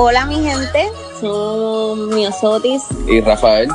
Hola 0.00 0.26
mi 0.26 0.36
gente, 0.36 0.92
son 1.20 2.10
Miosotis 2.10 2.84
Y 3.08 3.20
Rafael. 3.20 3.68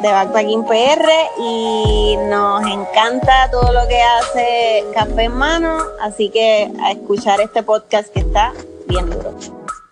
de 0.00 0.10
Backpacking 0.10 0.64
PR 0.64 1.06
y 1.38 2.16
nos 2.30 2.62
encanta 2.62 3.50
todo 3.50 3.74
lo 3.74 3.86
que 3.86 4.00
hace 4.00 4.86
Café 4.94 5.24
en 5.24 5.34
Mano, 5.34 5.76
así 6.00 6.30
que 6.30 6.72
a 6.82 6.92
escuchar 6.92 7.42
este 7.42 7.62
podcast 7.62 8.10
que 8.10 8.20
está 8.20 8.54
bien 8.88 9.10
duro. 9.10 9.34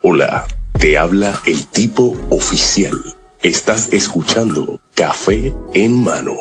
Hola, 0.03 0.47
te 0.79 0.97
habla 0.97 1.39
el 1.45 1.67
tipo 1.67 2.17
oficial. 2.31 2.95
Estás 3.43 3.93
escuchando 3.93 4.81
Café 4.95 5.55
en 5.75 6.03
Mano. 6.03 6.37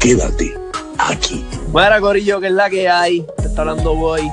Quédate 0.00 0.54
aquí. 0.98 1.42
Buena 1.68 1.98
Corillo, 1.98 2.40
que 2.40 2.48
es 2.48 2.52
la 2.52 2.68
que 2.68 2.90
hay. 2.90 3.26
Te 3.38 3.46
está 3.46 3.62
hablando 3.62 3.94
Boy. 3.94 4.30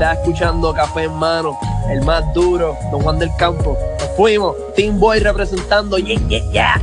Estás 0.00 0.16
escuchando 0.20 0.72
Café 0.72 1.04
en 1.04 1.12
Mano, 1.12 1.58
el 1.90 2.00
más 2.00 2.24
duro, 2.32 2.74
Don 2.90 3.02
Juan 3.02 3.18
del 3.18 3.28
Campo. 3.36 3.76
Nos 3.98 4.16
fuimos. 4.16 4.56
Team 4.74 4.98
Boy 4.98 5.18
representando. 5.18 5.98
Yeah, 5.98 6.18
yeah, 6.26 6.50
yeah. 6.52 6.82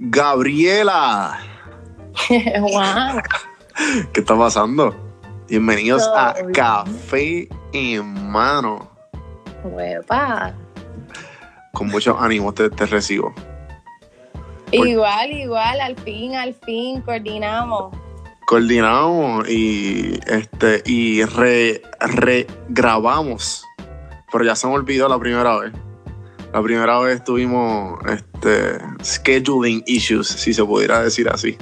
Gabriela, 0.00 1.38
wow. 2.58 3.22
¿qué 4.12 4.18
está 4.18 4.36
pasando? 4.36 4.92
Bienvenidos 5.46 6.02
Todo 6.02 6.16
a 6.16 6.32
bien. 6.32 6.52
Café 6.52 7.48
en 7.72 8.28
Mano. 8.28 8.90
Huepa. 9.62 10.52
Con 11.72 11.86
mucho 11.86 12.18
ánimo 12.18 12.52
te, 12.52 12.70
te 12.70 12.86
recibo. 12.86 13.32
Igual, 14.72 15.30
igual, 15.30 15.80
al 15.80 15.94
fin, 15.98 16.34
al 16.34 16.54
fin, 16.54 17.00
coordinamos. 17.02 17.96
Coordinamos 18.46 19.48
y 19.48 20.18
este 20.26 20.82
y 20.86 21.24
re, 21.24 21.82
regrabamos. 22.00 23.64
Pero 24.32 24.44
ya 24.44 24.54
se 24.54 24.66
me 24.66 24.74
olvidó 24.74 25.08
la 25.08 25.18
primera 25.18 25.58
vez. 25.58 25.72
La 26.52 26.62
primera 26.62 26.98
vez 27.00 27.22
tuvimos 27.24 27.98
este 28.08 28.78
scheduling 29.02 29.82
issues, 29.86 30.28
si 30.28 30.54
se 30.54 30.64
pudiera 30.64 31.02
decir 31.02 31.28
así. 31.28 31.58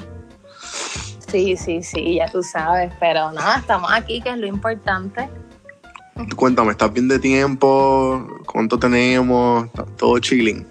Sí, 1.30 1.56
sí, 1.56 1.82
sí, 1.82 2.16
ya 2.16 2.30
tú 2.30 2.42
sabes, 2.42 2.92
pero 3.00 3.32
nada, 3.32 3.58
estamos 3.58 3.90
aquí, 3.92 4.20
que 4.20 4.30
es 4.30 4.36
lo 4.38 4.46
importante. 4.46 5.28
Cuéntame, 6.36 6.70
¿estás 6.72 6.92
bien 6.92 7.08
de 7.08 7.18
tiempo? 7.18 8.24
¿Cuánto 8.46 8.78
tenemos? 8.78 9.68
¿Todo 9.96 10.18
chilling? 10.20 10.64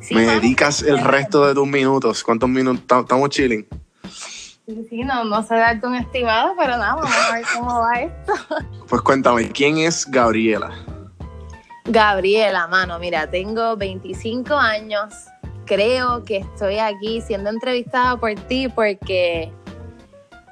Sí, 0.00 0.14
Me 0.14 0.22
dedicas 0.26 0.82
el 0.82 0.98
resto 0.98 1.46
de 1.46 1.54
tus 1.54 1.68
minutos. 1.68 2.24
¿Cuántos 2.24 2.48
minutos? 2.48 2.82
Ta- 2.86 3.00
Estamos 3.00 3.28
chilling. 3.30 3.66
Sí, 4.68 4.86
sí, 4.90 4.96
no, 4.98 5.24
no 5.24 5.42
sé 5.42 5.54
darte 5.54 5.86
un 5.86 5.94
estimado, 5.94 6.52
pero 6.58 6.72
nada, 6.72 6.96
vamos 6.96 7.10
a 7.10 7.32
ver 7.36 7.44
cómo 7.56 7.80
va 7.80 8.00
esto. 8.02 8.32
Pues 8.86 9.00
cuéntame, 9.00 9.48
¿quién 9.50 9.78
es 9.78 10.04
Gabriela? 10.10 10.70
Gabriela, 11.86 12.66
mano, 12.66 12.98
mira, 12.98 13.26
tengo 13.30 13.78
25 13.78 14.54
años. 14.54 15.14
Creo 15.64 16.22
que 16.22 16.38
estoy 16.38 16.78
aquí 16.78 17.22
siendo 17.22 17.48
entrevistada 17.48 18.18
por 18.18 18.34
ti 18.34 18.68
porque, 18.68 19.50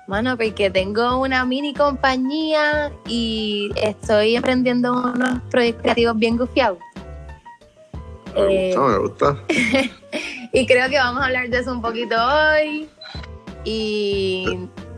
mano, 0.07 0.35
porque 0.39 0.71
tengo 0.71 1.19
una 1.19 1.45
mini 1.45 1.75
compañía 1.75 2.91
y 3.07 3.71
estoy 3.77 4.37
emprendiendo 4.37 4.95
unos 4.95 5.41
proyectos 5.51 5.83
creativos 5.83 6.17
bien 6.17 6.39
gufiados. 6.39 6.79
Me 8.35 8.71
Eh, 8.71 8.75
gusta, 8.75 8.89
me 8.93 8.99
gusta. 8.99 9.39
Y 10.53 10.67
creo 10.67 10.89
que 10.89 10.97
vamos 10.97 11.21
a 11.23 11.27
hablar 11.27 11.51
de 11.51 11.59
eso 11.59 11.71
un 11.71 11.83
poquito 11.83 12.15
hoy. 12.17 12.89
Y 13.67 14.47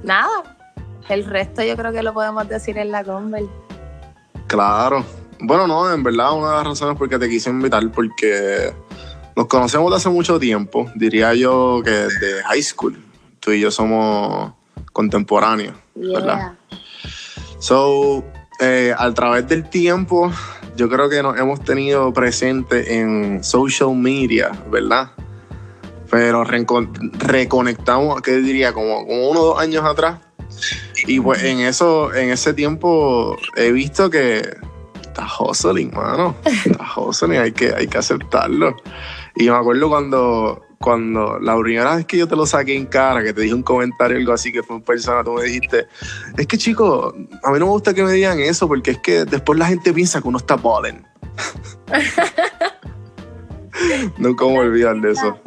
nada, 0.05 0.57
el 1.09 1.25
resto 1.25 1.63
yo 1.63 1.75
creo 1.75 1.91
que 1.91 2.03
lo 2.03 2.13
podemos 2.13 2.47
decir 2.49 2.77
en 2.77 2.93
la 2.93 3.03
conver. 3.03 3.45
Claro. 4.47 5.05
Bueno, 5.41 5.67
no, 5.67 5.91
en 5.93 6.03
verdad, 6.03 6.37
una 6.37 6.51
de 6.51 6.57
las 6.57 6.67
razones 6.67 6.99
por 6.99 7.09
que 7.09 7.19
te 7.19 7.31
quise 7.31 7.49
invitar, 7.49 7.91
porque 7.91 8.75
nos 9.35 9.47
conocemos 9.47 9.91
de 9.91 9.97
hace 9.97 10.11
mucho 10.11 10.39
tiempo, 10.39 10.87
diría 10.95 11.33
yo 11.33 11.81
que 11.83 11.91
desde 11.91 12.43
high 12.43 12.63
school. 12.63 12.99
Tú 13.41 13.53
y 13.53 13.61
yo 13.61 13.71
somos 13.71 14.53
contemporáneos, 14.93 15.75
¿verdad? 15.95 16.53
So, 17.61 18.23
eh, 18.61 18.93
a 18.97 19.11
través 19.15 19.49
del 19.49 19.71
tiempo, 19.71 20.31
yo 20.77 20.91
creo 20.91 21.09
que 21.09 21.23
nos 21.23 21.39
hemos 21.39 21.65
tenido 21.65 22.13
presente 22.13 22.99
en 22.99 23.43
social 23.43 23.95
media, 23.95 24.51
¿verdad? 24.71 25.13
Pero 26.11 26.45
recon- 26.45 26.91
reconectamos, 27.19 28.21
¿qué 28.23 28.37
diría? 28.37 28.73
Como, 28.73 29.07
como 29.07 29.31
uno 29.31 29.41
o 29.41 29.45
dos 29.47 29.61
años 29.61 29.85
atrás. 29.85 30.19
Y 31.07 31.21
pues 31.21 31.43
en 31.45 31.61
eso, 31.61 32.13
en 32.15 32.31
ese 32.31 32.55
tiempo 32.55 33.37
he 33.57 33.71
visto 33.73 34.09
que 34.11 34.39
está 35.03 35.27
hustling, 35.39 35.93
mano. 35.95 36.35
Está 36.45 36.87
hustling, 36.97 37.39
hay 37.39 37.53
que, 37.53 37.73
hay 37.75 37.87
que 37.87 37.99
aceptarlo. 37.99 38.75
Y 39.37 39.51
me 39.51 39.57
acuerdo 39.57 39.89
cuando, 39.89 40.63
cuando 40.81 41.39
la 41.41 41.57
primera 41.59 41.95
vez 41.97 42.07
que 42.07 42.17
yo 42.17 42.27
te 42.27 42.35
lo 42.37 42.47
saqué 42.47 42.77
en 42.77 42.87
cara, 42.87 43.23
que 43.23 43.33
te 43.33 43.43
dije 43.43 43.55
un 43.55 43.63
comentario 43.63 44.17
algo 44.17 44.33
así, 44.33 44.51
que 44.51 44.63
fue 44.63 44.77
en 44.77 44.83
persona, 44.83 45.23
tú 45.23 45.35
me 45.35 45.45
dijiste, 45.45 45.87
es 46.37 46.47
que 46.47 46.57
chico, 46.59 47.15
a 47.45 47.51
mí 47.53 47.59
no 47.59 47.67
me 47.67 47.73
gusta 47.73 47.93
que 47.95 48.03
me 48.03 48.13
digan 48.13 48.41
eso, 48.41 48.67
porque 48.67 48.93
es 48.93 48.99
que 48.99 49.25
después 49.27 49.59
la 49.59 49.67
gente 49.67 49.93
piensa 49.93 50.21
que 50.23 50.29
uno 50.29 50.39
está 50.39 50.57
balling. 50.57 51.07
Nunca 54.19 54.45
me 54.47 54.59
olvidar 54.59 54.97
de 55.01 55.13
eso. 55.13 55.39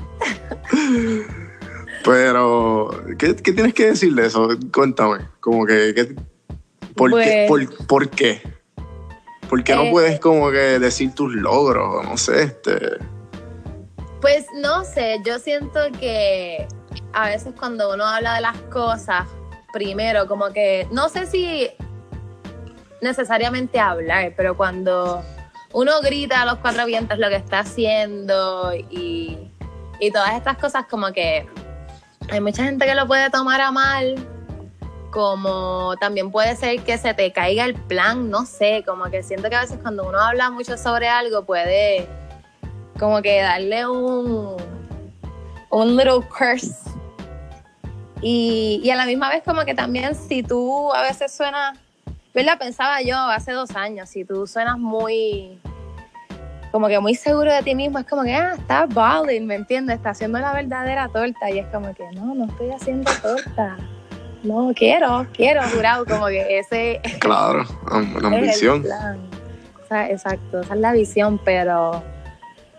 Pero, 2.04 2.90
¿qué, 3.18 3.36
qué 3.36 3.54
tienes 3.54 3.74
que 3.74 3.88
decir 3.88 4.14
de 4.16 4.26
eso? 4.26 4.50
Cuéntame, 4.74 5.20
como 5.40 5.66
que, 5.66 5.94
que- 5.94 6.16
¿por, 6.96 7.12
qué, 7.22 7.46
Pues- 7.48 7.68
por, 7.68 7.88
por 7.88 8.10
qué? 8.10 8.42
¿Por 9.50 9.64
qué 9.64 9.76
no 9.76 9.84
Eh, 9.84 9.92
puedes 9.92 10.20
como 10.20 10.50
que 10.50 10.80
decir 10.80 11.14
tus 11.14 11.34
logros? 11.36 12.04
No 12.06 12.18
sé, 12.18 12.44
este... 12.44 12.98
Pues 14.22 14.46
no 14.62 14.84
sé, 14.86 15.18
yo 15.26 15.40
siento 15.40 15.80
que 16.00 16.68
a 17.14 17.28
veces 17.30 17.54
cuando 17.60 17.94
uno 17.94 18.06
habla 18.06 18.36
de 18.36 18.42
las 18.42 18.58
cosas, 18.72 19.28
primero 19.74 20.28
como 20.28 20.54
que, 20.54 20.88
no 20.92 21.10
sé 21.10 21.26
si 21.26 21.70
necesariamente 23.02 23.80
hablar, 23.80 24.34
pero 24.38 24.56
cuando 24.56 25.22
uno 25.74 25.92
grita 26.02 26.44
a 26.44 26.46
los 26.46 26.58
cuatro 26.60 26.86
vientos 26.86 27.18
lo 27.20 27.30
que 27.30 27.36
está 27.38 27.60
haciendo 27.60 28.74
y, 28.76 29.51
y 30.02 30.12
todas 30.12 30.34
estas 30.34 30.58
cosas 30.58 30.86
como 30.90 31.14
que 31.14 31.48
hay 32.30 32.42
mucha 32.42 32.64
gente 32.64 32.86
que 32.86 32.96
lo 32.96 33.08
puede 33.08 33.30
tomar 33.30 33.62
a 33.62 33.72
mal, 33.72 34.16
como 35.12 35.96
también 36.00 36.32
puede 36.32 36.56
ser 36.56 36.82
que 36.82 36.98
se 36.98 37.14
te 37.14 37.32
caiga 37.32 37.66
el 37.66 37.76
plan, 37.76 38.32
no 38.32 38.46
sé, 38.48 38.84
como 38.86 39.06
que 39.12 39.22
siento 39.22 39.48
que 39.50 39.56
a 39.56 39.62
veces 39.62 39.78
cuando 39.80 40.10
uno 40.10 40.20
habla 40.20 40.50
mucho 40.50 40.76
sobre 40.76 41.08
algo 41.08 41.46
puede 41.46 42.08
como 43.00 43.22
que 43.22 43.42
darle 43.42 43.88
un, 43.88 44.58
un 45.70 45.96
little 45.96 46.22
curse. 46.36 46.74
Y, 48.24 48.82
y 48.84 48.90
a 48.90 48.96
la 48.96 49.06
misma 49.06 49.30
vez 49.30 49.44
como 49.44 49.66
que 49.66 49.76
también 49.76 50.16
si 50.16 50.42
tú 50.42 50.92
a 50.94 51.04
veces 51.04 51.32
suenas, 51.32 51.78
¿verdad? 52.34 52.58
Pensaba 52.58 53.04
yo 53.04 53.18
hace 53.18 53.52
dos 53.52 53.76
años, 53.76 54.10
si 54.10 54.26
tú 54.26 54.48
suenas 54.48 54.80
muy, 54.80 55.60
como 56.72 56.88
que 56.88 57.00
muy 57.00 57.16
seguro 57.16 57.52
de 57.54 57.62
ti 57.64 57.76
mismo, 57.76 58.00
es 58.00 58.06
como 58.06 58.24
que, 58.24 58.34
ah, 58.34 58.54
está 58.58 58.86
balling, 58.86 59.46
¿me 59.46 59.56
entiendes? 59.56 59.98
Está 59.98 60.12
haciendo 60.12 60.40
la 60.40 60.54
verdadera 60.54 61.08
torta 61.10 61.50
y 61.52 61.60
es 61.60 61.68
como 61.68 61.94
que, 61.94 62.10
no, 62.14 62.34
no 62.34 62.46
estoy 62.46 62.72
haciendo 62.72 63.12
torta. 63.22 63.78
No, 64.44 64.72
quiero, 64.76 65.28
quiero, 65.34 65.62
jurado, 65.76 66.06
como 66.06 66.28
que 66.28 66.60
ese 66.60 67.00
Claro, 67.20 67.64
la 68.22 68.28
ambición. 68.28 68.82
plan. 68.82 69.20
O 69.84 69.88
sea, 69.88 70.10
exacto, 70.10 70.62
esa 70.62 70.74
es 70.74 70.80
la 70.80 70.94
visión, 70.94 71.40
pero, 71.44 72.02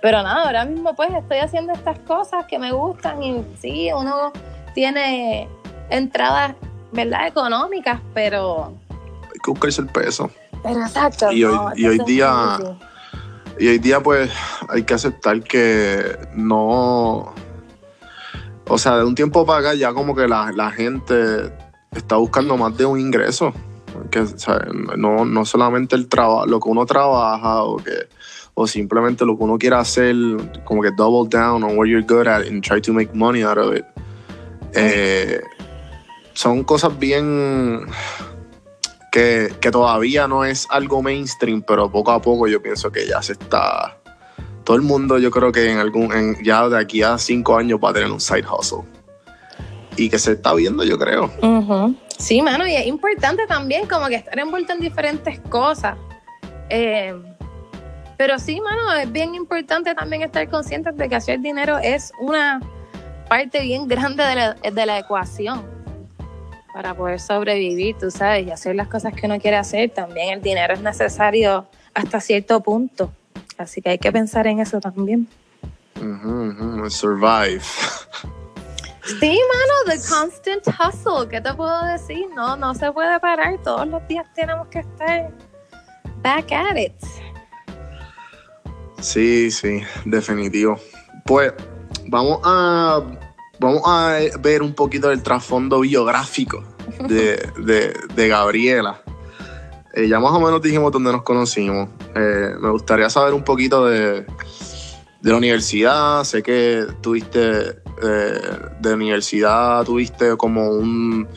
pero 0.01 0.23
nada, 0.23 0.45
ahora 0.47 0.65
mismo 0.65 0.95
pues 0.97 1.11
estoy 1.13 1.39
haciendo 1.39 1.73
estas 1.75 1.99
cosas 2.01 2.47
que 2.47 2.59
me 2.59 2.73
gustan 2.73 3.23
y 3.23 3.45
sí, 3.61 3.91
uno 3.95 4.33
tiene 4.75 5.47
entradas, 5.91 6.55
¿verdad? 6.93 7.27
Económicas, 7.27 8.01
pero, 8.15 8.73
Hay 9.23 9.39
que 9.45 9.51
buscarse 9.51 9.83
el 9.83 9.89
peso. 9.89 10.31
pero 10.63 10.81
exacto. 10.81 11.31
Y 11.31 11.45
hoy- 11.45 11.55
no, 11.55 11.73
y 11.77 11.87
hoy 11.87 11.99
día- 12.07 12.57
difícil. 12.59 12.77
Y 13.59 13.69
hoy 13.69 13.79
día, 13.79 14.01
pues, 14.03 14.31
hay 14.69 14.83
que 14.85 14.95
aceptar 14.95 15.43
que 15.43 16.19
no. 16.35 17.35
O 18.69 18.79
sea, 18.79 18.97
de 18.99 19.05
un 19.05 19.15
tiempo 19.15 19.45
para 19.45 19.61
acá, 19.61 19.75
ya 19.75 19.93
como 19.93 20.15
que 20.15 20.27
la, 20.27 20.53
la 20.53 20.71
gente 20.71 21.53
está 21.93 22.17
buscando 22.17 22.57
más 22.57 22.77
de 22.77 22.87
un 22.87 22.99
ingreso. 22.99 23.53
Que, 24.11 24.21
o 24.21 24.39
sea, 24.39 24.59
no, 24.97 25.25
no 25.25 25.45
solamente 25.45 25.97
el 25.97 26.09
trabajo, 26.09 26.47
lo 26.47 26.61
que 26.61 26.69
uno 26.69 26.87
trabaja 26.87 27.63
o 27.63 27.77
que 27.77 28.09
o 28.55 28.67
simplemente 28.67 29.25
lo 29.25 29.37
que 29.37 29.45
uno 29.45 29.59
quiera 29.59 29.81
hacer, 29.81 30.15
como 30.65 30.83
que 30.83 30.91
double 30.97 31.29
down 31.29 31.65
on 31.65 31.77
what 31.77 31.87
you're 31.87 32.05
good 32.07 32.27
at 32.27 32.47
and 32.47 32.63
try 32.63 32.81
to 32.81 32.93
make 32.93 33.15
money 33.15 33.43
out 33.43 33.59
of 33.59 33.75
it. 33.75 33.85
Eh, 34.75 35.41
son 36.35 36.65
cosas 36.65 36.99
bien 36.99 37.87
que, 39.13 39.55
que 39.61 39.71
todavía 39.71 40.27
no 40.27 40.45
es 40.45 40.67
algo 40.71 41.03
mainstream, 41.03 41.63
pero 41.63 41.93
poco 41.93 42.11
a 42.11 42.21
poco 42.21 42.49
yo 42.49 42.63
pienso 42.63 42.91
que 42.91 43.07
ya 43.07 43.23
se 43.23 43.35
está. 43.35 43.99
Todo 44.65 44.77
el 44.77 44.83
mundo, 44.83 45.19
yo 45.19 45.31
creo 45.31 45.53
que 45.53 45.71
en 45.71 45.79
algún, 45.79 46.43
ya 46.43 46.67
de 46.69 46.79
aquí 46.79 47.03
a 47.03 47.19
cinco 47.19 47.57
años 47.57 47.79
va 47.79 47.91
a 47.91 47.93
tener 47.93 48.11
un 48.11 48.21
side 48.21 48.45
hustle. 48.49 48.85
Y 49.97 50.09
que 50.09 50.19
se 50.19 50.33
está 50.33 50.55
viendo, 50.55 50.83
yo 50.83 50.99
creo. 50.99 51.31
Ujú. 51.43 51.95
Sí, 52.17 52.41
mano, 52.41 52.67
y 52.67 52.75
es 52.75 52.87
importante 52.87 53.47
también 53.47 53.87
como 53.87 54.07
que 54.07 54.15
estar 54.15 54.39
envuelto 54.39 54.73
en 54.73 54.81
diferentes 54.81 55.39
cosas. 55.51 55.99
Eh, 56.71 57.15
pero 58.17 58.39
sí, 58.39 58.63
mano, 58.63 58.95
es 58.95 59.13
bien 59.13 59.35
importante 59.35 59.95
también 59.95 60.23
estar 60.23 60.49
consciente 60.49 60.91
de 60.91 61.09
que 61.09 61.17
hacer 61.17 61.41
dinero 61.41 61.77
es 61.77 62.13
una 62.19 62.61
parte 63.29 63.61
bien 63.61 63.87
grande 63.89 64.25
de 64.25 64.71
de 64.71 64.87
la 64.87 64.99
ecuación 64.99 65.82
para 66.73 66.95
poder 66.95 67.21
sobrevivir, 67.21 67.97
tú 67.99 68.11
sabes, 68.11 68.47
y 68.47 68.51
hacer 68.51 68.75
las 68.75 68.89
cosas 68.89 69.13
que 69.15 69.27
uno 69.27 69.39
quiere 69.39 69.57
hacer. 69.57 69.91
También 69.91 70.31
el 70.31 70.43
dinero 70.43 70.75
es 70.75 70.81
necesario 70.81 71.67
hasta 71.95 72.21
cierto 72.21 72.61
punto. 72.61 73.13
Así 73.59 73.83
que 73.83 73.91
hay 73.91 73.99
que 73.99 74.11
pensar 74.11 74.47
en 74.47 74.61
eso 74.61 74.81
también. 74.81 75.29
Ujú, 75.97 76.49
ujú, 76.49 76.91
Survive. 76.91 77.61
Sí, 79.05 79.39
mano, 79.51 79.75
the 79.87 79.99
constant 80.09 80.67
hustle. 80.69 81.29
¿Qué 81.29 81.41
te 81.41 81.53
puedo 81.55 81.85
decir? 81.87 82.27
No, 82.35 82.57
no 82.57 82.75
se 82.75 82.91
puede 82.93 83.19
parar. 83.21 83.59
Todos 83.63 83.87
los 83.87 84.07
días 84.09 84.27
tenemos 84.35 84.69
que 84.69 84.81
estar 84.81 85.31
back 86.23 86.53
at 86.53 86.77
it. 86.77 86.95
Sí, 89.01 89.51
sí, 89.51 89.83
definitivo. 90.05 90.79
Pues 91.27 91.53
vamos 92.09 92.41
a, 92.45 93.03
vamos 93.63 93.83
a 93.87 94.19
ver 94.41 94.61
un 94.63 94.75
poquito 94.75 95.09
del 95.09 95.23
trasfondo 95.23 95.81
biográfico 95.81 96.63
de, 97.09 97.37
de- 97.65 97.95
de 98.15 98.29
Gabriela. 98.29 99.03
Eh, 99.95 100.09
ya 100.09 100.19
más 100.21 100.33
o 100.33 100.41
menos 100.41 100.61
dijimos 100.61 100.91
dónde 100.93 101.13
nos 101.13 101.23
conocimos. 101.23 101.89
Eh, 102.15 102.55
me 102.61 102.71
gustaría 102.71 103.09
saber 103.09 103.35
un 103.35 103.45
poquito 103.45 103.87
de, 103.87 104.23
de 105.21 105.31
la 105.31 105.37
universidad. 105.37 106.25
Sé 106.25 106.43
que 106.43 106.87
tuviste, 107.01 107.81
eh, 108.03 108.41
de 108.81 108.95
universidad 108.95 109.85
tuviste 109.85 110.37
como 110.37 110.71
un... 110.71 111.29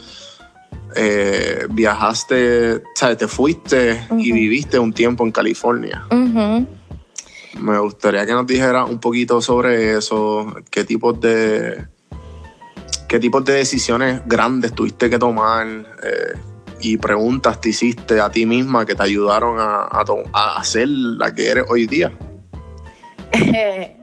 eh, 0.96 1.68
viajaste, 1.70 2.82
sea, 2.96 3.16
te 3.18 3.28
fuiste 3.28 4.08
y 4.18 4.32
viviste 4.32 4.80
un 4.80 4.94
tiempo 4.94 5.26
en 5.26 5.32
California. 5.32 6.06
Me 7.60 7.78
gustaría 7.80 8.26
que 8.26 8.34
nos 8.34 8.48
dijera 8.48 8.86
un 8.86 9.00
poquito 9.00 9.42
sobre 9.42 9.98
eso, 9.98 10.56
qué 10.70 10.84
tipos 10.84 11.20
de 11.20 11.88
qué 13.08 13.20
tipos 13.20 13.44
de 13.46 13.54
decisiones 13.54 14.22
grandes 14.26 14.74
tuviste 14.74 15.10
que 15.10 15.20
tomar 15.20 15.68
eh, 15.68 16.38
y 16.82 16.98
preguntas 16.98 17.62
te 17.62 17.70
hiciste 17.70 18.20
a 18.20 18.30
ti 18.30 18.46
misma 18.46 18.86
que 18.86 18.96
te 18.96 19.04
ayudaron 19.04 19.58
a, 19.60 19.88
a 20.34 20.64
ser 20.64 20.88
la 20.88 21.34
que 21.34 21.50
eres 21.50 21.66
hoy 21.70 21.88
día. 21.88 22.12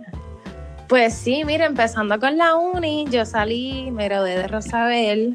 Pues 0.93 1.15
sí, 1.15 1.43
mira, 1.47 1.65
empezando 1.65 2.21
con 2.21 2.37
la 2.37 2.55
uni, 2.55 3.07
yo 3.11 3.25
salí, 3.25 3.91
me 3.91 4.05
gradué 4.05 4.37
de 4.37 4.47
Rosabel 4.47 5.35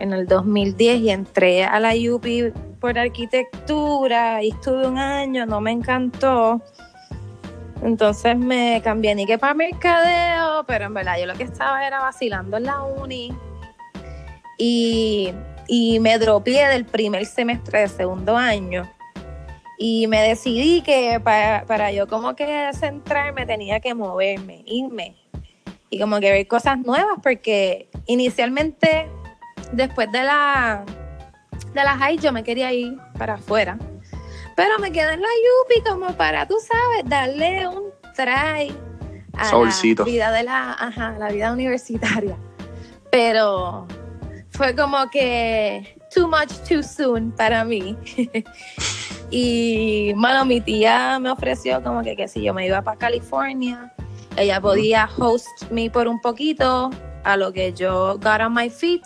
en 0.00 0.14
el 0.14 0.26
2010 0.26 1.00
y 1.00 1.10
entré 1.10 1.64
a 1.64 1.78
la 1.78 1.92
UPI 1.92 2.54
por 2.80 2.98
arquitectura 2.98 4.42
y 4.42 4.48
estuve 4.48 4.86
un 4.86 4.96
año, 4.96 5.44
no 5.44 5.60
me 5.60 5.72
encantó. 5.72 6.62
Entonces 7.82 8.36
me 8.36 8.80
cambié 8.82 9.14
ni 9.14 9.24
que 9.26 9.38
para 9.38 9.54
mercadeo, 9.54 10.64
pero 10.66 10.86
en 10.86 10.94
verdad 10.94 11.18
yo 11.18 11.26
lo 11.26 11.34
que 11.34 11.44
estaba 11.44 11.86
era 11.86 12.00
vacilando 12.00 12.56
en 12.56 12.64
la 12.64 12.82
uni 12.82 13.32
y, 14.58 15.32
y 15.68 16.00
me 16.00 16.18
dropié 16.18 16.66
del 16.68 16.84
primer 16.84 17.24
semestre 17.26 17.80
de 17.80 17.88
segundo 17.88 18.36
año. 18.36 18.90
Y 19.78 20.08
me 20.08 20.20
decidí 20.20 20.82
que 20.82 21.20
para, 21.20 21.64
para 21.66 21.92
yo 21.92 22.08
como 22.08 22.34
que 22.34 22.70
centrarme 22.74 23.46
tenía 23.46 23.78
que 23.78 23.94
moverme, 23.94 24.64
irme 24.66 25.16
y 25.90 26.00
como 26.00 26.18
que 26.18 26.32
ver 26.32 26.46
cosas 26.48 26.78
nuevas 26.78 27.18
porque 27.22 27.88
inicialmente 28.06 29.08
después 29.72 30.10
de 30.10 30.22
la 30.22 30.84
de 31.74 31.84
la 31.84 31.96
high 31.96 32.18
yo 32.18 32.32
me 32.32 32.42
quería 32.42 32.72
ir 32.72 32.98
para 33.16 33.34
afuera. 33.34 33.78
Pero 34.58 34.76
me 34.80 34.90
quedé 34.90 35.12
en 35.12 35.22
la 35.22 35.28
Yupi 35.28 35.88
como 35.88 36.16
para, 36.16 36.44
tú 36.44 36.56
sabes, 36.58 37.08
darle 37.08 37.68
un 37.68 37.92
try 38.16 38.76
a 39.34 39.52
la 39.52 40.04
vida 40.04 40.32
de 40.32 40.42
la, 40.42 40.72
ajá, 40.72 41.14
la 41.16 41.28
vida 41.28 41.52
universitaria. 41.52 42.36
Pero 43.12 43.86
fue 44.50 44.74
como 44.74 45.08
que 45.10 45.96
too 46.12 46.26
much 46.26 46.50
too 46.68 46.82
soon 46.82 47.30
para 47.30 47.64
mí. 47.64 47.96
y 49.30 50.12
bueno, 50.14 50.44
mi 50.44 50.60
tía 50.60 51.20
me 51.20 51.30
ofreció 51.30 51.80
como 51.80 52.02
que, 52.02 52.16
que 52.16 52.26
si 52.26 52.42
yo 52.42 52.52
me 52.52 52.66
iba 52.66 52.82
para 52.82 52.98
California, 52.98 53.94
ella 54.36 54.60
podía 54.60 55.08
host 55.18 55.70
me 55.70 55.88
por 55.88 56.08
un 56.08 56.20
poquito 56.20 56.90
a 57.22 57.36
lo 57.36 57.52
que 57.52 57.72
yo 57.74 58.18
got 58.18 58.40
on 58.40 58.54
my 58.54 58.68
feet 58.68 59.02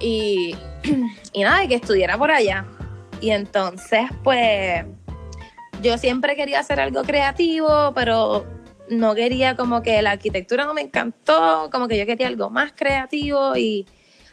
y, 0.00 0.54
y 1.32 1.42
nada, 1.44 1.66
que 1.66 1.76
estudiara 1.76 2.18
por 2.18 2.30
allá. 2.30 2.66
Y 3.20 3.30
entonces, 3.30 4.06
pues, 4.22 4.84
yo 5.82 5.98
siempre 5.98 6.36
quería 6.36 6.60
hacer 6.60 6.80
algo 6.80 7.02
creativo, 7.02 7.92
pero 7.94 8.46
no 8.90 9.14
quería 9.14 9.56
como 9.56 9.82
que 9.82 10.00
la 10.02 10.12
arquitectura 10.12 10.64
no 10.64 10.74
me 10.74 10.82
encantó, 10.82 11.68
como 11.70 11.88
que 11.88 11.98
yo 11.98 12.06
quería 12.06 12.26
algo 12.26 12.50
más 12.50 12.72
creativo 12.74 13.56
y 13.56 13.86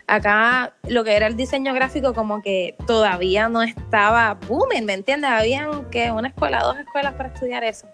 acá 0.07 0.73
lo 0.87 1.03
que 1.03 1.15
era 1.15 1.27
el 1.27 1.35
diseño 1.35 1.73
gráfico 1.73 2.13
como 2.13 2.41
que 2.41 2.75
todavía 2.85 3.49
no 3.49 3.61
estaba 3.61 4.35
booming, 4.47 4.85
¿me 4.85 4.93
entiendes? 4.93 5.31
Habían 5.31 5.89
que 5.89 6.11
una 6.11 6.29
escuela, 6.29 6.61
dos 6.61 6.77
escuelas 6.77 7.13
para 7.15 7.29
estudiar 7.29 7.63
eso. 7.63 7.87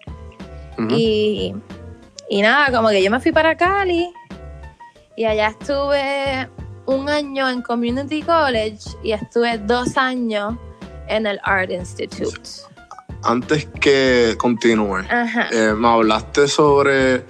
Y, 0.88 1.54
y 2.28 2.42
nada, 2.42 2.74
como 2.76 2.88
que 2.88 3.02
yo 3.02 3.10
me 3.10 3.20
fui 3.20 3.30
para 3.30 3.56
Cali 3.56 4.12
y 5.16 5.24
allá 5.24 5.48
estuve 5.48 6.48
un 6.86 7.08
año 7.08 7.48
en 7.48 7.62
Community 7.62 8.22
College 8.22 8.90
y 9.02 9.12
estuve 9.12 9.58
dos 9.58 9.96
años 9.96 10.54
en 11.08 11.26
el 11.26 11.38
Art 11.44 11.70
Institute. 11.70 12.40
Antes 13.24 13.66
que 13.80 14.34
continúe, 14.38 14.98
eh, 15.52 15.74
me 15.76 15.88
hablaste 15.88 16.48
sobre, 16.48 17.24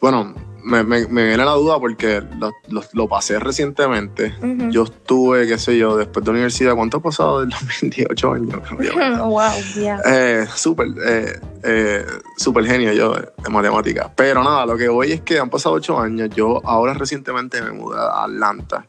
bueno, 0.00 0.34
me, 0.64 0.82
me- 0.84 1.06
me 1.06 1.24
viene 1.26 1.44
la 1.44 1.52
duda 1.52 1.78
porque 1.78 2.22
lo, 2.38 2.52
lo- 2.68 2.82
lo 2.92 3.08
pasé 3.08 3.38
recientemente. 3.38 4.34
Yo 4.70 4.84
estuve, 4.84 5.46
qué 5.46 5.58
sé 5.58 5.76
yo, 5.76 5.96
después 5.98 6.24
de 6.24 6.30
universidad, 6.30 6.74
¿cuánto 6.74 6.98
ha 6.98 7.02
pasado 7.02 7.40
del 7.40 7.50
2018 7.80 8.32
años? 8.32 8.60
wow, 9.20 9.50
yeah. 9.76 10.00
Eh, 10.06 10.46
súper, 10.54 10.88
eh, 11.06 11.40
eh, 11.62 12.06
súper 12.38 12.64
genio 12.64 12.92
yo 12.94 13.14
en 13.16 13.52
matemáticas. 13.52 14.10
Pero 14.16 14.42
nada, 14.42 14.64
lo 14.64 14.76
que 14.78 14.88
voy 14.88 15.12
es 15.12 15.20
que 15.20 15.38
han 15.38 15.50
pasado 15.50 15.74
ocho 15.74 15.98
años. 15.98 16.30
Yo 16.34 16.60
ahora 16.64 16.94
recientemente 16.94 17.60
me 17.60 17.72
mudé 17.72 17.98
a 17.98 18.24
Atlanta. 18.24 18.86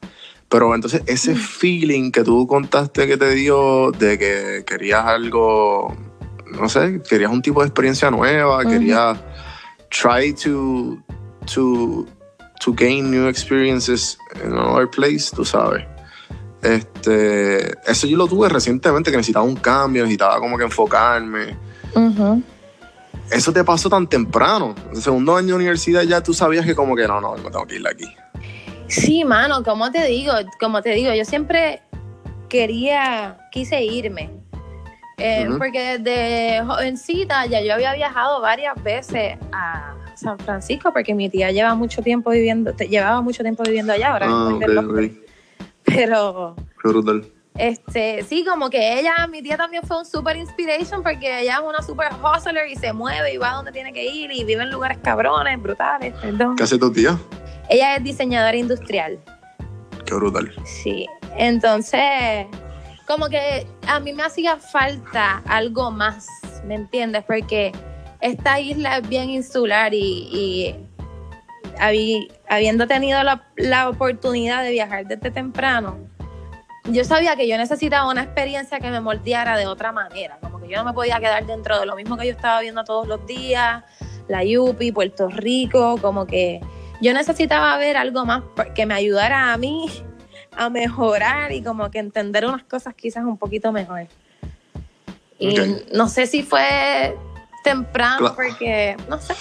Pero 0.50 0.74
entonces 0.74 1.04
ese 1.06 1.36
feeling 1.36 2.12
que 2.12 2.24
tú 2.24 2.48
contaste 2.48 3.08
que 3.08 3.18
te 3.18 3.34
dio 3.36 3.92
de 3.92 4.18
que 4.18 4.64
querías 4.66 5.06
algo, 5.06 5.96
no 6.48 6.68
sé, 6.68 7.02
querías 7.08 7.32
un 7.32 7.42
tipo 7.42 7.62
de 7.62 7.68
experiencia 7.68 8.10
nueva, 8.10 8.60
Ujú. 8.62 8.70
querías 8.70 9.20
try 9.90 10.34
to, 10.34 10.98
to, 11.54 12.08
to 12.60 12.74
gain 12.74 13.12
new 13.12 13.28
experiences 13.28 14.18
in 14.44 14.52
another 14.52 14.90
place, 14.90 15.32
tú 15.36 15.46
sabes. 15.46 15.86
Este, 16.62 17.72
eso 17.90 18.08
yo 18.08 18.18
lo 18.18 18.28
tuve 18.28 18.50
recientemente, 18.50 19.12
que 19.12 19.18
necesitaba 19.18 19.46
un 19.46 19.56
cambio, 19.56 20.04
necesitaba 20.04 20.40
como 20.40 20.58
que 20.58 20.66
enfocarme. 20.66 21.58
Eso 23.32 23.54
te 23.54 23.64
pasó 23.64 23.90
tan 23.90 24.08
temprano. 24.08 24.76
En 24.90 24.98
el 24.98 25.02
segundo 25.02 25.36
año 25.36 25.50
de 25.50 25.54
universidad 25.54 26.02
ya 26.04 26.22
tú 26.22 26.34
sabías 26.34 26.66
que 26.66 26.76
como 26.76 26.96
que 26.96 27.08
no, 27.08 27.22
no, 27.22 27.36
me 27.36 27.50
tengo 27.50 27.66
que 27.66 27.76
ir 27.76 27.84
de 27.84 27.90
aquí. 27.90 28.08
Sí, 28.90 29.24
mano, 29.24 29.64
como 29.64 29.92
te 29.92 30.06
digo, 30.06 30.34
como 30.60 30.82
te 30.82 30.90
digo, 30.92 31.14
yo 31.14 31.24
siempre 31.26 31.82
quería, 32.50 33.38
quise 33.52 33.84
irme. 33.84 34.30
Eh. 35.18 35.48
Porque 35.58 35.98
desde 36.00 36.64
jovencita 36.66 37.46
ya 37.46 37.62
yo 37.62 37.74
había 37.74 37.94
viajado 37.94 38.40
varias 38.42 38.82
veces 38.82 39.38
a 39.52 39.94
San 40.16 40.40
Francisco 40.40 40.92
porque 40.94 41.14
mi 41.14 41.30
tía 41.30 41.52
lleva 41.52 41.76
mucho 41.76 42.02
tiempo 42.02 42.30
viviendo, 42.32 42.74
te- 42.74 42.88
llevaba 42.88 43.22
mucho 43.22 43.44
tiempo 43.44 43.64
viviendo 43.64 43.94
allá, 43.94 44.14
ahora 44.14 44.28
Ah. 44.30 44.50
Pero 45.86 46.56
Qué 46.82 46.88
brutal. 46.88 47.26
este, 47.58 48.24
sí, 48.24 48.46
como 48.46 48.70
que 48.70 49.00
ella, 49.00 49.28
mi 49.28 49.42
tía 49.42 49.58
también 49.58 49.84
fue 49.84 49.98
un 49.98 50.06
super 50.06 50.38
inspiration 50.38 51.04
porque 51.04 51.42
ella 51.42 51.56
es 51.56 51.60
una 51.68 51.82
super 51.82 52.08
hustler 52.14 52.70
y 52.70 52.76
se 52.76 52.94
mueve 52.94 53.34
y 53.34 53.38
va 53.38 53.52
donde 53.54 53.72
tiene 53.72 53.92
que 53.92 54.06
ir 54.06 54.32
y 54.32 54.44
vive 54.46 54.64
en 54.64 54.72
lugares 54.72 54.98
cabrones, 55.04 55.62
brutales, 55.62 56.14
perdón. 56.22 56.56
¿Qué 56.56 56.64
hace 56.64 56.78
tu 56.78 56.92
tía? 56.92 57.18
Ella 57.70 57.96
es 57.96 58.04
diseñadora 58.04 58.58
industrial. 58.58 59.20
Qué 60.06 60.16
brutal. 60.16 60.52
Sí, 60.66 61.06
entonces, 61.38 62.48
como 63.08 63.30
que 63.30 63.68
a 63.88 64.00
mí 64.00 64.12
me 64.14 64.24
hacía 64.24 64.58
falta 64.58 65.42
algo 65.46 65.92
más, 65.92 66.28
¿me 66.66 66.76
entiendes? 66.76 67.24
Porque 67.28 67.72
esta 68.22 68.60
isla 68.60 68.98
es 68.98 69.08
bien 69.08 69.30
insular 69.30 69.94
y, 69.94 69.98
y 70.32 70.76
habi- 71.80 72.32
habiendo 72.48 72.88
tenido 72.88 73.24
la, 73.24 73.44
la 73.56 73.88
oportunidad 73.90 74.64
de 74.64 74.72
viajar 74.72 75.06
desde 75.06 75.30
temprano, 75.32 75.98
yo 76.86 77.04
sabía 77.06 77.36
que 77.36 77.48
yo 77.48 77.56
necesitaba 77.58 78.10
una 78.10 78.24
experiencia 78.24 78.80
que 78.80 78.90
me 78.90 79.00
moldeara 79.00 79.58
de 79.58 79.68
otra 79.68 79.92
manera, 79.92 80.40
como 80.42 80.60
que 80.60 80.68
yo 80.70 80.78
no 80.78 80.86
me 80.86 80.94
podía 80.94 81.20
quedar 81.20 81.46
dentro 81.46 81.80
de 81.80 81.86
lo 81.86 81.96
mismo 81.96 82.18
que 82.18 82.26
yo 82.26 82.32
estaba 82.32 82.62
viendo 82.62 82.84
todos 82.84 83.08
los 83.08 83.26
días, 83.28 83.84
la 84.28 84.44
Yupi, 84.44 84.92
Puerto 84.92 85.28
Rico, 85.30 85.98
como 86.02 86.26
que 86.26 86.62
yo 87.02 87.14
necesitaba 87.14 87.78
ver 87.78 87.98
algo 87.98 88.26
más 88.26 88.44
que 88.76 88.86
me 88.86 88.94
ayudara 88.94 89.54
a 89.54 89.58
mí 89.58 89.86
a 90.56 90.70
mejorar 90.70 91.52
y 91.52 91.62
como 91.64 91.90
que 91.92 92.00
entender 92.00 92.46
unas 92.46 92.64
cosas 92.64 92.94
quizás 92.96 93.24
un 93.24 93.38
poquito 93.38 93.72
mejor. 93.72 94.08
Y 95.38 95.56
no 95.94 96.10
sé 96.10 96.28
si 96.28 96.44
fue 96.44 97.16
temprano 97.64 98.18
Claro. 98.20 98.36
porque, 98.36 98.98
no 99.08 99.20
sé. 99.20 99.34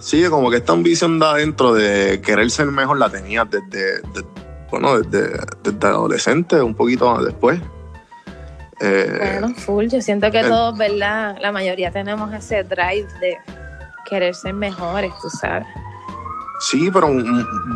Sí, 0.00 0.24
como 0.28 0.50
que 0.50 0.58
esta 0.58 0.72
ambición 0.72 1.18
de 1.18 1.26
adentro 1.26 1.72
de 1.72 2.20
querer 2.20 2.50
ser 2.50 2.66
mejor 2.66 2.98
la 2.98 3.08
tenía 3.08 3.44
desde, 3.44 4.00
de- 4.02 4.24
bueno, 4.70 5.00
desde, 5.00 5.38
desde 5.62 5.86
adolescente, 5.86 6.60
un 6.60 6.74
poquito 6.74 7.10
más 7.14 7.24
después. 7.24 7.60
Eh, 8.80 9.38
Bueno, 9.40 9.54
full. 9.54 9.86
Yo 9.86 10.02
siento 10.02 10.30
que 10.30 10.40
el- 10.40 10.48
todos, 10.48 10.76
¿verdad? 10.76 11.36
La 11.40 11.52
mayoría 11.52 11.90
tenemos 11.90 12.32
ese 12.34 12.62
drive 12.62 13.06
de 13.20 13.38
querer 14.04 14.34
ser 14.34 14.52
mejores, 14.52 15.12
tú 15.22 15.30
sabes. 15.30 15.66
Sí, 16.60 16.90
pero 16.92 17.08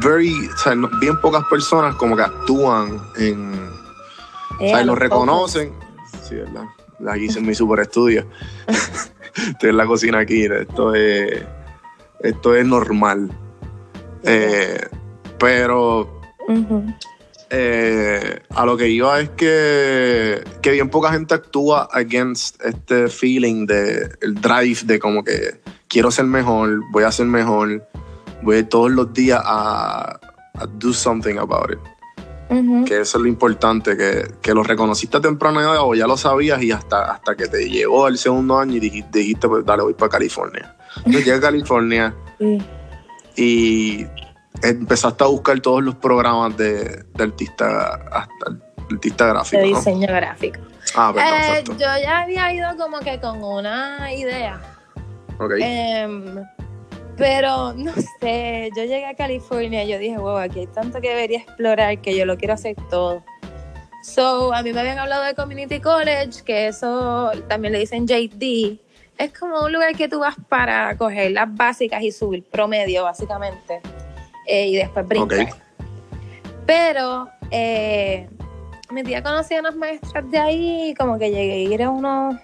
very, 0.03 0.49
o 0.49 0.57
sea, 0.57 0.75
bien 1.01 1.21
pocas 1.21 1.45
personas 1.51 1.95
como 1.97 2.17
que 2.17 2.23
actúan 2.23 3.01
en, 3.17 3.71
o 4.59 4.59
sea, 4.59 4.85
lo 4.85 4.95
reconocen. 4.95 5.73
Sí, 6.27 6.37
¿verdad? 6.37 6.65
Aquí 7.09 7.25
hice 7.25 7.41
mi 7.41 7.55
super 7.55 7.81
estudio. 7.81 8.27
Estoy 9.37 9.71
en 9.71 9.77
la 9.77 9.87
cocina 9.87 10.19
aquí. 10.19 10.45
Esto 10.45 10.95
es, 10.95 11.45
esto 12.21 12.55
es 12.55 12.67
normal. 12.67 13.31
Eh, 14.23 14.87
pero 15.39 16.21
eh, 17.49 18.43
a 18.51 18.67
lo 18.67 18.77
que 18.77 18.89
iba 18.89 19.21
es 19.21 19.31
que, 19.31 20.45
que 20.61 20.71
bien 20.73 20.91
poca 20.91 21.13
gente 21.13 21.35
actúa 21.35 21.89
against 21.93 22.63
este 22.63 23.09
feeling 23.09 23.67
de 23.67 24.11
el 24.21 24.35
drive 24.35 24.81
de 24.85 24.99
como 24.99 25.25
que 25.25 25.61
quiero 25.89 26.11
ser 26.11 26.27
mejor, 26.27 26.81
voy 26.93 27.05
a 27.05 27.11
ser 27.11 27.27
mejor, 27.27 27.89
voy 28.42 28.62
todos 28.64 28.90
los 28.90 29.12
días 29.12 29.40
a, 29.44 30.18
a 30.54 30.66
do 30.78 30.92
something 30.92 31.37
about 31.38 31.70
it. 31.73 31.78
Que 32.85 33.00
eso 33.00 33.18
es 33.18 33.23
lo 33.23 33.28
importante, 33.28 33.97
que, 33.97 34.28
que 34.42 34.52
lo 34.52 34.64
reconociste 34.64 35.18
a 35.18 35.20
temprana 35.20 35.61
edad 35.61 35.82
o 35.82 35.94
ya 35.94 36.09
lo 36.09 36.16
sabías 36.16 36.61
y 36.61 36.73
hasta, 36.73 37.12
hasta 37.12 37.37
que 37.37 37.47
te 37.47 37.68
llegó 37.70 38.09
el 38.09 38.18
segundo 38.18 38.59
año 38.59 38.75
y 38.75 38.80
dijiste, 38.80 39.20
dijiste 39.20 39.47
pues 39.47 39.64
dale, 39.64 39.85
voy 39.85 39.94
para 39.94 40.11
California. 40.11 40.75
Entonces 40.97 41.25
llegué 41.26 41.37
a 41.37 41.40
California 41.40 42.12
y 43.37 44.04
empezaste 44.62 45.23
a 45.23 45.28
buscar 45.28 45.61
todos 45.61 45.82
los 45.82 45.94
programas 45.94 46.56
de, 46.56 47.04
de 47.14 47.23
artista 47.23 47.94
hasta 48.11 48.56
artista 48.90 49.26
gráfico. 49.28 49.62
De 49.62 49.70
¿no? 49.70 49.78
diseño 49.78 50.06
gráfico. 50.09 50.59
Ah, 50.97 51.12
perdón, 51.14 51.32
Eh, 51.32 51.47
exacto. 51.50 51.73
yo 51.73 52.02
ya 52.02 52.18
había 52.23 52.52
ido 52.52 52.68
como 52.76 52.99
que 52.99 53.20
con 53.20 53.44
una 53.44 54.12
idea. 54.12 54.61
Ok. 55.38 55.52
Em, 55.61 56.44
pero 57.21 57.75
no 57.75 57.93
sé, 58.19 58.71
yo 58.75 58.83
llegué 58.85 59.05
a 59.05 59.15
California 59.15 59.85
y 59.85 59.89
yo 59.89 59.99
dije, 59.99 60.17
wow, 60.17 60.39
aquí 60.39 60.61
hay 60.61 60.67
tanto 60.69 61.03
que 61.03 61.11
debería 61.11 61.41
explorar 61.41 62.00
que 62.00 62.17
yo 62.17 62.25
lo 62.25 62.39
quiero 62.39 62.55
hacer 62.55 62.75
todo. 62.89 63.23
So, 64.03 64.55
a 64.55 64.62
mí 64.62 64.73
me 64.73 64.81
habían 64.81 64.99
hablado 64.99 65.25
de 65.25 65.35
Community 65.35 65.81
College, 65.81 66.43
que 66.47 66.69
eso 66.69 67.31
también 67.47 67.75
le 67.75 67.81
dicen 67.81 68.07
JD. 68.07 68.81
Es 69.19 69.39
como 69.39 69.61
un 69.61 69.71
lugar 69.71 69.95
que 69.95 70.09
tú 70.09 70.21
vas 70.21 70.35
para 70.49 70.97
coger 70.97 71.33
las 71.33 71.55
básicas 71.55 72.03
y 72.03 72.11
subir 72.11 72.43
promedio, 72.43 73.05
básicamente. 73.05 73.83
Eh, 74.47 74.69
y 74.69 74.77
después 74.77 75.07
brincar. 75.07 75.49
Pero 76.65 77.29
eh, 77.50 78.31
mi 78.91 79.03
tía 79.03 79.23
conocía 79.23 79.59
a 79.59 79.61
unas 79.61 79.77
maestras 79.77 80.31
de 80.31 80.39
ahí, 80.39 80.95
como 80.99 81.19
que 81.19 81.31
llegué 81.31 81.53
a 81.53 81.75
ir 81.75 81.83
a 81.83 81.91
unos 81.91 82.37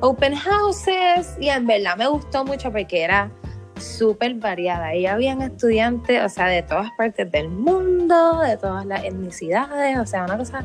open 0.00 0.34
houses 0.34 1.36
y 1.38 1.48
en 1.48 1.64
verdad 1.68 1.96
me 1.96 2.08
gustó 2.08 2.44
mucho 2.44 2.72
porque 2.72 3.04
era 3.04 3.30
súper 3.80 4.34
variada. 4.34 4.86
Ahí 4.86 5.06
habían 5.06 5.42
estudiantes, 5.42 6.22
o 6.24 6.28
sea, 6.28 6.46
de 6.46 6.62
todas 6.62 6.90
partes 6.92 7.30
del 7.30 7.48
mundo, 7.48 8.40
de 8.40 8.56
todas 8.56 8.86
las 8.86 9.04
etnicidades, 9.04 9.98
o 9.98 10.06
sea, 10.06 10.24
una 10.24 10.36
cosa 10.36 10.64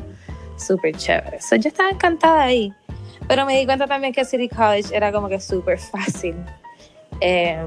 súper 0.56 0.96
chévere. 0.96 1.40
So, 1.40 1.56
yo 1.56 1.68
estaba 1.68 1.90
encantada 1.90 2.42
ahí, 2.42 2.72
pero 3.28 3.46
me 3.46 3.58
di 3.58 3.66
cuenta 3.66 3.86
también 3.86 4.12
que 4.12 4.24
City 4.24 4.48
College 4.48 4.94
era 4.96 5.12
como 5.12 5.28
que 5.28 5.40
súper 5.40 5.78
fácil. 5.78 6.36
Eh, 7.20 7.66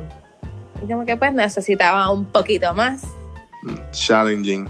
y 0.83 0.87
como 0.87 1.05
que 1.05 1.17
pues 1.17 1.33
necesitaba 1.33 2.09
un 2.11 2.25
poquito 2.25 2.73
más. 2.73 3.03
Challenging. 3.91 4.69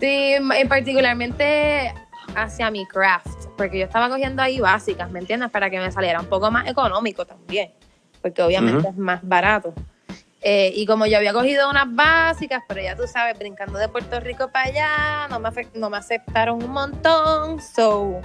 Sí, 0.00 0.34
y 0.36 0.64
particularmente 0.66 1.92
hacia 2.34 2.70
mi 2.70 2.86
craft, 2.86 3.46
porque 3.56 3.80
yo 3.80 3.84
estaba 3.86 4.08
cogiendo 4.08 4.42
ahí 4.42 4.60
básicas, 4.60 5.10
¿me 5.10 5.18
entiendes? 5.18 5.50
Para 5.50 5.70
que 5.70 5.78
me 5.78 5.90
saliera 5.90 6.20
un 6.20 6.26
poco 6.26 6.50
más 6.50 6.68
económico 6.68 7.24
también, 7.26 7.72
porque 8.20 8.42
obviamente 8.42 8.88
es 8.88 8.96
más 8.96 9.20
barato. 9.22 9.72
Eh, 10.40 10.72
y 10.74 10.86
como 10.86 11.06
yo 11.06 11.16
había 11.16 11.32
cogido 11.32 11.68
unas 11.68 11.92
básicas, 11.92 12.62
pero 12.68 12.80
ya 12.80 12.94
tú 12.94 13.06
sabes, 13.06 13.36
brincando 13.38 13.78
de 13.78 13.88
Puerto 13.88 14.20
Rico 14.20 14.48
para 14.52 14.68
allá, 14.68 15.28
no 15.28 15.40
me, 15.40 15.50
no 15.74 15.90
me 15.90 15.96
aceptaron 15.96 16.62
un 16.62 16.70
montón, 16.70 17.60
so, 17.60 18.20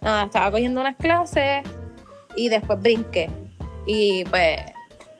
nada, 0.00 0.24
estaba 0.24 0.50
cogiendo 0.50 0.80
unas 0.80 0.96
clases 0.96 1.62
y 2.36 2.48
después 2.48 2.80
brinqué. 2.80 3.30
Y 3.86 4.24
pues, 4.24 4.60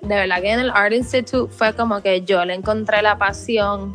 de 0.00 0.14
verdad 0.14 0.40
que 0.40 0.52
en 0.52 0.60
el 0.60 0.70
Art 0.70 0.92
Institute 0.92 1.52
fue 1.52 1.74
como 1.74 2.00
que 2.00 2.22
yo 2.22 2.44
le 2.44 2.54
encontré 2.54 3.02
la 3.02 3.18
pasión 3.18 3.94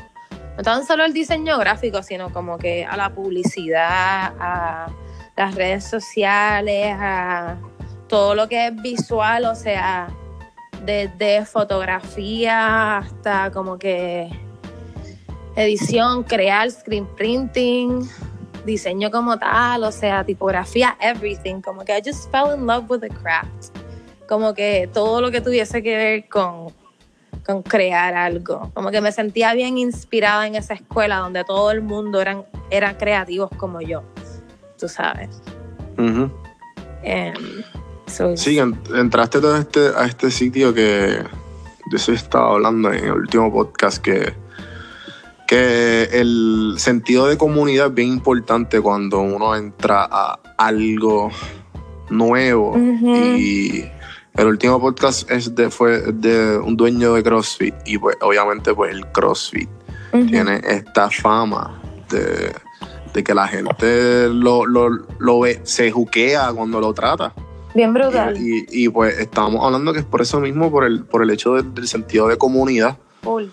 no 0.58 0.64
tan 0.64 0.86
solo 0.86 1.06
el 1.06 1.14
diseño 1.14 1.60
gráfico, 1.60 2.02
sino 2.02 2.34
como 2.34 2.58
que 2.58 2.84
a 2.84 2.98
la 2.98 3.12
publicidad, 3.12 4.34
a 4.40 4.88
las 5.36 5.54
redes 5.54 5.84
sociales, 5.84 6.96
a 7.00 7.58
todo 8.08 8.36
lo 8.36 8.48
que 8.48 8.68
es 8.68 8.76
visual, 8.82 9.46
o 9.46 9.56
sea, 9.56 10.10
desde 10.86 11.46
fotografía 11.46 12.98
hasta 12.98 13.52
como 13.52 13.78
que 13.78 14.30
edición, 15.56 16.24
crear, 16.24 16.70
screen 16.72 17.08
printing, 17.16 18.08
diseño 18.66 19.12
como 19.12 19.38
tal, 19.38 19.84
o 19.84 19.92
sea, 19.92 20.24
tipografía, 20.24 20.98
everything. 21.00 21.62
Como 21.62 21.84
que 21.84 21.98
I 21.98 22.02
just 22.06 22.32
fell 22.32 22.54
in 22.56 22.66
love 22.66 22.90
with 22.90 23.00
the 23.00 23.10
craft. 23.10 23.76
Como 24.28 24.54
que 24.54 24.90
todo 24.94 25.22
lo 25.22 25.32
que 25.32 25.42
tuviese 25.42 25.82
que 25.82 25.96
ver 25.96 26.30
con 26.30 26.74
con 27.48 27.64
crear 27.64 28.14
algo. 28.14 28.70
Como 28.74 28.92
que 28.92 29.00
me 29.00 29.14
sentía 29.14 29.54
bien 29.54 29.78
inspirada 29.78 30.46
en 30.46 30.56
esa 30.56 30.74
escuela 30.74 31.18
donde 31.18 31.46
todo 31.46 31.72
el 31.72 31.82
mundo 31.82 32.22
eran, 32.22 32.46
eran 32.70 32.96
creativos 32.96 33.50
como 33.56 33.80
yo, 33.80 34.04
tú 34.78 34.90
sabes. 34.90 35.42
Ujú. 35.98 36.30
Em, 37.04 37.64
so- 38.08 38.36
Sí, 38.38 38.58
en- 38.60 38.80
entraste 38.96 39.40
todo 39.40 39.56
este, 39.58 39.90
a 39.96 40.06
este 40.06 40.32
sitio 40.32 40.74
que 40.74 40.82
de 40.82 41.96
eso 41.96 42.12
estaba 42.12 42.54
hablando 42.54 42.92
en 42.92 43.06
el 43.06 43.12
último 43.12 43.52
podcast 43.52 44.02
que, 44.02 44.34
que 45.48 46.04
el 46.12 46.76
sentido 46.78 47.28
de 47.28 47.38
comunidad 47.38 47.88
es 47.88 47.94
bien 47.94 48.10
importante 48.10 48.82
cuando 48.82 49.20
uno 49.20 49.56
entra 49.56 50.08
a 50.10 50.40
algo 50.58 51.30
nuevo. 52.10 52.76
Y 53.40 53.86
el 54.36 54.48
último 54.48 54.80
podcast 54.82 55.30
es 55.32 55.56
de, 55.56 55.70
fue 55.70 56.02
de 56.12 56.58
un 56.58 56.76
dueño 56.76 57.14
de 57.14 57.24
CrossFit 57.24 57.74
y 57.86 57.98
pues 57.98 58.18
obviamente 58.22 58.74
pues 58.74 58.92
el 58.94 59.06
CrossFit 59.12 59.70
tiene 60.28 60.62
esta 60.68 61.10
fama 61.10 61.80
de, 62.10 62.52
de 63.14 63.24
que 63.24 63.34
la 63.34 63.48
gente 63.48 64.28
lo, 64.30 64.66
lo, 64.66 64.90
lo 65.20 65.40
ve, 65.40 65.62
se 65.64 65.92
juquea 65.92 66.52
cuando 66.54 66.80
lo 66.82 66.94
trata. 66.94 67.34
Bien 67.78 67.94
brutal. 67.94 68.36
Y, 68.38 68.66
y- 68.72 68.86
y, 68.86 68.90
pues 68.90 69.20
estábamos 69.20 69.64
hablando 69.64 69.94
que 69.94 70.00
es 70.00 70.06
por 70.06 70.22
eso 70.22 70.40
mismo, 70.40 70.72
por 70.72 70.84
el, 70.84 71.04
por 71.06 71.22
el 71.22 71.30
hecho 71.30 71.54
de- 71.54 71.62
del 71.62 71.88
sentido 71.88 72.28
de 72.28 72.36
comunidad. 72.38 72.98
Full. 73.22 73.46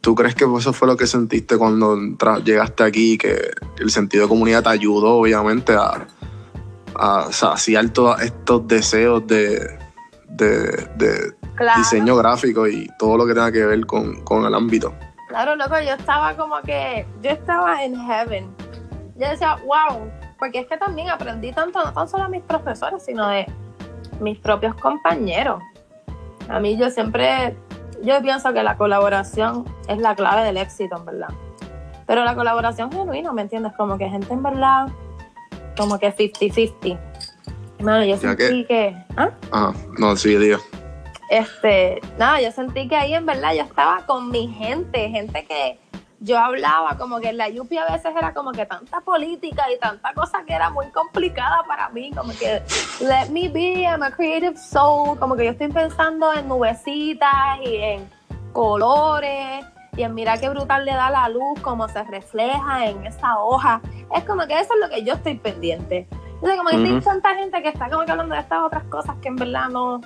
¿Tú 0.00 0.14
crees 0.14 0.34
que 0.34 0.46
eso 0.58 0.72
fue 0.72 0.88
lo 0.88 0.96
que 0.96 1.06
sentiste 1.06 1.58
cuando 1.58 1.94
llegaste 2.42 2.82
aquí? 2.84 3.18
Que 3.18 3.50
el 3.78 3.90
sentido 3.90 4.22
de 4.24 4.28
comunidad 4.30 4.62
te 4.62 4.70
ayudó, 4.70 5.16
obviamente, 5.18 5.74
a, 5.74 6.06
a 6.94 7.28
saciar 7.32 7.90
todos 7.90 8.22
estos 8.22 8.66
deseos 8.66 9.26
de, 9.26 9.78
de, 10.28 10.48
de 10.96 11.34
Claro. 11.54 11.78
diseño 11.80 12.16
gráfico 12.16 12.66
y 12.66 12.88
todo 12.98 13.18
lo 13.18 13.26
que 13.26 13.34
tenga 13.34 13.52
que 13.52 13.66
ver 13.66 13.84
con, 13.84 14.22
con 14.24 14.46
el 14.46 14.54
ámbito. 14.54 14.94
Claro, 15.28 15.54
loco, 15.56 15.74
yo 15.84 15.92
estaba 15.92 16.34
como 16.34 16.62
que, 16.62 17.04
yo 17.22 17.28
estaba 17.30 17.84
en 17.84 17.94
heaven. 17.94 18.48
Yo 19.18 19.28
decía, 19.28 19.56
wow, 19.66 20.10
porque 20.40 20.60
es 20.60 20.66
que 20.66 20.78
también 20.78 21.10
aprendí 21.10 21.52
tanto, 21.52 21.84
no 21.84 21.92
tan 21.92 22.08
solo 22.08 22.24
de 22.24 22.30
mis 22.30 22.42
profesores, 22.42 23.04
sino 23.04 23.28
de 23.28 23.46
mis 24.20 24.38
propios 24.38 24.74
compañeros. 24.74 25.62
A 26.48 26.58
mí 26.58 26.76
yo 26.76 26.90
siempre, 26.90 27.54
yo 28.02 28.20
pienso 28.22 28.52
que 28.52 28.62
la 28.62 28.76
colaboración 28.76 29.64
es 29.86 29.98
la 29.98 30.16
clave 30.16 30.42
del 30.42 30.56
éxito, 30.56 30.96
en 30.96 31.04
verdad. 31.04 31.28
Pero 32.06 32.24
la 32.24 32.34
colaboración 32.34 32.90
genuina, 32.90 33.32
¿me 33.32 33.42
entiendes? 33.42 33.72
Como 33.76 33.96
que 33.98 34.08
gente 34.08 34.32
en 34.32 34.42
verdad, 34.42 34.88
como 35.76 35.98
que 35.98 36.12
50-50. 36.12 36.98
Mano, 37.80 38.04
yo 38.04 38.16
sentí 38.16 38.64
que... 38.64 38.96
¿Ah? 39.16 39.30
Ajá, 39.52 39.74
no, 39.98 40.16
sí, 40.16 40.36
digo. 40.36 40.58
este, 41.30 42.00
nada, 42.18 42.40
yo 42.40 42.50
sentí 42.50 42.88
que 42.88 42.96
ahí 42.96 43.14
en 43.14 43.24
verdad 43.26 43.54
yo 43.54 43.62
estaba 43.62 44.04
con 44.06 44.30
mi 44.30 44.48
gente, 44.48 45.08
gente 45.08 45.44
que 45.44 45.78
yo 46.20 46.38
hablaba 46.38 46.96
como 46.98 47.18
que 47.18 47.30
en 47.30 47.38
la 47.38 47.48
Yupi 47.48 47.78
a 47.78 47.86
veces 47.86 48.14
era 48.16 48.34
como 48.34 48.52
que 48.52 48.66
tanta 48.66 49.00
política 49.00 49.64
y 49.74 49.78
tanta 49.78 50.12
cosa 50.12 50.44
que 50.46 50.52
era 50.52 50.68
muy 50.68 50.86
complicada 50.90 51.62
para 51.66 51.88
mí, 51.88 52.12
como 52.12 52.32
que 52.32 52.62
let 53.00 53.30
me 53.30 53.48
be, 53.48 53.82
I'm 53.82 54.02
a 54.02 54.10
creative 54.10 54.56
soul, 54.56 55.18
como 55.18 55.34
que 55.34 55.46
yo 55.46 55.50
estoy 55.52 55.68
pensando 55.68 56.32
en 56.34 56.46
nubecitas 56.46 57.58
y 57.64 57.76
en 57.76 58.10
colores 58.52 59.64
y 59.96 60.02
en 60.02 60.14
mira 60.14 60.36
qué 60.38 60.50
brutal 60.50 60.84
le 60.84 60.92
da 60.92 61.10
la 61.10 61.28
luz, 61.30 61.58
cómo 61.62 61.88
se 61.88 62.02
refleja 62.04 62.86
en 62.86 63.06
esa 63.06 63.38
hoja. 63.38 63.80
Es 64.14 64.24
como 64.24 64.46
que 64.46 64.60
eso 64.60 64.74
es 64.74 64.80
lo 64.80 64.94
que 64.94 65.02
yo 65.02 65.14
estoy 65.14 65.36
pendiente. 65.36 66.06
Entonces, 66.34 66.58
como 66.58 66.70
que 66.70 66.76
hay 66.76 67.00
tanta 67.00 67.34
gente 67.34 67.62
que 67.62 67.68
está 67.68 67.88
como 67.90 68.04
que 68.04 68.12
hablando 68.12 68.34
de 68.34 68.40
estas 68.40 68.62
otras 68.62 68.84
cosas 68.84 69.16
que 69.20 69.28
en 69.28 69.36
verdad 69.36 69.68
no, 69.68 70.00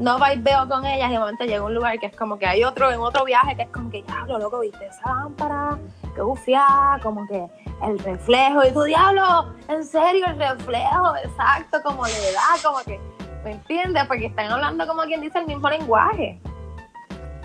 no 0.00 0.18
veo 0.18 0.66
con 0.66 0.86
ellas 0.86 1.10
y 1.10 1.12
de 1.12 1.18
momento 1.18 1.44
llega 1.44 1.58
a 1.58 1.64
un 1.64 1.74
lugar 1.74 1.98
que 1.98 2.06
es 2.06 2.16
como 2.16 2.38
que 2.38 2.46
hay 2.46 2.64
otro 2.64 2.90
en 2.90 3.00
otro 3.00 3.22
viaje 3.26 3.54
que 3.54 3.62
es 3.62 3.68
como 3.68 3.90
que 3.90 4.02
diablo, 4.02 4.38
loco, 4.38 4.60
viste 4.60 4.86
esa 4.86 5.14
lámpara, 5.14 5.78
qué 6.14 6.22
bufiada, 6.22 6.98
como 7.02 7.26
que 7.28 7.46
el 7.86 7.98
reflejo 7.98 8.64
y 8.66 8.72
tu 8.72 8.82
diablo, 8.84 9.52
en 9.68 9.84
serio, 9.84 10.24
el 10.26 10.38
reflejo, 10.38 11.16
exacto, 11.22 11.80
como 11.84 12.06
le 12.06 12.32
da, 12.32 12.62
como 12.62 12.78
que, 12.78 12.98
¿me 13.44 13.52
entiendes? 13.52 14.06
Porque 14.06 14.26
están 14.26 14.50
hablando 14.50 14.86
como 14.86 15.02
quien 15.02 15.20
dice 15.20 15.38
el 15.38 15.46
mismo 15.46 15.68
lenguaje. 15.68 16.40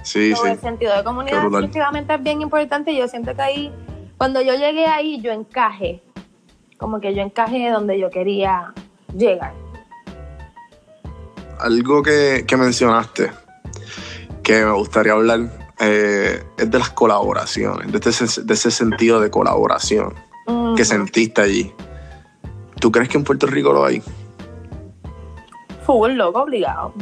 Sí, 0.03 0.33
sí. 0.33 0.47
El 0.47 0.59
sentido 0.59 0.95
de 0.95 1.03
comunidad 1.03 1.43
definitivamente 1.43 2.13
es 2.13 2.23
bien 2.23 2.41
importante 2.41 2.91
y 2.91 2.97
yo 2.97 3.07
siento 3.09 3.35
que 3.35 3.41
ahí, 3.41 3.73
cuando 4.17 4.41
yo 4.41 4.55
llegué 4.55 4.85
ahí, 4.85 5.19
yo 5.19 5.33
encajé, 5.33 6.01
como 6.77 7.01
que 7.01 7.13
yo 7.13 7.21
encajé 7.21 7.69
donde 7.69 7.99
yo 7.99 8.09
quería 8.09 8.73
llegar. 9.13 9.64
Algo 11.59 12.03
que, 12.03 12.43
que 12.47 12.57
mencionaste 12.57 13.31
que 14.43 14.63
me 14.63 14.71
gustaría 14.71 15.13
hablar 15.13 15.39
eh, 15.79 16.43
es 16.57 16.69
de 16.71 16.79
las 16.79 16.89
colaboraciones, 16.91 17.91
de 17.91 18.09
ese, 18.09 18.43
de 18.43 18.53
ese 18.53 18.69
sentido 18.71 19.19
de 19.19 19.29
colaboración 19.31 20.13
que 20.75 20.85
sentiste 20.85 21.41
allí. 21.41 21.73
¿Tú 22.79 22.91
crees 22.91 23.09
que 23.09 23.17
en 23.17 23.23
Puerto 23.23 23.47
Rico 23.47 23.73
lo 23.73 23.85
hay? 23.85 24.03
Full, 25.85 26.11
loco, 26.11 26.41
obligado. 26.43 26.93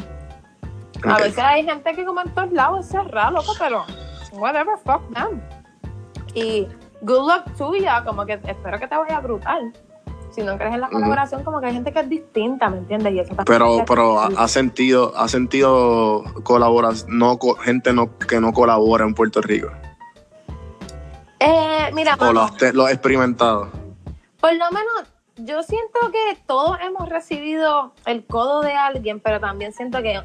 A 1.06 1.14
Ok. 1.16 1.20
veces 1.24 1.40
hay 1.40 1.66
gente 1.66 1.94
que 1.94 2.06
como 2.06 2.22
en 2.22 2.34
todos 2.34 2.52
lados 2.54 2.86
es 2.86 2.92
cerrado, 2.92 3.32
loco, 3.32 3.54
pero 3.60 3.84
whatever, 4.32 4.76
fuck 4.86 5.02
them. 5.14 5.42
Y 6.34 6.68
good 7.02 7.28
luck 7.30 7.58
tuya, 7.58 8.04
como 8.06 8.26
que 8.26 8.34
espero 8.34 8.80
que 8.80 8.88
te 8.88 8.96
vaya 8.96 9.20
brutal. 9.20 9.74
Si 10.34 10.42
no 10.42 10.58
crees 10.58 10.74
en 10.74 10.82
la 10.82 10.90
colaboración, 10.90 11.44
como 11.44 11.60
que 11.62 11.68
hay 11.68 11.74
gente 11.74 11.94
que 11.94 12.00
es 12.00 12.10
distinta, 12.10 12.68
¿me 12.70 12.78
entiendes? 12.80 13.14
Y 13.14 13.20
eso 13.20 13.36
Pero, 13.46 13.84
pero 13.88 14.20
ha, 14.20 14.48
sentido, 14.48 15.14
ha 15.16 15.28
sentido 15.28 16.24
colaboración, 16.44 17.18
no, 17.20 17.38
gente 17.64 17.94
no, 17.94 18.18
que 18.18 18.40
no 18.42 18.52
colabora 18.52 19.06
en 19.06 19.14
Puerto 19.14 19.42
Rico. 19.42 19.70
Eh, 21.40 21.92
mira, 21.94 22.16
O 22.20 22.32
lo 22.34 22.42
has, 22.42 22.58
te- 22.58 22.74
lo 22.74 22.86
has 22.86 22.94
experimentado. 22.94 23.70
por 24.40 24.54
lo 24.54 24.66
menos 24.72 25.04
yo 25.38 25.62
siento 25.64 26.00
que 26.12 26.38
todos 26.48 26.78
hemos 26.82 27.10
recibido 27.10 27.94
el 28.06 28.26
codo 28.26 28.62
de 28.62 28.74
alguien, 28.74 29.20
pero 29.20 29.40
también 29.40 29.74
siento 29.74 30.02
que 30.02 30.22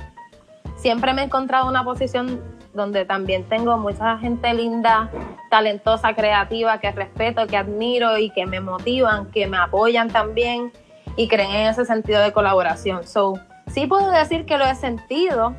siempre 0.76 1.12
me 1.12 1.22
he 1.22 1.24
encontrado 1.24 1.64
en 1.64 1.70
una 1.70 1.84
posición 1.84 2.40
donde 2.78 3.04
también 3.04 3.44
tengo 3.44 3.76
mucha 3.76 4.16
gente 4.16 4.54
linda, 4.54 5.10
talentosa, 5.50 6.14
creativa, 6.14 6.78
que 6.80 6.90
respeto, 6.92 7.46
que 7.46 7.58
admiro 7.58 8.16
y 8.16 8.30
que 8.30 8.46
me 8.46 8.60
motivan, 8.60 9.26
que 9.30 9.46
me 9.46 9.58
apoyan 9.58 10.08
también 10.08 10.72
y 11.16 11.28
creen 11.28 11.50
en 11.50 11.66
ese 11.66 11.84
sentido 11.84 12.22
de 12.22 12.32
colaboración. 12.32 13.06
So, 13.06 13.34
sí 13.66 13.86
puedo 13.86 14.10
decir 14.10 14.46
que 14.46 14.56
lo 14.56 14.64
he 14.64 14.74
sentido, 14.74 15.54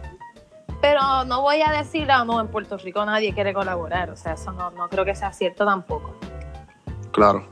pero 0.81 1.25
no 1.25 1.41
voy 1.41 1.61
a 1.61 1.71
decir, 1.71 2.09
ah, 2.09 2.23
no, 2.25 2.39
en 2.41 2.47
Puerto 2.47 2.77
Rico 2.77 3.05
nadie 3.05 3.33
quiere 3.33 3.53
colaborar. 3.53 4.09
O 4.09 4.15
sea, 4.15 4.33
eso 4.33 4.51
no, 4.53 4.71
no 4.71 4.87
creo 4.89 5.05
que 5.05 5.13
sea 5.13 5.31
cierto 5.33 5.65
tampoco. 5.65 6.15
Claro. 7.11 7.45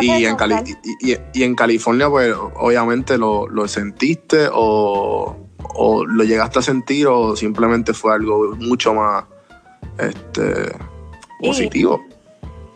Y 0.00 0.24
en, 0.24 0.36
Cali- 0.36 0.54
tal. 0.54 0.64
y, 0.68 1.12
y- 1.12 1.18
y 1.34 1.42
en 1.42 1.54
California, 1.56 2.08
pues 2.08 2.32
obviamente 2.56 3.18
lo, 3.18 3.48
lo 3.48 3.66
sentiste 3.66 4.48
o, 4.52 5.36
o 5.74 6.04
lo 6.04 6.24
llegaste 6.24 6.58
a 6.58 6.62
sentir 6.62 7.06
o 7.06 7.36
simplemente 7.36 7.92
fue 7.94 8.14
algo 8.14 8.54
mucho 8.56 8.94
más 8.94 9.24
este, 9.98 10.72
Y- 11.40 11.48
positivo. 11.48 12.00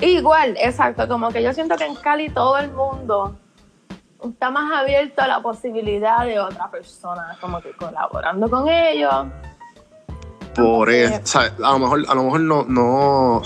Igual, 0.01 0.57
exacto, 0.61 1.07
como 1.09 1.31
que 1.31 1.43
yo 1.43 1.53
siento 1.53 1.77
que 1.77 1.85
en 1.85 1.95
Cali 1.95 2.29
todo 2.29 2.59
el 2.59 2.71
mundo 2.73 3.37
está 4.23 4.51
más 4.51 4.73
abierto 4.73 5.23
a 5.23 5.29
la 5.29 5.41
posibilidad 5.41 6.27
de 6.27 6.41
otra 6.41 6.71
persona, 6.71 7.37
como 7.41 7.61
que 7.61 7.73
colaborando 7.73 8.49
con 8.51 8.69
ellos. 8.69 9.27
Por 10.55 10.91
eso, 10.91 11.21
o 11.23 11.27
sea, 11.27 11.53
a 11.63 11.73
lo 11.73 11.79
mejor, 11.79 12.05
a 12.09 12.15
lo 12.15 12.25
mejor 12.25 12.41
no, 12.41 12.65
no. 12.65 13.43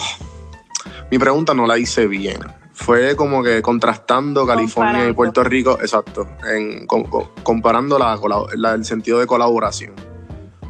Mi 1.11 1.19
pregunta 1.19 1.55
no 1.55 1.67
la 1.67 1.79
hice 1.79 2.07
bien. 2.07 2.39
Fue 2.81 3.17
como 3.17 3.43
que 3.43 3.61
contrastando 3.61 4.47
California 4.47 5.09
y. 5.09 5.13
Puerto 5.13 5.43
Rico, 5.43 5.79
exacto, 5.81 6.29
en, 6.49 6.87
com- 6.87 7.03
com- 7.05 7.27
comparando 7.43 7.99
la, 7.99 8.17
colab- 8.17 8.55
la- 8.55 8.75
el 8.75 8.85
sentido 8.85 9.19
de 9.19 9.27
colaboración. 9.27 9.95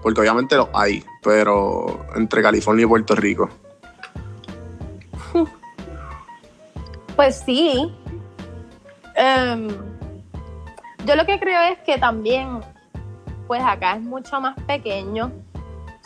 Porque 0.02 0.20
obviamente 0.22 0.56
lo 0.56 0.70
hay, 0.72 1.04
pero 1.22 2.06
entre 2.16 2.40
California 2.40 2.84
y 2.84 2.88
Puerto 2.88 3.14
Rico. 3.14 3.48
Pues 7.16 7.42
sí. 7.44 7.92
Em, 9.16 9.66
yo 11.04 11.16
lo 11.16 11.26
que 11.26 11.40
creo 11.40 11.60
es 11.72 11.78
que 11.80 11.98
también, 11.98 12.60
pues 13.48 13.60
acá 13.62 13.96
es 13.96 14.02
mucho 14.02 14.40
más 14.40 14.54
pequeño. 14.68 15.32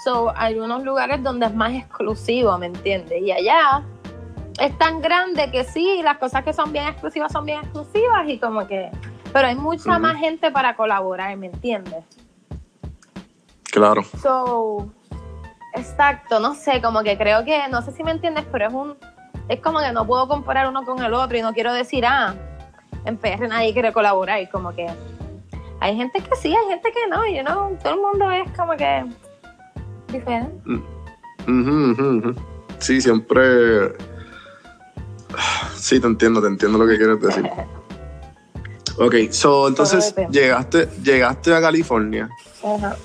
So, 0.02 0.32
hay 0.34 0.58
unos 0.58 0.82
lugares 0.82 1.22
donde 1.22 1.46
es 1.46 1.54
más 1.54 1.72
exclusivo, 1.74 2.56
¿me 2.58 2.66
entiendes? 2.66 3.20
Y 3.22 3.30
allá 3.30 3.84
es 4.58 4.78
tan 4.78 5.00
grande 5.00 5.50
que 5.50 5.64
sí, 5.64 6.00
las 6.02 6.18
cosas 6.18 6.44
que 6.44 6.52
son 6.52 6.72
bien 6.72 6.86
exclusivas 6.86 7.32
son 7.32 7.44
bien 7.44 7.60
exclusivas 7.60 8.28
y 8.28 8.38
como 8.38 8.66
que... 8.66 8.90
Pero 9.32 9.48
hay 9.48 9.54
mucha 9.54 9.98
más 9.98 10.16
gente 10.18 10.50
para 10.50 10.76
colaborar, 10.76 11.34
¿me 11.38 11.46
entiendes? 11.46 12.04
Claro. 13.70 14.02
So, 14.22 14.92
exacto, 15.74 16.38
no 16.38 16.54
sé, 16.54 16.82
como 16.82 17.02
que 17.02 17.16
creo 17.16 17.42
que, 17.44 17.66
no 17.70 17.80
sé 17.80 17.92
si 17.92 18.04
me 18.04 18.10
entiendes, 18.10 18.44
pero 18.52 18.68
es 18.68 18.74
un, 18.74 18.94
es 19.48 19.58
como 19.60 19.78
que 19.78 19.90
no 19.92 20.06
puedo 20.06 20.28
comparar 20.28 20.68
uno 20.68 20.84
con 20.84 21.02
el 21.02 21.14
otro 21.14 21.38
y 21.38 21.40
no 21.40 21.54
quiero 21.54 21.72
decir, 21.72 22.04
ah, 22.04 22.34
en 23.06 23.16
PR 23.16 23.48
nadie 23.48 23.72
quiere 23.72 23.92
colaborar, 23.92 24.42
y 24.42 24.46
como 24.48 24.74
que 24.74 24.86
hay 25.80 25.96
gente 25.96 26.20
que 26.20 26.36
sí, 26.36 26.54
hay 26.54 26.68
gente 26.68 26.92
que 26.92 27.08
no, 27.08 27.26
you 27.26 27.42
know, 27.42 27.76
todo 27.82 27.94
el 27.94 28.00
mundo 28.00 28.30
es 28.30 28.50
como 28.56 28.72
que 28.76 29.06
diferente. 30.08 30.52
Ujú, 31.46 31.92
ujú, 31.92 32.18
ujú. 32.18 32.34
Sí, 32.78 33.00
siempre. 33.00 34.11
Sí, 35.76 36.00
te 36.00 36.06
entiendo, 36.06 36.40
te 36.40 36.48
entiendo 36.48 36.78
lo 36.78 36.86
que 36.86 36.96
quieres 36.96 37.20
decir. 37.20 37.48
Ok, 38.98 39.14
so 39.30 39.68
entonces 39.68 40.14
llegaste, 40.30 40.88
llegaste 41.02 41.54
a 41.54 41.60
California, 41.60 42.28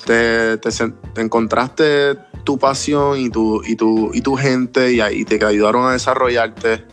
te, 0.05 0.57
te 0.57 1.21
encontraste 1.21 2.17
tu 2.43 2.57
pasión 2.57 3.19
y 3.19 3.29
tu, 3.29 3.61
y 3.63 3.75
tu, 3.75 4.11
y 4.13 4.21
tu 4.21 4.35
gente 4.35 4.93
y 4.93 5.01
ahí 5.01 5.25
te 5.25 5.43
ayudaron 5.43 5.85
a 5.85 5.91
desarrollarte. 5.91 6.85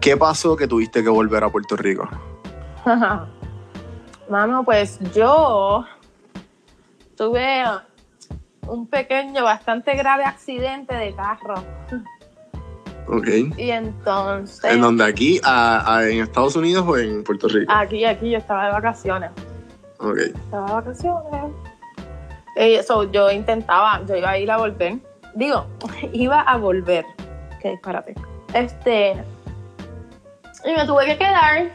¿Qué 0.00 0.16
pasó 0.16 0.56
que 0.56 0.66
tuviste 0.66 1.02
que 1.02 1.08
volver 1.08 1.44
a 1.44 1.50
Puerto 1.50 1.76
Rico? 1.76 2.08
Mano, 4.28 4.64
pues 4.64 4.98
yo 5.14 5.86
tuve 7.16 7.64
un 8.66 8.86
pequeño, 8.86 9.44
bastante 9.44 9.94
grave 9.94 10.24
accidente 10.24 10.94
de 10.94 11.14
carro. 11.14 11.54
Ok. 13.06 13.28
Y 13.58 13.70
entonces... 13.70 14.64
¿En 14.72 14.80
donde 14.80 15.04
aquí, 15.04 15.40
a- 15.44 15.96
a- 15.96 16.08
en 16.08 16.20
Estados 16.22 16.56
Unidos 16.56 16.84
o 16.86 16.96
en 16.96 17.22
Puerto 17.24 17.48
Rico? 17.48 17.72
Aquí, 17.74 18.04
aquí, 18.04 18.30
yo 18.30 18.38
estaba 18.38 18.66
de 18.66 18.72
vacaciones. 18.72 19.30
Ok. 19.98 20.18
Estaba 20.18 20.66
de 20.66 20.72
vacaciones. 20.72 21.52
Eh, 22.56 22.82
so, 22.82 23.10
yo 23.10 23.30
intentaba, 23.30 24.00
yo 24.06 24.16
iba 24.16 24.30
a 24.30 24.38
ir 24.38 24.50
a 24.50 24.56
volver. 24.58 24.98
Digo, 25.34 25.66
iba 26.12 26.40
a 26.40 26.56
volver. 26.56 27.04
Que 27.60 27.70
disparate. 27.70 28.14
Este. 28.52 29.12
Y 30.64 30.72
me 30.74 30.86
tuve 30.86 31.04
que 31.06 31.18
quedar. 31.18 31.70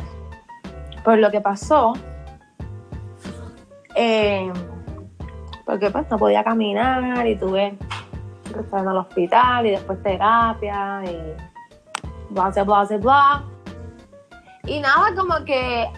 Por 1.03 1.17
lo 1.19 1.29
que 1.31 1.41
pasó. 1.41 1.93
eh, 3.95 4.51
porque 5.65 5.89
pues 5.91 6.05
no 6.09 6.17
podía 6.17 6.43
caminar 6.43 7.27
y 7.27 7.35
tuve 7.35 7.77
estar 8.57 8.81
en 8.81 8.89
el 8.89 8.97
hospital 8.97 9.65
y 9.65 9.71
después 9.71 10.01
terapia 10.03 11.01
y 11.05 11.35
bla, 12.29 12.49
bla, 12.49 12.63
bla, 12.63 12.97
bla. 12.97 13.43
Y 14.65 14.79
nada, 14.79 15.15
como 15.15 15.43
que 15.45 15.89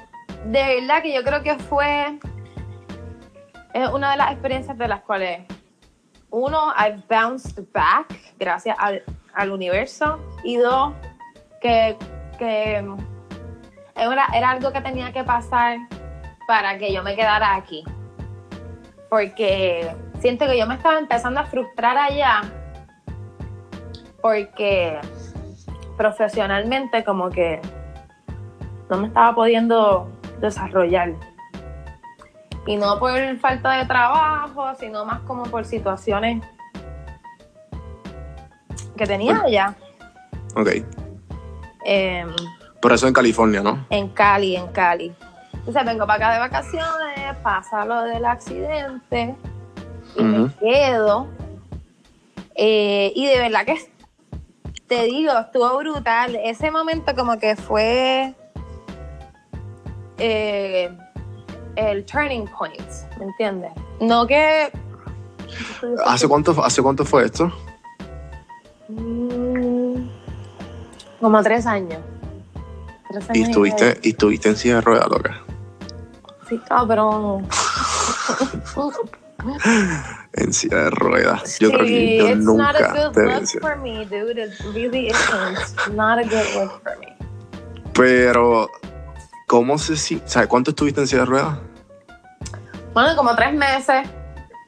de 0.46 0.82
verdad 0.82 1.02
que 1.02 1.14
yo 1.14 1.24
creo 1.24 1.44
que 1.44 1.58
fue 1.58 2.20
una 3.94 4.12
de 4.12 4.18
las 4.18 4.32
experiencias 4.32 4.78
de 4.78 4.88
las 4.88 5.02
cuales 5.02 5.42
uno, 6.30 6.74
I've 6.78 7.04
bounced 7.10 7.64
back 7.74 8.08
gracias 8.40 8.76
al, 8.80 9.04
al 9.34 9.52
universo 9.52 10.20
y 10.44 10.58
dos, 10.58 10.94
que, 11.62 11.98
que 12.38 12.84
era, 13.96 14.28
era 14.34 14.50
algo 14.50 14.72
que 14.72 14.82
tenía 14.82 15.12
que 15.12 15.24
pasar 15.24 15.78
para 16.48 16.78
que 16.78 16.92
yo 16.94 17.04
me 17.04 17.16
quedara 17.16 17.56
aquí. 17.56 17.84
Porque 19.10 19.94
siento 20.22 20.46
que 20.46 20.58
yo 20.58 20.68
me 20.68 20.76
estaba 20.76 21.00
empezando 21.00 21.40
a 21.40 21.46
frustrar 21.46 21.98
allá 21.98 22.42
porque 24.22 25.00
profesionalmente 25.98 27.04
como 27.04 27.30
que 27.30 27.60
no 28.90 28.98
me 28.98 29.08
estaba 29.08 29.34
pudiendo 29.34 30.10
desarrollar. 30.40 31.14
Y 32.68 32.76
no 32.78 33.00
por 33.00 33.12
falta 33.40 33.72
de 33.72 33.86
trabajo, 33.86 34.76
sino 34.80 35.04
más 35.04 35.22
como 35.22 35.44
por 35.44 35.66
situaciones 35.66 36.44
que 38.96 39.08
tenía 39.08 39.42
allá. 39.42 39.74
Ok. 40.56 40.70
em, 41.86 42.30
Por 42.80 42.92
eso 42.92 43.08
en 43.08 43.14
California, 43.14 43.64
¿no? 43.64 43.84
en 43.90 44.10
Cali, 44.10 44.56
en 44.56 44.68
Cali. 44.68 45.12
Entonces 45.54 45.86
vengo 45.86 46.06
para 46.06 46.26
acá 46.26 46.34
de 46.34 46.40
vacaciones, 46.40 47.36
pasa 47.42 47.86
lo 47.86 48.04
del 48.04 48.26
accidente 48.26 49.36
y 50.16 50.24
me 50.24 50.50
quedo. 50.56 51.28
Eh, 52.56 53.12
y 53.16 53.26
de 53.28 53.40
verdad 53.40 53.66
que 53.66 53.92
te 54.88 55.04
digo, 55.04 55.32
estuvo 55.40 55.78
brutal. 55.78 56.36
Ese 56.44 56.70
momento 56.70 57.16
como 57.16 57.40
que 57.40 57.56
fue 57.56 58.36
eh, 60.18 60.92
el 61.76 62.06
turning 62.06 62.48
point, 62.48 62.90
¿me 63.18 63.26
entiendes? 63.26 63.72
No 64.00 64.28
que... 64.28 64.72
¿Hace 66.06 66.28
cuánto, 66.28 66.64
¿Hace 66.64 66.82
cuánto 66.82 67.06
fue 67.06 67.26
esto? 67.26 67.52
Mm, 68.90 70.08
Como 71.20 71.42
tres 71.44 71.66
años. 71.66 72.00
Tres 73.10 73.26
Y 73.34 73.44
estuviste, 73.44 74.00
y 74.04 74.10
estuviste 74.10 74.50
en 74.50 74.58
silla 74.58 74.76
de 74.76 74.82
ruedas, 74.82 75.10
loca. 75.10 75.42
Sí, 76.48 76.60
cabrón. 76.68 77.48
En 80.34 80.54
silla 80.54 80.78
de 80.78 80.90
ruedas. 80.92 81.60
Yo 81.60 81.70
creo 81.70 81.86
que 81.86 81.88
Sí, 81.88 82.18
yo 82.18 82.36
nunca. 82.36 82.94
Pero, 87.94 88.70
¿cómo 89.48 89.78
se 89.78 89.98
si 89.98 90.22
¿Sabes 90.26 90.48
cuánto 90.48 90.72
estuviste 90.72 91.02
en 91.02 91.08
silla 91.08 91.22
de 91.22 91.26
ruedas? 91.26 91.60
Bueno, 92.94 93.16
como 93.16 93.36
tres 93.36 93.54
meses. 93.54 94.08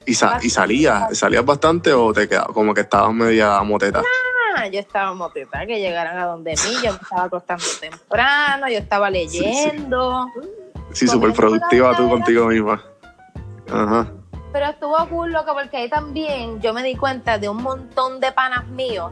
¿Y, 0.06 0.14
sa- 0.14 0.40
y 0.42 0.50
salías? 0.50 1.18
¿Salías 1.18 1.46
bastante 1.46 1.94
o 1.94 2.12
te 2.12 2.28
quedabas 2.28 2.52
como 2.54 2.74
que 2.74 2.82
estabas 2.82 3.14
media 3.14 3.62
moteta? 3.64 4.02
Ah, 4.56 4.68
yo 4.68 4.80
estaba 4.80 5.14
moteta, 5.14 5.66
que 5.66 5.80
llegaran 5.80 6.18
a 6.18 6.26
donde 6.26 6.52
mí. 6.52 6.74
Yo 6.84 6.92
me 6.92 7.00
estaba 7.02 7.24
acostando 7.24 7.64
temprano, 7.80 8.68
yo 8.70 8.78
estaba 8.78 9.08
sí. 9.08 9.14
leyendo. 9.14 10.28
Sí, 10.92 11.08
súper 11.08 11.34
productiva 11.34 11.96
tú 11.96 12.10
contigo 12.10 12.48
misma. 12.48 12.84
Ajá. 13.72 14.08
Pero 14.54 14.68
estuvo 14.68 14.96
cool, 15.10 15.32
loco, 15.32 15.54
porque 15.54 15.78
ahí 15.78 15.90
también 15.90 16.62
yo 16.62 16.74
me 16.74 16.84
di 16.84 16.96
cuenta 16.96 17.40
de 17.40 17.50
un 17.50 17.62
montón 17.62 18.20
de 18.20 18.32
panas 18.32 18.68
míos 18.68 19.12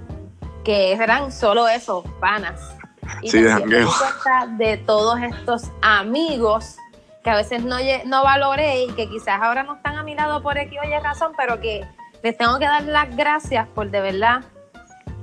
que 0.64 0.94
eran 0.94 1.32
solo 1.32 1.68
esos 1.68 2.06
panas. 2.20 2.78
Y 3.24 3.30
Sí, 3.32 3.42
de 3.42 3.56
me 3.66 3.80
di 3.80 3.86
cuenta 3.86 4.46
de 4.56 4.78
todos 4.78 5.20
estos 5.20 5.64
amigos 5.82 6.78
que 7.24 7.32
a 7.32 7.36
veces 7.36 7.64
no, 7.64 7.78
no 8.06 8.24
valoré 8.24 8.84
y 8.84 8.92
que 8.94 9.10
quizás 9.10 9.42
ahora 9.42 9.64
no 9.64 9.76
están 9.76 9.98
a 9.98 10.04
mi 10.04 10.16
lado 10.16 10.44
por 10.44 10.58
X 10.58 10.80
o 10.80 10.88
Y 10.88 11.00
razón, 11.00 11.34
pero 11.36 11.60
que 11.60 11.86
les 12.24 12.38
tengo 12.38 12.60
que 12.60 12.66
dar 12.66 12.84
las 12.84 13.16
gracias 13.16 13.68
por 13.70 13.90
de 13.90 14.00
verdad 14.02 14.44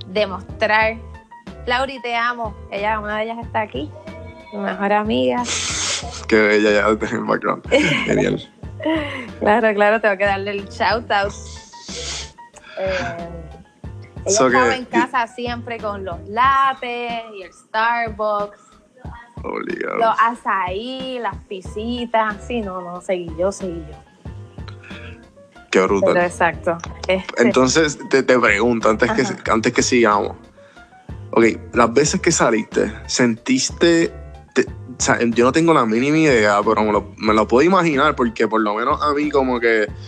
demostrar. 0.09 0.97
Lauri, 1.67 2.01
te 2.03 2.17
amo. 2.17 2.57
Ella, 2.73 2.99
una 2.99 3.19
de 3.19 3.25
ellas 3.25 3.39
está 3.41 3.61
aquí, 3.61 3.89
mi 4.53 4.59
mejor 4.59 4.93
amiga. 4.93 5.45
Qué 6.29 6.41
bella 6.41 6.71
ya 6.71 6.89
en 6.89 7.17
el 7.17 7.25
background. 7.25 7.69
Genial. 7.69 8.49
Claro, 9.41 9.75
claro, 9.75 10.01
tengo 10.01 10.17
que 10.17 10.25
darle 10.25 10.51
el 10.53 10.69
shout 10.69 11.11
out. 11.11 11.33
Eh, 12.79 12.95
ella 14.25 14.37
So 14.37 14.49
que- 14.49 14.57
estaba 14.57 14.77
en 14.77 14.85
casa 14.85 15.27
siempre 15.27 15.79
con 15.79 16.05
los 16.05 16.21
lates 16.29 17.23
y 17.35 17.43
el 17.43 17.53
Starbucks, 17.53 18.61
Obligado. 19.43 19.97
los 19.99 20.15
azaí, 20.21 21.19
las 21.21 21.37
pisitas. 21.49 22.37
Sí, 22.47 22.61
no, 22.61 22.81
no, 22.81 23.01
seguí 23.01 23.31
yo, 23.39 23.51
seguí 23.53 23.85
yo. 23.91 23.97
Qué 25.71 25.81
Pero 25.81 25.89
brutal. 25.89 26.17
exacto. 26.19 26.79
Este, 27.07 27.43
Entonces, 27.43 27.99
te, 28.09 28.23
te 28.23 28.39
pregunto, 28.39 28.89
antes 28.89 29.11
que, 29.13 29.51
antes 29.51 29.73
que 29.73 29.83
sigamos. 29.83 30.37
Ok, 31.31 31.45
las 31.75 31.93
veces 31.93 32.21
que 32.23 32.33
saliste, 32.33 32.91
¿sentiste... 33.07 34.13
o 34.99 35.01
sea, 35.01 35.19
yo 35.21 35.45
no 35.45 35.53
tengo 35.53 35.73
la 35.73 35.87
mínima 35.87 36.19
idea, 36.19 36.61
pero 36.65 36.83
me 36.83 36.93
lo, 36.93 37.13
me 37.19 37.33
lo 37.33 37.47
puedo 37.47 37.65
imaginar 37.65 38.17
porque 38.17 38.49
por 38.49 38.61
lo 38.61 38.75
menos 38.75 39.01
a 39.03 39.13
mí 39.15 39.31
como 39.31 39.61
que... 39.61 39.87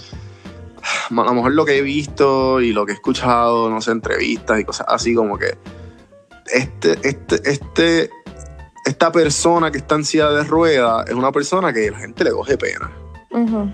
A 1.11 1.15
lo 1.15 1.35
mejor 1.35 1.53
lo 1.53 1.67
que 1.67 1.77
he 1.77 1.83
visto 1.83 2.61
y 2.61 2.73
lo 2.73 2.87
que 2.87 2.93
he 2.93 2.95
escuchado, 2.95 3.69
no 3.69 3.81
sé, 3.83 3.91
entrevistas 3.91 4.59
y 4.59 4.65
cosas 4.65 4.87
así 4.89 5.15
como 5.15 5.39
que... 5.39 5.57
Este, 6.53 6.99
este, 7.03 7.41
este, 7.45 8.11
esta 8.85 9.13
persona 9.13 9.71
que 9.71 9.79
está 9.79 9.97
en 9.97 10.05
silla 10.05 10.31
de 10.31 10.43
ruedas 10.43 11.07
es 11.09 11.15
una 11.15 11.31
persona 11.31 11.73
que 11.73 11.91
la 11.91 11.99
gente 11.99 12.25
le 12.25 12.33
coge 12.33 12.57
pena. 12.57 12.91
ujú. 13.31 13.71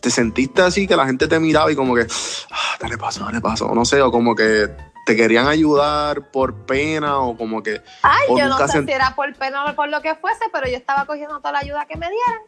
¿Te 0.00 0.10
sentiste 0.10 0.62
así 0.62 0.86
que 0.86 0.96
la 0.96 1.06
gente 1.06 1.26
te 1.26 1.40
miraba 1.40 1.72
y 1.72 1.74
como 1.74 1.94
que, 1.94 2.06
ah, 2.50 2.76
dale 2.80 2.96
paso, 2.96 3.24
dale 3.24 3.40
paso? 3.40 3.74
No 3.74 3.84
sé, 3.84 4.00
o 4.00 4.12
como 4.12 4.34
que 4.34 4.68
te 5.08 5.16
querían 5.16 5.48
ayudar 5.48 6.30
por 6.30 6.54
pena 6.66 7.18
o 7.20 7.34
como 7.34 7.62
que... 7.62 7.80
Ay, 8.02 8.26
yo 8.36 8.46
no 8.46 8.58
sé 8.68 8.84
si 8.84 8.92
era 8.92 9.14
por 9.14 9.34
pena 9.34 9.64
o 9.64 9.74
por 9.74 9.88
lo 9.88 10.02
que 10.02 10.14
fuese, 10.16 10.44
pero 10.52 10.68
yo 10.68 10.76
estaba 10.76 11.06
cogiendo 11.06 11.38
toda 11.38 11.52
la 11.52 11.58
ayuda 11.60 11.86
que 11.86 11.96
me 11.96 12.10
dieran. 12.10 12.42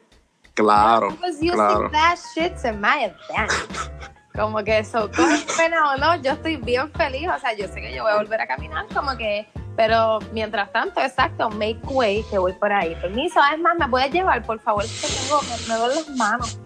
Claro, 0.52 1.08
I 1.08 1.22
was 1.22 1.36
using 1.36 1.52
claro. 1.52 1.90
that 1.90 2.18
shit 2.34 2.54
to 2.60 2.74
my 2.74 3.04
advantage. 3.04 3.90
Como 4.34 4.62
que 4.62 4.80
eso, 4.80 5.10
coge 5.10 5.42
pena 5.56 5.94
o 5.94 5.96
no, 5.96 6.16
yo 6.16 6.32
estoy 6.32 6.56
bien 6.56 6.92
feliz. 6.92 7.30
O 7.34 7.38
sea, 7.38 7.54
yo 7.54 7.66
sé 7.68 7.80
que 7.80 7.94
yo 7.94 8.02
voy 8.02 8.12
a 8.12 8.16
volver 8.16 8.42
a 8.42 8.46
caminar, 8.46 8.84
como 8.94 9.16
que. 9.16 9.48
Pero 9.74 10.18
mientras 10.32 10.70
tanto, 10.70 11.00
exacto, 11.00 11.48
make 11.48 11.80
way, 11.84 12.22
que 12.24 12.36
voy 12.36 12.52
por 12.52 12.70
ahí. 12.70 12.94
Permiso, 12.96 13.40
es 13.54 13.58
más, 13.58 13.78
¿me 13.78 13.88
puedes 13.88 14.12
llevar, 14.12 14.44
por 14.44 14.60
favor? 14.60 14.84
Que 14.84 15.08
tengo, 15.08 15.40
me, 15.42 15.66
me 15.66 15.80
duelen 15.80 15.96
las 15.96 16.08
manos. 16.10 16.60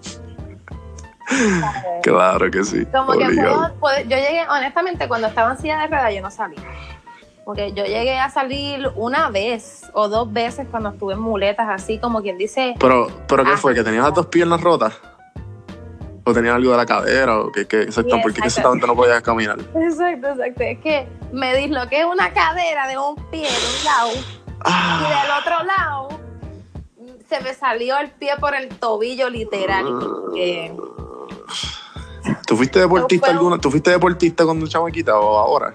Claro 2.03 2.51
que 2.51 2.65
sí. 2.65 2.85
Como 2.87 3.13
que 3.13 3.25
obligado. 3.27 3.55
puedo- 3.59 3.75
puedo- 3.81 4.01
yo 4.03 4.17
llegué, 4.17 4.47
honestamente, 4.49 5.09
cuando 5.09 5.29
estaba 5.29 5.53
en 5.53 5.59
silla 5.59 5.79
de 5.81 5.87
ruedas, 5.89 6.15
yo 6.15 6.23
no 6.23 6.31
salí. 6.31 6.57
Porque 7.45 7.73
yo 7.73 7.85
llegué 7.85 8.19
a 8.19 8.31
salir 8.31 8.91
una 8.97 9.29
vez 9.31 9.83
o 9.93 10.09
dos 10.09 10.33
veces 10.33 10.67
cuando 10.71 10.91
estuve 10.91 11.13
en 11.15 11.21
muletas, 11.21 11.67
así 11.69 11.99
como 11.99 12.23
quien 12.23 12.39
dice, 12.39 12.75
Pero, 12.81 13.09
pero 13.29 13.45
¿qué 13.45 13.53
Ah. 13.53 13.57
fue? 13.59 13.75
¿Que 13.75 13.85
tenías 13.85 14.05
las 14.05 14.15
dos 14.15 14.27
piernas 14.27 14.61
rotas? 14.63 14.95
¿O 16.27 16.33
tenías 16.33 16.55
algo 16.55 16.71
de 16.71 16.77
la 16.79 16.87
cadera? 16.87 17.39
¿O 17.41 17.53
qué, 17.53 17.61
exacto, 17.63 18.17
Sí, 18.17 18.23
¿Por 18.23 18.33
qué 18.33 18.39
exacto. 18.41 18.47
exactamente 18.47 18.87
no 18.87 18.97
podías 18.97 19.21
caminar? 19.21 19.59
Exacto, 19.61 20.29
exacto. 20.29 20.63
Es 20.63 20.79
que 20.79 21.07
me 21.33 21.55
disloqué 21.55 22.07
una 22.07 22.33
cadera 22.33 22.87
de 22.89 22.97
un 22.97 23.15
pie 23.31 23.43
de 23.43 23.49
un 23.49 23.85
lado 23.85 24.11
y 24.15 24.25
Ah, 24.67 25.23
del 25.23 25.31
otro 25.53 25.67
lado 25.67 26.09
se 27.29 27.41
me 27.43 27.53
salió 27.53 27.99
el 27.99 28.11
pie 28.11 28.31
por 28.41 28.55
el 28.55 28.69
tobillo 28.71 29.29
literal. 29.29 29.85
Eh, 30.35 30.75
¿Tú 32.47 32.57
fuiste 32.57 32.79
deportista 32.81 33.31
alguna? 33.31 33.59
¿Tú 33.59 33.71
fuiste 33.71 33.91
deportista 33.91 34.45
cuando 34.45 34.67
chamaquita 34.67 35.19
o 35.19 35.39
ahora? 35.39 35.75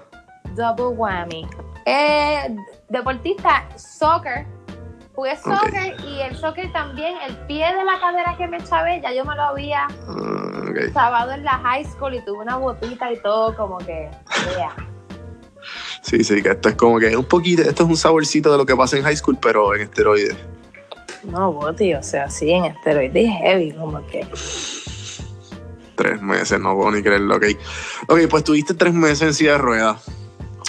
double 0.54 0.96
whammy. 0.96 1.46
Eh, 1.86 2.56
deportista, 2.88 3.68
soccer. 3.76 4.46
Jugué 5.14 5.36
soccer 5.36 5.96
y 6.06 6.20
el 6.20 6.34
soccer 6.36 6.72
también, 6.72 7.16
el 7.26 7.36
pie 7.46 7.66
de 7.74 7.84
la 7.84 8.00
cadera 8.00 8.36
que 8.38 8.46
me 8.48 8.62
chavé, 8.62 9.00
ya 9.02 9.12
yo 9.12 9.24
me 9.24 9.34
lo 9.36 9.42
había 9.42 9.86
Ah, 9.86 10.62
ok. 10.70 10.92
chavado 10.94 11.32
en 11.32 11.44
la 11.44 11.58
high 11.58 11.84
school 11.84 12.14
y 12.14 12.24
tuve 12.24 12.38
una 12.38 12.56
botita 12.56 13.12
y 13.12 13.20
todo, 13.20 13.54
como 13.54 13.78
que, 13.78 14.08
yeah. 14.56 14.74
Sí, 16.02 16.24
sí, 16.24 16.42
que 16.42 16.50
esto 16.50 16.70
es 16.70 16.74
como 16.76 16.98
que 16.98 17.14
un 17.16 17.24
poquito, 17.24 17.62
esto 17.62 17.82
es 17.82 17.88
un 17.90 17.96
saborcito 17.96 18.50
de 18.50 18.56
lo 18.58 18.64
que 18.64 18.74
pasa 18.74 18.96
en 18.96 19.02
high 19.02 19.16
school, 19.16 19.36
pero 19.40 19.74
en 19.74 19.82
esteroides. 19.82 20.36
No, 21.24 21.52
boti, 21.52 21.92
o 21.94 22.02
sea, 22.02 22.30
sí, 22.30 22.50
en 22.50 22.64
esteroides 22.66 23.28
heavy, 23.42 23.72
como 23.72 24.04
que. 24.06 24.26
Tres 26.00 26.22
meses, 26.22 26.58
no 26.58 26.74
puedo 26.74 26.90
ni 26.92 27.02
creerlo, 27.02 27.36
ok. 27.36 27.44
Ok, 28.08 28.20
pues 28.30 28.42
tuviste 28.42 28.72
tres 28.72 28.94
meses 28.94 29.20
en 29.22 29.34
silla 29.34 29.52
de 29.52 29.58
ruedas. 29.58 30.02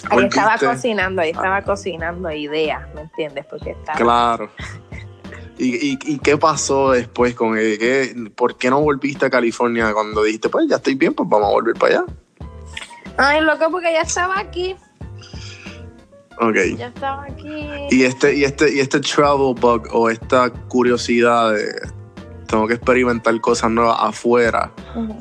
Ahí 0.10 0.26
estaba 0.26 0.58
cocinando, 0.58 1.22
ahí 1.22 1.30
estaba 1.30 1.62
cocinando 1.62 2.30
ideas, 2.32 2.82
¿me 2.94 3.02
entiendes? 3.02 3.46
Porque 3.50 3.72
estaba. 3.72 3.98
Claro. 3.98 4.52
¿Y, 5.58 5.91
y, 5.94 6.00
y 6.06 6.20
qué 6.20 6.36
pasó 6.38 6.91
después 6.91 7.34
con? 7.34 7.54
¿Qué- 7.56 8.13
¿Por 8.36 8.58
qué 8.58 8.70
no 8.70 8.82
volviste 8.82 9.26
a 9.28 9.30
California 9.30 9.94
cuando 9.94 10.24
dijiste, 10.24 10.50
pues 10.50 10.67
ya 10.67 10.76
estoy 10.78 10.96
bien, 10.96 11.13
pues 11.13 11.30
vamos 11.30 11.48
a 11.48 11.52
volver 11.52 11.76
para 11.76 12.00
allá? 12.00 12.06
Ay, 13.17 13.41
loco, 13.41 13.65
porque 13.72 13.94
ya 13.94 14.02
estaba 14.02 14.38
aquí, 14.39 14.76
Ok. 16.39 16.56
ya 16.78 16.88
estaba 16.88 17.24
aquí. 17.24 17.67
Y 17.91 18.04
este, 18.04 18.34
y 18.36 18.44
este, 18.44 18.74
y 18.74 18.80
este 18.80 19.00
travel 19.00 19.54
bug 19.60 19.88
o 19.94 20.10
esta 20.10 20.50
curiosidad 20.50 21.54
de 21.54 21.72
tengo 22.52 22.68
que 22.68 22.76
experimentar 22.76 23.40
cosas 23.42 23.72
nuevas 23.72 23.98
afuera. 24.00 24.72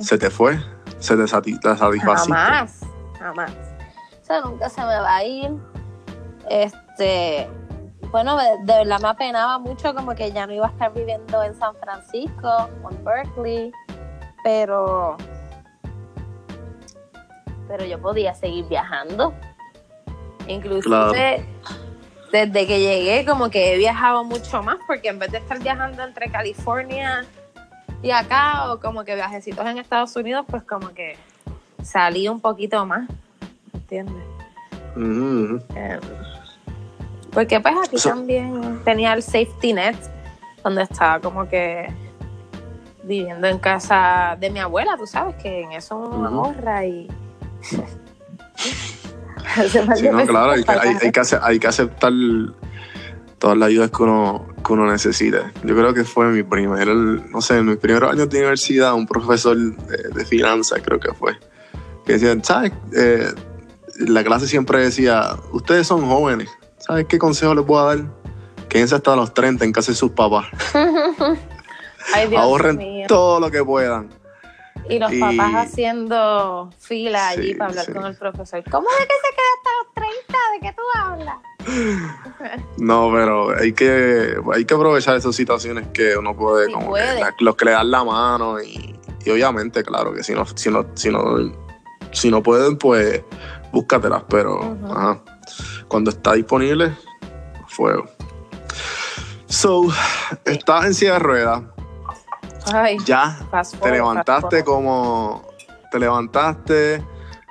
¿se 0.00 0.18
te 0.18 0.28
fue? 0.30 0.58
¿Se 0.98 1.16
te, 1.16 1.22
sati- 1.22 1.58
te 1.58 1.76
satisfaciste? 1.76 2.32
Jamás, 2.34 2.80
jamás. 3.18 3.52
O 4.20 4.24
sea, 4.24 4.40
nunca 4.42 4.68
se 4.68 4.80
me 4.82 4.86
va 5.00 5.16
a 5.16 5.24
ir. 5.24 5.50
Este, 6.50 7.48
bueno, 8.10 8.36
de, 8.36 8.44
de 8.64 8.78
verdad 8.78 9.00
me 9.00 9.08
apenaba 9.08 9.58
mucho 9.58 9.94
como 9.94 10.14
que 10.14 10.30
ya 10.32 10.46
no 10.46 10.52
iba 10.52 10.66
a 10.66 10.70
estar 10.70 10.92
viviendo 10.92 11.42
en 11.42 11.54
San 11.54 11.74
Francisco 11.76 12.68
o 12.82 12.90
en 12.90 13.04
Berkeley, 13.04 13.72
pero, 14.44 15.16
pero 17.68 17.84
yo 17.84 18.00
podía 18.00 18.34
seguir 18.34 18.66
viajando. 18.68 19.32
Inclusive 20.48 20.82
Claro. 20.82 21.12
Desde 22.32 22.66
que 22.66 22.78
llegué 22.80 23.24
como 23.24 23.50
que 23.50 23.74
he 23.74 23.78
viajado 23.78 24.24
mucho 24.24 24.62
más 24.62 24.76
porque 24.86 25.08
en 25.08 25.18
vez 25.18 25.32
de 25.32 25.38
estar 25.38 25.58
viajando 25.58 26.02
entre 26.04 26.30
California 26.30 27.24
y 28.02 28.10
acá 28.12 28.72
o 28.72 28.80
como 28.80 29.04
que 29.04 29.14
viajecitos 29.14 29.66
en 29.66 29.78
Estados 29.78 30.14
Unidos, 30.16 30.46
pues 30.48 30.62
como 30.62 30.90
que 30.94 31.16
salí 31.82 32.28
un 32.28 32.40
poquito 32.40 32.84
más, 32.86 33.08
¿entiendes? 33.74 34.24
Ujú. 34.96 35.60
Eh, 35.74 35.98
porque 37.32 37.60
pues 37.60 37.74
aquí 37.84 37.98
So- 37.98 38.10
también 38.10 38.80
tenía 38.84 39.12
el 39.12 39.22
safety 39.22 39.72
net, 39.72 39.96
donde 40.64 40.82
estaba 40.82 41.20
como 41.20 41.48
que 41.48 41.92
viviendo 43.02 43.46
en 43.48 43.58
casa 43.58 44.36
de 44.38 44.50
mi 44.50 44.60
abuela, 44.60 44.96
tú 44.96 45.06
sabes 45.06 45.34
que 45.36 45.62
en 45.62 45.72
eso 45.72 45.96
uno 45.96 46.28
Ujú. 46.30 46.44
ahorra 46.46 46.84
y... 46.86 47.08
Sí, 49.96 50.08
no, 50.10 50.24
claro, 50.26 50.52
hay 50.52 50.64
que, 50.64 50.72
hay, 50.72 51.10
que 51.12 51.20
ace- 51.20 51.38
hay 51.42 51.58
que 51.58 51.66
aceptar 51.68 52.12
todas 53.38 53.56
las 53.56 53.68
ayudas 53.68 53.90
que 53.90 54.02
uno, 54.02 54.46
que 54.64 54.72
uno 54.72 54.90
necesite. 54.90 55.38
Yo 55.64 55.74
creo 55.74 55.94
que 55.94 56.04
fue 56.04 56.26
mi 56.26 56.42
primer, 56.42 56.88
no 56.88 57.40
sé, 57.40 57.56
en 57.58 57.66
mis 57.66 57.78
primeros 57.78 58.12
años 58.12 58.28
de 58.28 58.38
universidad, 58.38 58.94
un 58.94 59.06
profesor 59.06 59.56
de, 59.56 59.96
de 60.14 60.24
finanzas, 60.26 60.80
creo 60.84 61.00
que 61.00 61.12
fue, 61.14 61.38
que 62.04 62.14
decía, 62.14 62.36
¿sabes? 62.42 62.72
Eh, 62.94 63.32
la 64.00 64.22
clase 64.24 64.46
siempre 64.46 64.80
decía, 64.80 65.36
ustedes 65.52 65.86
son 65.86 66.06
jóvenes, 66.06 66.48
¿sabes 66.78 67.06
qué 67.06 67.18
consejo 67.18 67.54
les 67.54 67.64
voy 67.64 67.78
a 67.80 67.96
dar? 67.96 67.98
Quédense 68.68 68.94
hasta 68.94 69.16
los 69.16 69.32
30 69.34 69.64
en 69.64 69.72
casa 69.72 69.90
de 69.92 69.96
sus 69.96 70.12
papás. 70.12 70.46
Ay, 72.14 72.28
Dios 72.28 72.40
Ahorren 72.40 72.76
mío. 72.76 73.06
todo 73.08 73.40
lo 73.40 73.50
que 73.50 73.64
puedan. 73.64 74.08
Y 74.90 74.98
los 74.98 75.12
y- 75.12 75.20
papás 75.20 75.54
haciendo 75.68 76.70
fila 76.78 77.28
allí 77.28 77.48
Sí, 77.48 77.54
para 77.54 77.70
hablar 77.70 77.86
sí. 77.86 77.92
con 77.92 78.04
el 78.06 78.16
profesor. 78.16 78.62
¿Cómo 78.70 78.88
de 78.90 79.06
que 79.06 79.14
se 79.14 79.34
queda 79.36 79.50
hasta 79.56 79.70
los 79.78 79.94
30? 79.94 80.38
¿De 80.52 80.60
qué 80.60 80.76
tú 80.76 80.82
hablas? 80.98 81.36
No, 82.78 83.10
pero 83.12 83.56
hay 83.58 83.72
que, 83.72 84.34
hay 84.54 84.64
que 84.64 84.74
aprovechar 84.74 85.14
esas 85.16 85.36
situaciones 85.36 85.88
que 85.92 86.16
uno 86.16 86.34
puede, 86.34 86.66
Sí 86.66 86.72
como 86.72 86.88
puede. 86.88 87.14
que 87.16 87.20
la- 87.20 87.34
los 87.40 87.54
que 87.56 87.64
le 87.66 87.70
dan 87.72 87.90
la 87.90 88.02
mano 88.04 88.60
y, 88.60 88.98
y 89.24 89.30
obviamente, 89.30 89.82
claro, 89.84 90.12
que 90.14 90.22
si 90.24 90.32
no, 90.34 90.46
si 90.54 90.70
no, 90.70 90.86
si 90.94 91.10
no, 91.10 91.20
si 92.12 92.30
no 92.30 92.42
pueden, 92.42 92.76
pues 92.78 93.22
búscatelas, 93.72 94.24
pero 94.28 94.76
ajá, 94.90 95.20
cuando 95.88 96.10
está 96.10 96.32
disponible, 96.32 96.96
fuego. 97.68 98.06
So, 99.46 99.82
estás 100.44 100.86
en 100.86 100.94
silla 100.94 101.12
de 101.14 101.18
ruedas, 101.18 101.62
Ay, 102.72 102.98
ya 103.04 103.38
te 103.82 103.90
levantaste 103.90 104.64
como, 104.64 105.42
te 105.90 105.98
levantaste, 105.98 107.04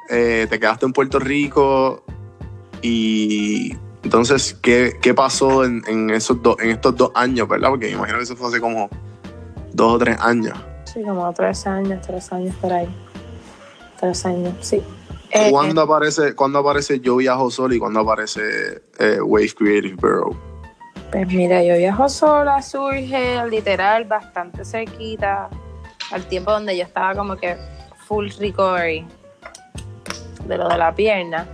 eh, 0.10 0.48
te 0.50 0.60
quedaste 0.60 0.86
en 0.86 0.94
Puerto 0.94 1.20
Rico 1.20 2.04
y 2.82 3.76
entonces, 4.04 4.58
¿qué, 4.62 4.98
qué 5.02 5.14
pasó 5.14 5.66
en, 5.66 5.84
en 5.88 6.10
esos 6.10 6.42
dos, 6.42 6.56
en 6.60 6.70
estos 6.70 6.96
dos 6.96 7.12
años, 7.16 7.48
verdad? 7.48 7.70
Porque 7.70 7.88
me 7.88 7.94
imagino 7.94 8.18
que 8.18 8.24
eso 8.24 8.36
fue 8.36 8.48
hace 8.48 8.62
como 8.62 8.90
dos 9.74 9.94
o 9.94 9.98
tres 9.98 10.18
años. 10.20 10.58
Sí, 10.86 11.04
como 11.04 11.32
tres 11.34 11.68
años, 11.68 12.06
tres 12.06 12.32
años 12.32 12.56
por 12.56 12.72
ahí. 12.72 12.88
Tres 14.00 14.26
años, 14.26 14.54
sí. 14.62 14.82
Eh, 15.32 15.50
¿Cuándo 15.52 15.82
aparece, 15.82 16.34
¿Cuándo 16.34 16.60
aparece 16.60 17.00
Yo 17.02 17.18
Viajo 17.18 17.52
Solo 17.52 17.76
y 17.76 17.80
cuándo 17.80 18.00
aparece 18.00 18.82
eh, 18.98 19.22
Wave 19.22 19.54
Creative 19.56 19.96
Bureau? 19.96 20.49
Pues 21.12 21.28
mira, 21.28 21.64
yo 21.64 21.76
viajo 21.76 22.08
sola, 22.08 22.62
surge 22.62 23.44
literal 23.50 24.06
bastante 24.06 24.64
cerquita 24.64 25.50
al 26.12 26.24
tiempo 26.26 26.52
donde 26.52 26.78
yo 26.78 26.84
estaba 26.84 27.16
como 27.16 27.36
que 27.36 27.58
full 28.08 28.30
recovery 28.40 29.06
de 30.46 30.58
lo 30.58 30.68
de 30.68 30.78
la 30.78 30.94
pierna. 30.94 31.48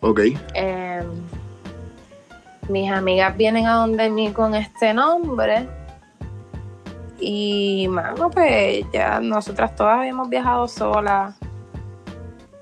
Ok. 0.00 0.20
Eh, 0.54 1.02
mis 2.68 2.90
amigas 2.90 3.36
vienen 3.36 3.66
a 3.66 3.74
donde 3.74 4.10
mí 4.10 4.30
con 4.32 4.54
este 4.54 4.92
nombre 4.92 5.66
y, 7.18 7.88
mano, 7.88 8.30
pues 8.30 8.84
ya 8.92 9.20
nosotras 9.20 9.74
todas 9.74 10.00
habíamos 10.00 10.28
viajado 10.28 10.68
solas. 10.68 11.34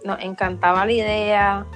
Nos 0.05 0.21
encantaba 0.21 0.87
la 0.87 0.93
idea. 0.93 1.67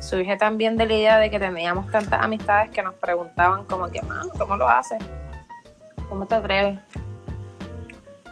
Surge 0.00 0.36
también 0.36 0.76
de 0.76 0.86
la 0.86 0.94
idea 0.94 1.18
de 1.18 1.30
que 1.30 1.38
teníamos 1.38 1.90
tantas 1.90 2.22
amistades 2.22 2.70
que 2.70 2.82
nos 2.82 2.94
preguntaban 2.94 3.64
como 3.64 3.88
que, 3.90 4.00
mano, 4.02 4.30
¿cómo 4.38 4.56
lo 4.56 4.68
haces? 4.68 4.98
¿Cómo 6.08 6.26
te 6.26 6.36
atreves? 6.36 6.78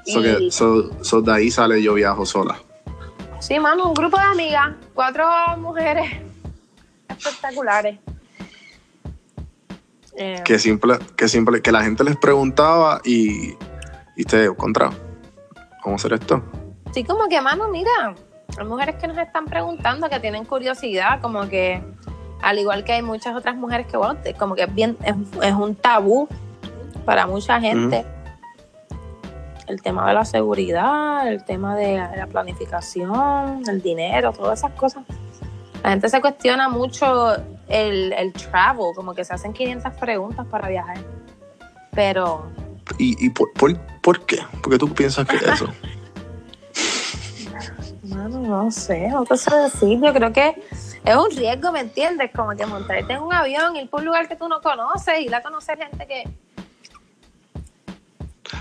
So, 0.06 0.20
Y- 0.20 0.22
que, 0.22 0.50
so, 0.52 1.04
so 1.04 1.20
de 1.20 1.32
ahí 1.32 1.50
sale 1.50 1.82
Yo 1.82 1.94
Viajo 1.94 2.24
Sola. 2.24 2.56
Sí, 3.40 3.58
mano, 3.58 3.88
un 3.88 3.94
grupo 3.94 4.16
de 4.16 4.22
amigas, 4.24 4.70
cuatro 4.94 5.26
mujeres 5.58 6.10
espectaculares. 7.08 7.98
Eh, 10.16 10.42
Que 10.44 10.58
simple, 10.58 10.98
que 11.16 11.28
simple, 11.28 11.60
que 11.60 11.70
la 11.72 11.82
gente 11.82 12.02
les 12.04 12.16
preguntaba 12.16 13.00
y, 13.04 13.54
y 14.16 14.24
te 14.24 14.54
contra, 14.54 14.90
¿cómo 15.82 15.96
hacer 15.96 16.14
esto? 16.14 16.42
Sí, 16.92 17.04
como 17.04 17.28
que, 17.28 17.38
mano, 17.42 17.68
mira, 17.68 18.14
hay 18.58 18.64
mujeres 18.66 18.96
que 18.96 19.06
nos 19.06 19.18
están 19.18 19.46
preguntando, 19.46 20.08
que 20.08 20.20
tienen 20.20 20.44
curiosidad, 20.44 21.20
como 21.20 21.48
que, 21.48 21.82
al 22.42 22.58
igual 22.58 22.84
que 22.84 22.92
hay 22.92 23.02
muchas 23.02 23.34
otras 23.36 23.56
mujeres 23.56 23.86
que, 23.86 23.96
bueno, 23.96 24.18
como 24.38 24.54
que 24.54 24.62
es 24.64 24.74
bien, 24.74 24.96
es, 25.04 25.14
es 25.42 25.52
un 25.52 25.74
tabú 25.74 26.28
para 27.04 27.26
mucha 27.26 27.60
gente. 27.60 28.04
El 29.66 29.82
tema 29.82 30.06
de 30.06 30.14
la 30.14 30.24
seguridad, 30.24 31.26
el 31.28 31.44
tema 31.44 31.74
de 31.76 31.96
la, 31.96 32.08
de 32.08 32.16
la 32.18 32.26
planificación, 32.26 33.62
el 33.68 33.82
dinero, 33.82 34.32
todas 34.32 34.60
esas 34.60 34.72
cosas. 34.72 35.04
La 35.82 35.90
gente 35.90 36.08
se 36.08 36.20
cuestiona 36.20 36.68
mucho 36.68 37.34
el, 37.68 38.12
el 38.12 38.32
travel, 38.32 38.94
como 38.94 39.14
que 39.14 39.24
se 39.24 39.34
hacen 39.34 39.52
500 39.52 39.92
preguntas 39.94 40.46
para 40.46 40.68
viajar. 40.68 40.98
Pero 41.92 42.46
¿Y, 42.98 43.24
y 43.24 43.30
por, 43.30 43.52
por, 43.52 43.76
por 44.00 44.24
qué? 44.24 44.38
¿Por 44.62 44.72
qué 44.72 44.78
tú 44.78 44.92
piensas 44.94 45.26
que 45.26 45.36
eso? 45.36 45.66
No 48.46 48.70
sé, 48.70 49.08
no 49.08 49.24
te 49.24 49.36
sé 49.36 49.54
decir. 49.56 50.00
Yo 50.00 50.12
creo 50.12 50.32
que 50.32 50.62
es 51.04 51.16
un 51.16 51.30
riesgo, 51.36 51.72
¿me 51.72 51.80
entiendes? 51.80 52.30
Como 52.34 52.50
que 52.50 52.64
montarte 52.64 53.12
en 53.12 53.20
un 53.22 53.32
avión, 53.32 53.74
ir 53.76 53.90
por 53.90 54.00
un 54.00 54.06
lugar 54.06 54.28
que 54.28 54.36
tú 54.36 54.48
no 54.48 54.60
conoces, 54.60 55.20
ir 55.20 55.34
a 55.34 55.42
conocer 55.42 55.78
gente 55.78 56.06
que. 56.06 56.24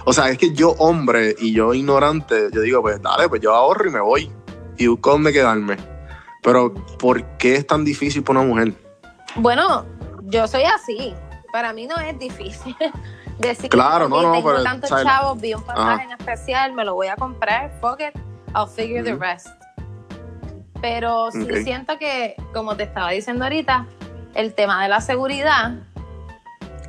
O 0.06 0.14
sea, 0.14 0.30
es 0.30 0.38
que 0.38 0.52
yo, 0.54 0.72
hombre, 0.80 1.36
y 1.40 1.54
yo 1.54 1.74
ignorante, 1.74 2.50
yo 2.52 2.62
digo, 2.62 2.82
pues 2.82 3.00
dale, 3.02 3.30
pues 3.30 3.42
yo 3.42 3.54
ahorro 3.54 3.88
y 3.88 3.92
me 3.92 4.00
voy. 4.02 4.32
Y 4.78 4.88
busco 4.88 5.12
dónde 5.12 5.32
quedarme. 5.32 5.78
Pero, 6.42 6.74
¿por 6.98 7.24
qué 7.38 7.56
es 7.56 7.68
tan 7.68 7.86
difícil 7.86 8.24
para 8.24 8.40
una 8.40 8.50
mujer? 8.50 8.74
Bueno, 9.36 9.86
yo 10.24 10.48
soy 10.48 10.64
así. 10.64 11.14
Para 11.52 11.74
mí 11.74 11.86
no 11.88 11.96
es 11.98 12.18
difícil. 12.18 12.76
Decir 13.40 13.70
Claro, 13.70 14.08
no, 14.08 14.16
"Ok, 14.18 14.24
no, 14.24 14.32
tengo 14.34 14.50
pero, 14.50 14.64
tantos 14.64 14.90
chavos, 14.90 15.42
vi 15.42 15.54
un 15.54 15.64
pasaje 15.64 16.06
en 16.06 16.12
especial, 16.12 16.72
me 16.72 16.86
lo 16.86 16.96
voy 16.96 17.08
a 17.08 17.18
comprar, 17.18 17.70
fuck 17.82 18.00
it, 18.00 18.16
I'll 18.56 18.66
figure 18.66 19.04
the 19.04 19.14
rest. 19.14 19.48
Pero 20.88 21.32
sí 21.32 21.42
Ok. 21.42 21.64
siento 21.64 21.98
que, 21.98 22.36
como 22.54 22.78
te 22.78 22.84
estaba 22.84 23.10
diciendo 23.10 23.44
ahorita, 23.46 23.88
el 24.36 24.54
tema 24.54 24.84
de 24.84 24.88
la 24.90 25.02
seguridad 25.02 25.72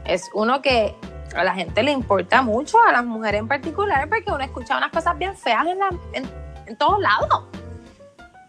es 0.04 0.28
uno 0.34 0.60
que 0.60 0.94
a 1.34 1.42
la 1.42 1.54
gente 1.54 1.82
le 1.82 1.92
importa 1.92 2.42
mucho, 2.42 2.76
a 2.86 2.92
las 2.92 3.06
mujeres 3.06 3.40
en 3.40 3.48
particular, 3.48 4.06
porque 4.06 4.30
uno 4.30 4.44
escucha 4.44 4.76
unas 4.76 4.90
cosas 4.92 5.16
bien 5.16 5.34
feas 5.34 5.66
en, 5.66 5.78
la- 5.78 5.88
en, 6.12 6.30
en 6.66 6.76
todos 6.76 7.00
lados. 7.00 7.44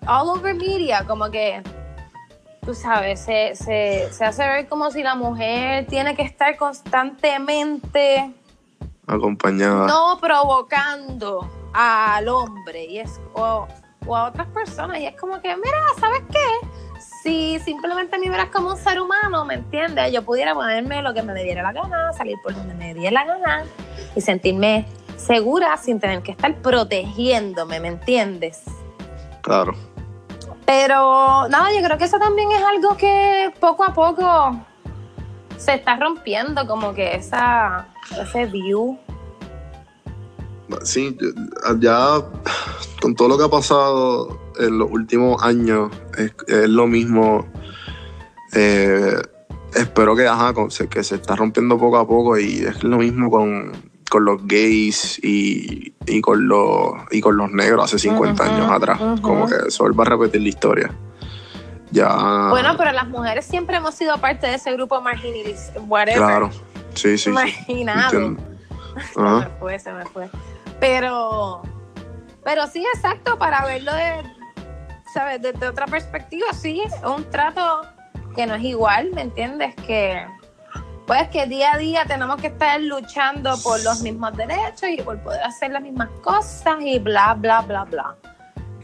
All 0.05 0.27
over 0.37 0.53
media, 0.53 1.05
como 1.07 1.31
que, 1.31 1.63
tú 2.65 2.73
sabes, 2.73 3.21
se, 3.21 3.55
se, 3.55 4.11
se 4.11 4.25
hace 4.25 4.45
ver 4.45 4.67
como 4.67 4.91
si 4.91 5.01
la 5.01 5.15
mujer 5.15 5.87
tiene 5.87 6.13
que 6.13 6.23
estar 6.23 6.57
constantemente 6.57 8.33
Acompañada. 9.07 9.87
no 9.87 10.17
provocando 10.19 11.49
al 11.73 12.27
hombre 12.27 12.83
y 12.83 12.99
es, 12.99 13.17
o, 13.33 13.65
o 14.07 14.15
a 14.15 14.25
otras 14.25 14.47
personas. 14.47 14.99
Y 14.99 15.05
es 15.05 15.15
como 15.19 15.39
que, 15.41 15.55
mira, 15.55 15.77
¿sabes 15.99 16.21
qué? 16.31 16.67
Si 17.21 17.59
simplemente 17.59 18.17
me 18.17 18.29
vieras 18.29 18.49
como 18.49 18.69
un 18.69 18.77
ser 18.77 18.99
humano, 18.99 19.45
¿me 19.45 19.55
entiendes? 19.55 20.11
Yo 20.11 20.23
pudiera 20.23 20.53
ponerme 20.53 21.01
lo 21.01 21.13
que 21.13 21.21
me 21.21 21.33
diera 21.33 21.61
la 21.61 21.73
gana, 21.73 22.13
salir 22.13 22.37
por 22.41 22.55
donde 22.55 22.73
me 22.73 22.93
diera 22.93 23.11
la 23.11 23.25
gana 23.25 23.65
y 24.15 24.21
sentirme 24.21 24.85
segura 25.17 25.75
sin 25.77 25.99
tener 25.99 26.21
que 26.21 26.31
estar 26.31 26.55
protegiéndome, 26.55 27.79
¿me 27.79 27.89
entiendes? 27.89 28.63
Claro. 29.41 29.73
Pero 30.65 31.47
nada, 31.49 31.71
yo 31.73 31.83
creo 31.83 31.97
que 31.97 32.05
eso 32.05 32.19
también 32.19 32.51
es 32.51 32.63
algo 32.63 32.97
que 32.97 33.53
poco 33.59 33.83
a 33.83 33.93
poco 33.93 34.57
se 35.57 35.73
está 35.73 35.95
rompiendo, 35.97 36.67
como 36.67 36.93
que 36.93 37.15
esa, 37.15 37.87
ese 38.21 38.45
view. 38.45 38.97
Sí, 40.83 41.17
ya 41.79 42.21
con 43.01 43.15
todo 43.15 43.27
lo 43.29 43.37
que 43.37 43.45
ha 43.45 43.49
pasado 43.49 44.39
en 44.59 44.77
los 44.77 44.89
últimos 44.91 45.41
años, 45.43 45.91
es, 46.17 46.33
es 46.47 46.69
lo 46.69 46.87
mismo. 46.87 47.47
Eh, 48.53 49.15
espero 49.75 50.15
que, 50.15 50.27
ajá, 50.27 50.53
que 50.89 51.03
se 51.03 51.15
está 51.15 51.35
rompiendo 51.35 51.77
poco 51.77 51.97
a 51.97 52.07
poco 52.07 52.37
y 52.37 52.59
es 52.65 52.83
lo 52.83 52.97
mismo 52.97 53.29
con, 53.29 53.71
con 54.09 54.25
los 54.25 54.45
gays 54.45 55.19
y, 55.23 55.93
y 56.05 56.21
con 56.21 56.47
los, 56.47 56.93
y 57.11 57.21
con 57.21 57.37
los 57.37 57.51
negros 57.51 57.85
hace 57.85 57.99
50 57.99 58.43
Ujú, 58.43 58.53
años 58.53 58.71
atrás. 58.71 58.99
Como 59.21 59.47
que 59.47 59.69
se 59.69 59.83
vuelve 59.83 60.01
a 60.01 60.05
repetir 60.05 60.41
la 60.41 60.49
historia. 60.49 60.91
Ya. 61.91 62.47
Bueno, 62.49 62.75
pero 62.77 62.91
las 62.91 63.07
mujeres 63.07 63.45
siempre 63.45 63.77
hemos 63.77 63.95
sido 63.95 64.17
parte 64.19 64.47
de 64.47 64.55
ese 64.55 64.73
grupo 64.73 64.99
marginaliz 65.01 65.71
whatever. 65.87 66.17
Claro. 66.17 66.49
Sí, 66.95 67.17
sí. 67.17 67.29
Entiendo. 67.67 68.41
Se 69.13 69.21
me 69.21 69.47
fue, 69.59 69.79
se 69.79 69.93
me 69.93 70.05
fue. 70.05 70.29
Pero, 70.79 71.61
pero 72.43 72.67
sí, 72.67 72.85
exacto, 72.93 73.37
para 73.37 73.65
verlo 73.65 73.93
de 73.93 74.37
¿sabes? 75.13 75.41
Desde 75.41 75.67
otra 75.67 75.85
perspectiva, 75.87 76.53
sí, 76.53 76.81
es 76.81 76.93
un 77.03 77.29
trato 77.29 77.87
que 78.35 78.45
no 78.45 78.55
es 78.55 78.63
igual, 78.63 79.11
¿me 79.13 79.21
entiendes? 79.21 79.73
Que 79.75 80.25
pues 81.07 81.29
que 81.29 81.45
día 81.45 81.73
a 81.73 81.77
día 81.77 82.03
tenemos 82.05 82.35
que 82.41 82.47
estar 82.47 82.81
luchando 82.81 83.57
por 83.63 83.81
los 83.83 84.01
mismos 84.01 84.35
derechos 84.35 84.89
y 84.89 85.01
por 85.01 85.17
poder 85.23 85.41
hacer 85.41 85.71
las 85.71 85.81
mismas 85.81 86.09
cosas 86.21 86.75
y 86.81 86.99
bla, 86.99 87.33
bla, 87.33 87.61
bla, 87.61 87.85
bla. 87.85 88.15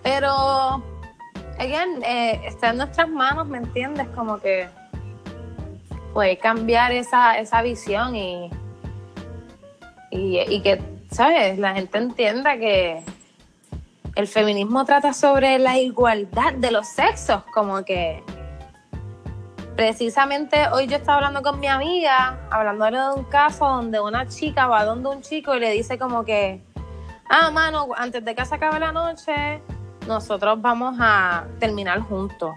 Pero, 0.01 0.81
again, 1.59 2.01
eh, 2.03 2.41
está 2.45 2.69
en 2.69 2.77
nuestras 2.77 3.09
manos, 3.09 3.45
¿me 3.47 3.57
entiendes? 3.57 4.07
Como 4.15 4.39
que 4.39 4.69
puede 6.13 6.37
cambiar 6.37 6.93
esa, 6.93 7.37
esa 7.37 7.61
visión 7.61 8.15
y, 8.15 8.49
y, 10.09 10.39
y 10.39 10.61
que, 10.61 10.81
¿sabes? 11.13 11.59
La 11.59 11.75
gente 11.75 11.99
entienda 11.99 12.57
que 12.57 13.03
el 14.15 14.27
feminismo 14.27 14.83
trata 14.83 15.13
sobre 15.13 15.59
la 15.59 15.77
igualdad 15.77 16.53
de 16.53 16.71
los 16.71 16.87
sexos, 16.87 17.43
como 17.53 17.85
que 17.85 18.23
precisamente 19.75 20.67
hoy 20.71 20.87
yo 20.87 20.97
estaba 20.97 21.17
hablando 21.17 21.41
con 21.43 21.59
mi 21.59 21.67
amiga, 21.67 22.47
hablándole 22.49 22.99
de 22.99 23.09
un 23.13 23.23
caso 23.25 23.65
donde 23.65 23.99
una 23.99 24.27
chica 24.27 24.67
va 24.67 24.85
donde 24.85 25.09
un 25.09 25.21
chico 25.21 25.55
y 25.55 25.59
le 25.59 25.71
dice 25.71 25.99
como 25.99 26.25
que, 26.25 26.63
ah, 27.29 27.51
mano, 27.51 27.87
antes 27.95 28.25
de 28.25 28.33
que 28.33 28.45
se 28.45 28.55
acabe 28.55 28.79
la 28.79 28.91
noche, 28.91 29.61
nosotros 30.07 30.61
vamos 30.61 30.97
a 30.99 31.45
terminar 31.59 31.99
juntos. 31.99 32.55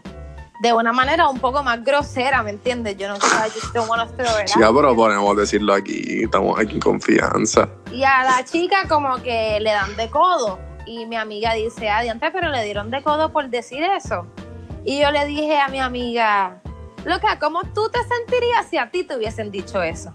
De 0.61 0.73
una 0.73 0.93
manera 0.93 1.29
un 1.29 1.39
poco 1.39 1.63
más 1.63 1.85
grosera, 1.85 2.43
¿me 2.43 2.51
entiendes? 2.51 2.97
Yo 2.97 3.09
no 3.09 3.17
sé, 3.17 3.27
I 3.27 3.51
just 3.51 3.75
don't 3.75 3.89
wanna 3.89 4.07
Chica, 4.47 4.73
pero 4.75 4.97
podemos 4.97 5.37
decirlo 5.37 5.75
aquí, 5.75 6.23
estamos 6.23 6.59
aquí 6.59 6.75
en 6.75 6.81
confianza. 6.81 7.69
Y 7.93 8.05
a 8.05 8.25
la 8.25 8.45
chica 8.45 8.89
como 8.89 9.17
que 9.23 9.59
le 9.61 9.71
dan 9.71 9.95
de 9.97 10.09
codo. 10.11 10.59
Y 10.87 11.05
mi 11.07 11.17
amiga 11.17 11.53
dice, 11.55 11.91
adiante, 11.91 12.31
pero 12.31 12.49
le 12.49 12.65
dieron 12.65 12.91
de 12.91 13.03
codo 13.03 13.33
por 13.33 13.49
decir 13.51 13.83
eso. 13.83 14.27
Y 14.85 15.01
yo 15.01 15.11
le 15.11 15.27
dije 15.27 15.59
a 15.59 15.69
mi 15.69 15.81
amiga, 15.81 16.63
loca, 17.05 17.39
¿cómo 17.39 17.63
tú 17.75 17.91
te 17.91 17.99
sentirías 18.05 18.67
si 18.71 18.79
a 18.79 18.91
ti 18.91 19.05
te 19.05 19.17
hubiesen 19.17 19.51
dicho 19.51 19.83
eso? 19.83 20.15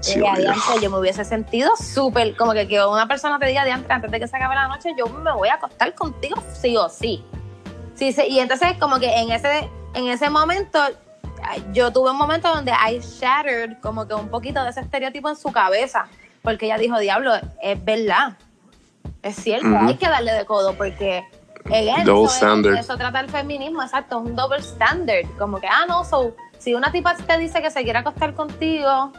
Sí, 0.00 0.18
y 0.18 0.22
obvio. 0.22 0.32
adiante, 0.32 0.80
yo 0.80 0.90
me 0.90 0.98
hubiese 0.98 1.24
sentido 1.24 1.72
súper, 1.76 2.36
como 2.36 2.52
que, 2.52 2.66
que 2.66 2.84
una 2.84 3.06
persona 3.06 3.38
te 3.38 3.46
diga 3.46 3.62
adiante, 3.62 3.92
antes 3.92 4.10
de 4.10 4.18
que 4.18 4.26
se 4.26 4.36
acabe 4.36 4.54
la 4.54 4.68
noche, 4.68 4.90
yo 4.96 5.06
me 5.06 5.32
voy 5.32 5.48
a 5.48 5.54
acostar 5.54 5.94
contigo 5.94 6.42
sí 6.60 6.76
o 6.76 6.88
sí. 6.88 7.24
Sí, 7.94 8.12
sí 8.12 8.22
y 8.28 8.40
entonces 8.40 8.76
como 8.78 8.98
que 8.98 9.12
en 9.14 9.30
ese, 9.30 9.68
en 9.94 10.08
ese 10.08 10.30
momento, 10.30 10.78
yo 11.72 11.92
tuve 11.92 12.10
un 12.10 12.18
momento 12.18 12.48
donde 12.54 12.72
I 12.72 13.00
shattered 13.00 13.78
como 13.80 14.06
que 14.06 14.14
un 14.14 14.28
poquito 14.28 14.62
de 14.62 14.70
ese 14.70 14.80
estereotipo 14.80 15.28
en 15.28 15.36
su 15.36 15.50
cabeza, 15.52 16.06
porque 16.42 16.66
ella 16.66 16.78
dijo, 16.78 16.98
diablo, 16.98 17.32
es 17.62 17.84
verdad, 17.84 18.36
es 19.22 19.36
cierto, 19.36 19.68
hay 19.78 19.96
que 19.96 20.08
darle 20.08 20.32
de 20.32 20.44
codo, 20.44 20.74
porque... 20.74 21.24
again, 21.66 22.04
Double 22.04 22.24
eso, 22.24 22.34
standard. 22.34 22.76
eso 22.76 22.96
trata 22.96 23.20
el 23.20 23.30
feminismo, 23.30 23.82
exacto, 23.82 24.20
es 24.20 24.26
un 24.30 24.36
double 24.36 24.58
standard, 24.58 25.26
como 25.38 25.60
que, 25.60 25.68
ah, 25.68 25.84
no, 25.86 26.04
so, 26.04 26.34
si 26.58 26.74
una 26.74 26.90
tipa 26.90 27.14
te 27.16 27.38
dice 27.38 27.62
que 27.62 27.70
se 27.70 27.82
quiere 27.82 28.00
acostar 28.00 28.34
contigo, 28.34 29.12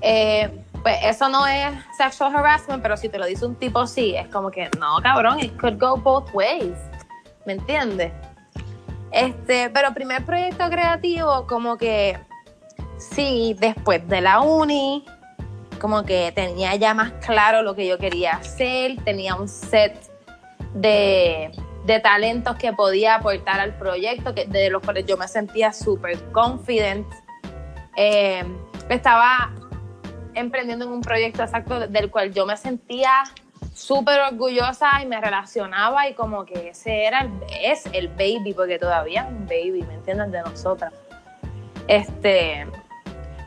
eh, 0.00 0.50
pues 0.82 0.96
eso 1.04 1.28
no 1.28 1.46
es 1.46 1.72
sexual 1.96 2.34
harassment, 2.34 2.82
pero 2.82 2.96
si 2.96 3.08
te 3.08 3.18
lo 3.18 3.26
dice 3.26 3.46
un 3.46 3.54
tipo 3.54 3.86
sí, 3.86 4.16
es 4.16 4.26
como 4.28 4.50
que, 4.50 4.68
no, 4.78 4.96
cabrón, 5.02 5.40
it 5.40 5.56
could 5.60 5.78
go 5.78 5.96
both 5.96 6.28
ways, 6.34 6.76
¿me 7.46 7.54
entiendes? 7.54 8.12
Este, 9.10 9.68
pero 9.70 9.92
primer 9.92 10.24
proyecto 10.24 10.68
creativo, 10.70 11.46
como 11.46 11.76
que 11.76 12.18
sí, 12.96 13.56
después 13.58 14.06
de 14.08 14.20
la 14.20 14.40
uni, 14.40 15.04
como 15.80 16.04
que 16.04 16.32
tenía 16.32 16.74
ya 16.76 16.94
más 16.94 17.12
claro 17.24 17.62
lo 17.62 17.74
que 17.74 17.86
yo 17.86 17.98
quería 17.98 18.32
hacer, 18.32 18.96
tenía 19.04 19.34
un 19.34 19.48
set 19.48 19.94
de, 20.74 21.50
de 21.84 22.00
talentos 22.00 22.56
que 22.56 22.72
podía 22.72 23.16
aportar 23.16 23.60
al 23.60 23.74
proyecto, 23.76 24.34
que, 24.34 24.46
de 24.46 24.70
los 24.70 24.82
cuales 24.82 25.04
yo 25.06 25.16
me 25.16 25.28
sentía 25.28 25.72
súper 25.72 26.22
confident. 26.30 27.06
Eh, 27.96 28.44
estaba 28.88 29.52
emprendiendo 30.34 30.86
en 30.86 30.92
un 30.92 31.00
proyecto 31.02 31.42
exacto 31.42 31.80
del 31.88 32.10
cual 32.10 32.32
yo 32.32 32.46
me 32.46 32.56
sentía 32.56 33.10
súper 33.72 34.20
orgullosa 34.20 35.02
y 35.02 35.06
me 35.06 35.20
relacionaba 35.20 36.08
y 36.08 36.14
como 36.14 36.44
que 36.44 36.68
ese 36.68 37.04
era 37.04 37.20
el, 37.20 37.30
es 37.62 37.86
el 37.92 38.08
baby, 38.08 38.52
porque 38.54 38.78
todavía 38.78 39.22
es 39.22 39.28
un 39.28 39.46
baby, 39.46 39.84
¿me 39.86 39.94
entiendes? 39.94 40.30
De 40.30 40.42
nosotras. 40.42 40.92
Este, 41.88 42.66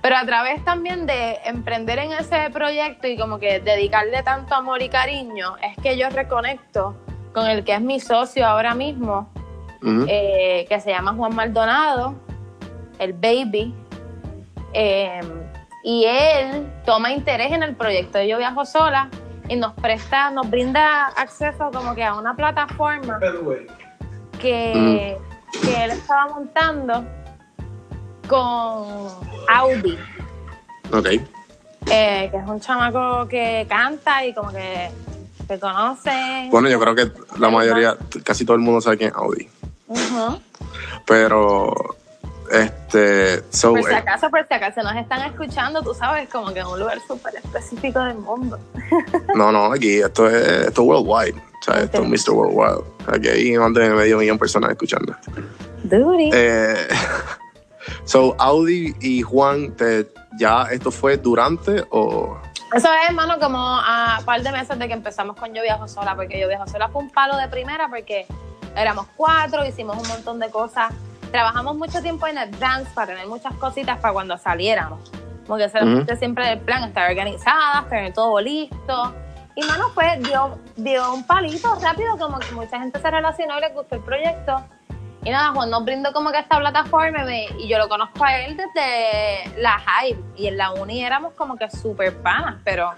pero 0.01 0.17
a 0.17 0.25
través 0.25 0.63
también 0.63 1.05
de 1.05 1.39
emprender 1.45 1.99
en 1.99 2.11
ese 2.11 2.49
proyecto 2.51 3.07
y 3.07 3.17
como 3.17 3.39
que 3.39 3.59
dedicarle 3.59 4.23
tanto 4.23 4.55
amor 4.55 4.81
y 4.81 4.89
cariño, 4.89 5.55
es 5.63 5.81
que 5.81 5.97
yo 5.97 6.09
reconecto 6.09 6.95
con 7.33 7.47
el 7.47 7.63
que 7.63 7.73
es 7.73 7.81
mi 7.81 7.99
socio 7.99 8.45
ahora 8.45 8.73
mismo, 8.75 9.29
eh, 10.07 10.65
que 10.67 10.79
se 10.79 10.91
llama 10.91 11.13
Juan 11.13 11.35
Maldonado, 11.35 12.15
el 12.97 13.13
baby. 13.13 13.73
Eh, 14.73 15.21
y 15.83 16.05
él 16.05 16.67
toma 16.85 17.11
interés 17.11 17.51
en 17.51 17.61
el 17.61 17.75
proyecto 17.75 18.17
de 18.17 18.27
Yo 18.27 18.37
Viajo 18.37 18.65
Sola 18.65 19.09
y 19.49 19.55
nos 19.55 19.73
presta, 19.73 20.29
nos 20.31 20.49
brinda 20.49 21.07
acceso 21.07 21.69
como 21.71 21.93
que 21.95 22.03
a 22.03 22.15
una 22.15 22.35
plataforma 22.35 23.19
que, 24.39 25.17
que 25.61 25.83
él 25.83 25.91
estaba 25.91 26.27
montando 26.27 27.03
con 28.27 29.11
Audi, 29.49 29.97
Ok. 30.91 31.05
eh, 31.05 31.21
que 32.31 32.37
es 32.37 32.47
un 32.47 32.59
chamaco 32.59 33.27
que 33.27 33.65
canta 33.69 34.25
y 34.25 34.33
como 34.33 34.51
que 34.51 34.89
se 35.47 35.59
conoce. 35.59 36.47
Bueno, 36.49 36.69
yo 36.69 36.79
creo 36.79 36.95
que 36.95 37.11
la 37.39 37.49
mayoría, 37.49 37.95
casi 38.23 38.45
todo 38.45 38.55
el 38.55 38.63
mundo 38.63 38.81
sabe 38.81 38.97
quién 38.97 39.09
es 39.09 39.15
Audi. 39.15 39.47
Ujú. 39.87 40.39
Pero, 41.05 41.71
este, 42.51 43.43
so, 43.49 43.71
Por 43.71 43.83
si 43.83 43.91
eh, 43.91 43.95
acaso, 43.95 44.29
por 44.29 44.47
si 44.47 44.53
acaso 44.53 44.81
nos 44.83 44.95
están 44.95 45.21
escuchando, 45.29 45.81
tú 45.81 45.93
sabes, 45.93 46.29
como 46.29 46.53
que 46.53 46.59
en 46.59 46.67
un 46.67 46.79
lugar 46.79 46.99
súper 47.07 47.35
específico 47.35 47.99
del 47.99 48.17
mundo. 48.17 48.59
no, 49.35 49.51
no, 49.51 49.71
aquí 49.71 49.99
esto 49.99 50.27
es, 50.29 50.67
esto 50.67 50.81
es 50.81 50.87
worldwide. 50.87 51.35
O 51.37 51.63
sea, 51.63 51.81
esto 51.81 52.03
es 52.03 52.07
Mr. 52.07 52.31
Worldwide. 52.31 52.85
Aquí 53.07 53.27
hay 53.27 53.57
más 53.57 53.73
de 53.73 53.89
medio 53.89 54.17
millón 54.19 54.35
de 54.35 54.39
personas 54.39 54.71
escuchando. 54.71 55.15
Duty. 55.83 56.29
Eh, 56.33 56.87
so, 58.05 58.35
Audi 58.37 58.95
y 58.99 59.21
Juan, 59.21 59.75
te, 59.75 60.07
¿ya 60.37 60.63
esto 60.71 60.91
fue 60.91 61.17
durante 61.17 61.83
o...? 61.89 62.39
Eso 62.73 62.89
es, 62.91 63.09
hermano, 63.09 63.39
como 63.39 63.57
a 63.59 64.19
par 64.25 64.41
de 64.41 64.51
meses 64.51 64.77
de 64.77 64.87
que 64.87 64.93
empezamos 64.93 65.37
con 65.37 65.53
Yo 65.53 65.61
Viajo 65.61 65.87
Sola, 65.87 66.15
porque 66.15 66.39
Yo 66.39 66.47
Viajo 66.47 66.67
Sola 66.67 66.89
fue 66.89 67.03
un 67.03 67.09
palo 67.09 67.37
de 67.37 67.47
primera 67.47 67.87
porque 67.87 68.27
éramos 68.75 69.07
cuatro, 69.15 69.65
hicimos 69.65 69.97
un 69.97 70.07
montón 70.07 70.39
de 70.39 70.49
cosas. 70.49 70.91
Trabajamos 71.35 71.75
mucho 71.75 72.01
tiempo 72.01 72.27
en 72.27 72.37
advance 72.37 72.89
para 72.95 73.07
tener 73.07 73.27
muchas 73.27 73.53
cositas 73.55 73.99
para 73.99 74.13
cuando 74.13 74.37
saliéramos. 74.37 75.11
Como 75.45 75.57
que 75.57 75.65
ese 75.65 75.79
era 75.79 75.85
Ujú. 75.85 76.15
siempre 76.15 76.49
el 76.53 76.59
plan, 76.61 76.81
estar 76.85 77.09
organizadas, 77.09 77.89
tener 77.89 78.13
todo 78.13 78.39
listo. 78.39 79.13
Y, 79.53 79.65
mano, 79.65 79.87
pues 79.93 80.17
dio, 80.23 80.57
dio 80.77 81.13
un 81.13 81.27
palito 81.27 81.75
rápido, 81.83 82.17
como 82.17 82.39
que 82.39 82.49
mucha 82.53 82.79
gente 82.79 83.01
se 83.01 83.11
relacionó 83.11 83.57
y 83.57 83.59
les 83.59 83.73
gustó 83.73 83.95
el 83.95 84.01
proyecto. 84.01 84.63
Y 85.25 85.29
nada, 85.29 85.49
Juan 85.53 85.69
nos 85.71 85.83
brindó 85.83 86.13
como 86.13 86.31
que 86.31 86.39
esta 86.39 86.57
plataforma 86.57 87.25
me- 87.25 87.47
y 87.59 87.67
yo 87.67 87.79
lo 87.79 87.89
conozco 87.89 88.23
a 88.23 88.37
él 88.37 88.55
desde 88.55 89.59
la 89.61 89.77
Hype 89.77 90.21
y 90.37 90.47
en 90.47 90.55
la 90.55 90.71
uni 90.71 91.03
éramos 91.03 91.33
como 91.33 91.57
que 91.57 91.69
súper 91.69 92.15
panas, 92.21 92.61
pero 92.63 92.91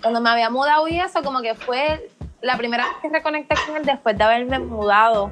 cuando 0.00 0.18
me 0.22 0.30
había 0.30 0.48
mudado 0.48 0.88
y 0.88 0.98
eso 0.98 1.22
como 1.22 1.42
que 1.42 1.54
fue 1.54 2.08
la 2.40 2.56
primera 2.56 2.84
vez 2.84 2.94
que 3.02 3.10
reconecté 3.10 3.54
con 3.66 3.76
él 3.76 3.84
después 3.84 4.16
de 4.16 4.24
haberme 4.24 4.60
mudado 4.60 5.30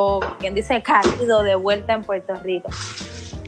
o 0.00 0.20
quien 0.38 0.54
dice 0.54 0.80
caído 0.80 1.42
de 1.42 1.56
vuelta 1.56 1.92
en 1.92 2.04
Puerto 2.04 2.32
Rico. 2.36 2.68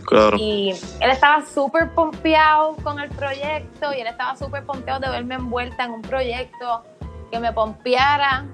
Claro. 0.04 0.36
Y 0.36 0.70
él 0.98 1.10
estaba 1.10 1.46
súper 1.46 1.90
pompeado 1.90 2.74
con 2.82 2.98
el 2.98 3.08
proyecto 3.10 3.94
y 3.96 4.00
él 4.00 4.08
estaba 4.08 4.34
súper 4.36 4.64
pompeado 4.64 4.98
de 4.98 5.10
verme 5.10 5.36
envuelta 5.36 5.84
en 5.84 5.92
un 5.92 6.02
proyecto 6.02 6.82
que 7.30 7.38
me 7.38 7.52
pompeara. 7.52 8.46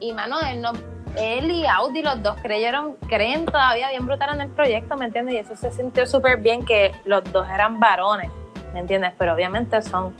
Y 0.00 0.12
mano, 0.12 0.40
él, 0.40 0.60
no, 0.60 0.72
él 1.16 1.52
y 1.52 1.66
Audi, 1.66 2.02
los 2.02 2.20
dos 2.20 2.34
creyeron, 2.42 2.96
creen 3.08 3.46
todavía 3.46 3.90
bien 3.90 4.06
brutal 4.06 4.34
en 4.34 4.40
el 4.40 4.48
proyecto, 4.48 4.96
¿me 4.96 5.04
entiendes? 5.04 5.34
Y 5.36 5.38
eso 5.38 5.54
se 5.54 5.70
sintió 5.70 6.06
súper 6.06 6.38
bien 6.38 6.64
que 6.64 6.90
los 7.04 7.22
dos 7.30 7.48
eran 7.48 7.78
varones, 7.78 8.28
¿me 8.74 8.80
entiendes? 8.80 9.12
Pero 9.16 9.34
obviamente 9.34 9.80
son 9.82 10.16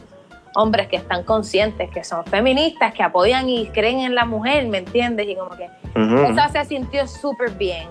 hombres 0.54 0.88
que 0.88 0.96
están 0.96 1.22
conscientes, 1.24 1.90
que 1.90 2.04
son 2.04 2.24
feministas, 2.26 2.92
que 2.92 3.02
apoyan 3.02 3.48
y 3.48 3.68
creen 3.68 4.00
en 4.00 4.14
la 4.14 4.24
mujer, 4.24 4.66
¿me 4.66 4.78
entiendes? 4.78 5.28
Y 5.28 5.36
como 5.36 5.50
que 5.50 5.68
Ujú. 5.96 6.16
eso 6.24 6.48
se 6.52 6.64
sintió 6.64 7.06
súper 7.06 7.52
bien. 7.52 7.88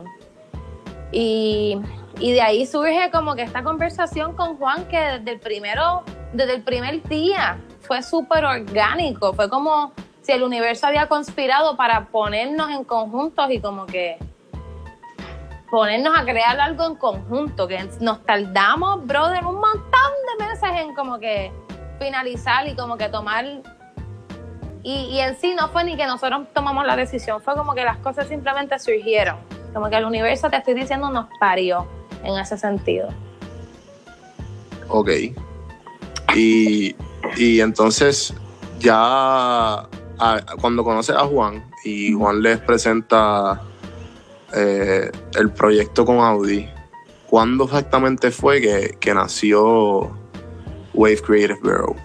Y, 1.11 1.79
y 2.19 2.31
de 2.33 2.41
ahí 2.41 2.65
surge 2.65 3.09
como 3.11 3.35
que 3.35 3.43
esta 3.43 3.63
conversación 3.63 4.35
con 4.35 4.57
Juan 4.57 4.85
que 4.85 4.99
desde 4.99 5.31
el 5.31 5.39
primero, 5.39 6.03
desde 6.33 6.55
el 6.55 6.63
primer 6.63 7.01
día 7.03 7.57
fue 7.81 8.03
súper 8.03 8.45
orgánico. 8.45 9.33
Fue 9.33 9.49
como 9.49 9.93
si 10.21 10.33
el 10.33 10.43
universo 10.43 10.87
había 10.87 11.07
conspirado 11.07 11.75
para 11.75 12.05
ponernos 12.07 12.69
en 12.69 12.83
conjuntos 12.83 13.49
y 13.49 13.59
como 13.59 13.85
que 13.85 14.17
ponernos 15.71 16.17
a 16.17 16.23
crear 16.23 16.59
algo 16.59 16.85
en 16.85 16.95
conjunto, 16.95 17.67
que 17.67 17.87
nos 18.01 18.23
tardamos, 18.25 19.05
brother, 19.05 19.45
un 19.45 19.55
montón 19.55 20.11
de 20.39 20.45
meses 20.45 20.69
en 20.81 20.93
como 20.95 21.19
que 21.19 21.51
finalizar 21.99 22.67
y 22.67 22.75
como 22.75 22.97
que 22.97 23.09
tomar 23.09 23.45
Y, 24.81 25.19
en 25.19 25.35
sí 25.37 25.53
no 25.55 25.69
fue 25.69 25.83
ni 25.83 25.97
que 25.97 26.07
nosotros 26.07 26.47
tomamos 26.53 26.85
la 26.85 26.95
decisión, 26.95 27.41
fue 27.41 27.53
como 27.55 27.75
que 27.75 27.83
las 27.83 27.97
cosas 27.97 28.27
simplemente 28.27 28.79
surgieron. 28.79 29.35
Como 29.73 29.89
que 29.89 29.97
el 29.97 30.05
universo, 30.05 30.49
te 30.49 30.57
estoy 30.57 30.73
diciendo, 30.73 31.11
nos 31.11 31.27
parió 31.39 31.85
en 32.23 32.39
ese 32.39 32.57
sentido. 32.57 33.09
Ok. 34.87 35.09
Y, 36.35 36.95
y 37.35 37.59
entonces, 37.59 38.33
ya 38.79 39.87
cuando 40.61 40.83
conoces 40.83 41.15
a 41.15 41.25
Juan 41.25 41.63
y 41.83 42.13
Juan 42.13 42.41
les 42.41 42.59
presenta 42.59 43.61
eh, 44.53 45.11
el 45.37 45.51
proyecto 45.51 46.05
con 46.05 46.19
Audi, 46.19 46.67
¿cuándo 47.29 47.65
exactamente 47.65 48.31
fue 48.31 48.61
que, 48.61 48.97
que 48.99 49.13
nació 49.13 50.11
Wave 50.99 51.21
Creative 51.21 51.59
Bureau? 51.61 51.95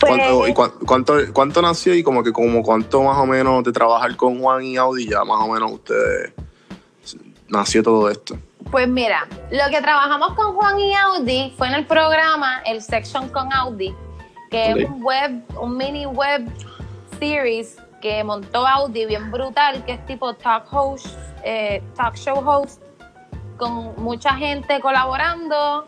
¿Cuánto, 0.00 0.38
Pues- 0.38 0.50
y 0.50 0.54
cuán- 0.54 0.72
cuánto, 0.86 1.14
cuánto 1.32 1.62
nació 1.62 1.94
y 1.94 2.02
como 2.02 2.22
que 2.22 2.32
como 2.32 2.62
cuánto 2.62 3.02
más 3.02 3.18
o 3.18 3.26
menos 3.26 3.62
de 3.64 3.72
trabajar 3.72 4.16
con 4.16 4.40
Juan 4.40 4.64
y 4.64 4.76
Audi 4.76 5.08
ya 5.08 5.24
más 5.24 5.40
o 5.42 5.48
menos 5.52 5.70
ustedes 5.72 6.32
nació 7.48 7.82
todo 7.82 8.08
esto? 8.10 8.36
Pues 8.70 8.88
mira, 8.88 9.26
lo 9.50 9.70
que 9.70 9.80
trabajamos 9.80 10.32
con 10.34 10.54
Juan 10.54 10.80
y 10.80 10.94
Audi 10.94 11.52
fue 11.56 11.68
en 11.68 11.74
el 11.74 11.86
programa 11.86 12.60
El 12.64 12.80
Section 12.82 13.28
con 13.28 13.52
Audi, 13.52 13.94
que 14.50 14.72
Ok. 14.72 14.78
es 14.80 14.88
un 14.90 15.02
web, 15.04 15.42
un 15.60 15.76
mini 15.76 16.06
web 16.06 16.46
series 17.20 17.76
que 18.00 18.24
montó 18.24 18.66
Audi 18.66 19.06
bien 19.06 19.30
brutal, 19.30 19.84
que 19.84 19.92
es 19.92 20.06
tipo 20.06 20.34
talk 20.34 20.66
host, 20.72 21.06
eh, 21.44 21.82
talk 21.94 22.16
show 22.16 22.36
host, 22.46 22.82
con 23.58 23.94
mucha 24.02 24.34
gente 24.34 24.80
colaborando. 24.80 25.86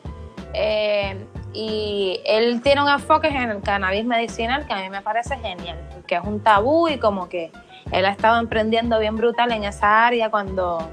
eh, 0.59 1.27
y 1.57 2.21
él 2.27 2.61
tiene 2.61 2.83
un 2.83 2.89
enfoque 2.89 3.29
en 3.29 3.51
el 3.51 3.63
cannabis 3.63 4.05
medicinal 4.05 4.67
que 4.67 4.75
a 4.75 4.77
mí 4.83 4.91
me 4.91 5.01
parece 5.01 5.37
genial, 5.39 5.79
que 6.07 6.17
es 6.17 6.21
un 6.23 6.41
tabú 6.41 6.89
y 6.89 6.99
como 6.99 7.29
que 7.31 7.51
él 7.93 8.05
ha 8.05 8.11
estado 8.11 8.39
emprendiendo 8.39 8.99
bien 8.99 9.17
brutal 9.17 9.51
en 9.53 9.65
esa 9.65 10.07
área 10.07 10.31
cuando 10.31 10.87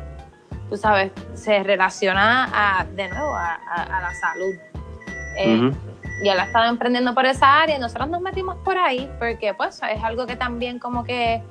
tú 0.70 0.78
sabes, 0.78 1.11
se 1.34 1.61
relaciona 1.64 2.49
a, 2.53 2.86
de 2.86 3.09
nuevo 3.09 3.36
a, 3.36 3.55
a- 3.55 3.97
a 3.97 4.01
la 4.01 4.14
salud. 4.16 4.55
Eh, 5.38 5.57
Ujú. 5.68 5.78
Y 6.24 6.30
él 6.30 6.39
ha 6.39 6.43
estado 6.43 6.66
emprendiendo 6.70 7.14
por 7.14 7.26
esa 7.26 7.61
área 7.61 7.76
y 7.76 7.80
nosotros 7.80 8.07
nos 8.07 8.22
metimos 8.22 8.55
por 8.64 8.78
ahí 8.78 9.11
porque 9.20 9.53
pues 9.53 9.82
es 9.91 10.03
algo 10.03 10.26
que 10.26 10.36
también 10.38 10.80
como 10.80 11.03
que 11.03 11.41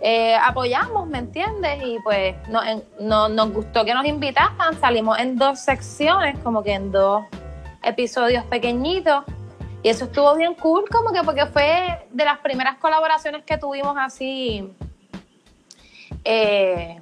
eh, 0.00 0.36
apoyamos, 0.36 1.06
¿me 1.08 1.18
entiendes? 1.18 1.82
Y 1.84 1.98
pues 2.02 2.34
no, 2.48 2.62
en- 2.64 2.82
no- 3.00 3.28
nos 3.28 3.50
gustó 3.52 3.84
que 3.84 3.92
nos 3.92 4.06
invitaran, 4.06 4.78
salimos 4.80 5.18
en 5.18 5.36
dos 5.36 5.58
secciones, 5.58 6.38
como 6.38 6.62
que 6.62 6.72
en 6.74 6.90
dos 6.92 7.24
episodios 7.86 8.44
pequeñitos. 8.44 9.24
Y 9.82 9.88
eso 9.88 10.06
estuvo 10.06 10.34
bien 10.34 10.54
cool, 10.54 10.84
como 10.90 11.12
que 11.12 11.22
porque 11.22 11.46
fue 11.46 12.06
de 12.10 12.24
las 12.24 12.38
primeras 12.38 12.76
colaboraciones 12.78 13.44
que 13.44 13.56
tuvimos 13.56 13.96
así. 13.98 14.68
Eh, 16.24 17.00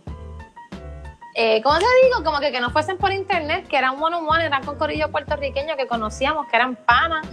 eh, 1.34 1.62
¿Cómo 1.62 1.78
te 1.78 1.84
digo? 2.04 2.22
Como 2.22 2.40
que, 2.40 2.52
que 2.52 2.60
no 2.60 2.70
fuesen 2.70 2.98
por 2.98 3.10
internet, 3.12 3.66
que 3.68 3.76
eran 3.78 4.00
one 4.02 4.16
on 4.16 4.28
one, 4.28 4.44
eran 4.44 4.62
con 4.64 4.76
corillo 4.76 5.10
puertorriqueño 5.10 5.76
que 5.76 5.86
conocíamos, 5.86 6.46
que 6.48 6.56
eran 6.56 6.76
panas, 6.76 7.26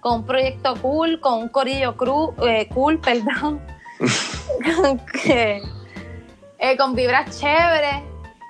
con 0.00 0.14
un 0.20 0.26
proyecto 0.26 0.74
cool, 0.82 1.20
con 1.20 1.34
un 1.34 1.48
corillo 1.48 1.96
cru, 1.96 2.34
eh, 2.46 2.68
cool, 2.74 2.98
perdón, 3.04 3.60
con, 4.76 4.98
que- 5.06 5.62
con 6.76 6.94
vibras 6.96 7.38
chéveres. 7.38 8.02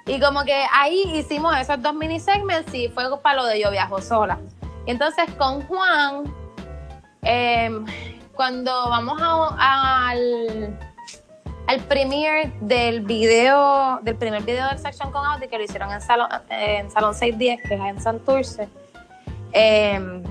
Y 0.06 0.20
como 0.20 0.44
que 0.44 0.64
ahí 0.72 1.02
hicimos 1.14 1.56
esos 1.58 1.82
dos 1.82 1.92
mini 1.92 2.20
segments 2.20 2.72
y 2.72 2.88
fue 2.88 3.04
para 3.20 3.36
lo 3.36 3.44
de 3.44 3.60
Yo 3.60 3.70
Viajo 3.72 4.00
Sola. 4.00 4.38
Y 4.86 4.92
entonces 4.92 5.24
con 5.36 5.62
Juan, 5.66 6.32
eh, 7.22 7.70
cuando 8.34 8.70
vamos 8.88 9.20
al, 9.58 10.78
al 11.66 11.80
premiere 11.88 12.52
del 12.60 13.00
video, 13.00 13.98
del 14.02 14.14
primer 14.14 14.42
video 14.44 14.68
del 14.68 14.78
Section 14.78 15.10
con 15.10 15.26
Audi 15.26 15.48
que 15.48 15.58
lo 15.58 15.64
hicieron 15.64 15.90
en 15.90 16.00
Salón, 16.00 16.28
en 16.50 16.88
Salón 16.90 17.12
610, 17.12 17.68
que 17.68 17.74
es 17.74 17.80
en 17.80 18.00
Santurce. 18.00 18.68
Eh, 19.52 20.22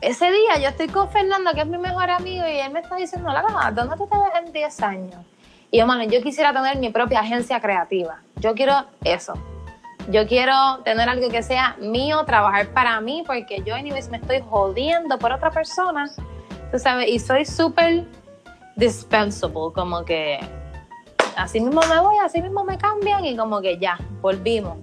ese 0.00 0.30
día 0.30 0.58
yo 0.60 0.68
estoy 0.68 0.88
con 0.88 1.08
Fernando, 1.10 1.52
que 1.52 1.60
es 1.60 1.66
mi 1.66 1.78
mejor 1.78 2.10
amigo, 2.10 2.44
y 2.46 2.58
él 2.58 2.72
me 2.72 2.80
está 2.80 2.96
diciendo, 2.96 3.32
Lara, 3.32 3.70
¿dónde 3.70 3.96
tú 3.96 4.06
te 4.06 4.18
ves 4.18 4.44
en 4.44 4.52
10 4.52 4.82
años? 4.82 5.24
Y 5.74 5.78
yo, 5.78 5.86
yo 6.08 6.22
quisiera 6.22 6.52
tener 6.52 6.78
mi 6.78 6.90
propia 6.90 7.18
agencia 7.18 7.60
creativa. 7.60 8.20
Yo 8.36 8.54
quiero 8.54 8.84
eso. 9.02 9.34
Yo 10.08 10.24
quiero 10.28 10.54
tener 10.84 11.08
algo 11.08 11.28
que 11.30 11.42
sea 11.42 11.74
mío, 11.80 12.24
trabajar 12.24 12.68
para 12.68 13.00
mí, 13.00 13.24
porque 13.26 13.60
yo, 13.66 13.74
anyways, 13.74 14.08
me 14.08 14.18
estoy 14.18 14.40
jodiendo 14.48 15.18
por 15.18 15.32
otra 15.32 15.50
persona. 15.50 16.08
Tú 16.70 16.78
sabes, 16.78 17.08
y 17.08 17.18
soy 17.18 17.44
súper 17.44 18.04
dispensable, 18.76 19.72
como 19.74 20.04
que 20.04 20.38
así 21.36 21.58
mismo 21.60 21.80
me 21.88 21.98
voy, 21.98 22.18
así 22.24 22.40
mismo 22.40 22.62
me 22.62 22.78
cambian 22.78 23.24
y 23.24 23.36
como 23.36 23.60
que 23.60 23.76
ya, 23.76 23.98
volvimos. 24.20 24.78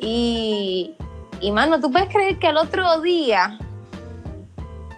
Y, 0.00 0.94
y 1.40 1.50
mano, 1.50 1.80
tú 1.80 1.90
puedes 1.90 2.08
creer 2.08 2.38
que 2.38 2.46
el 2.50 2.56
otro 2.56 3.00
día 3.00 3.58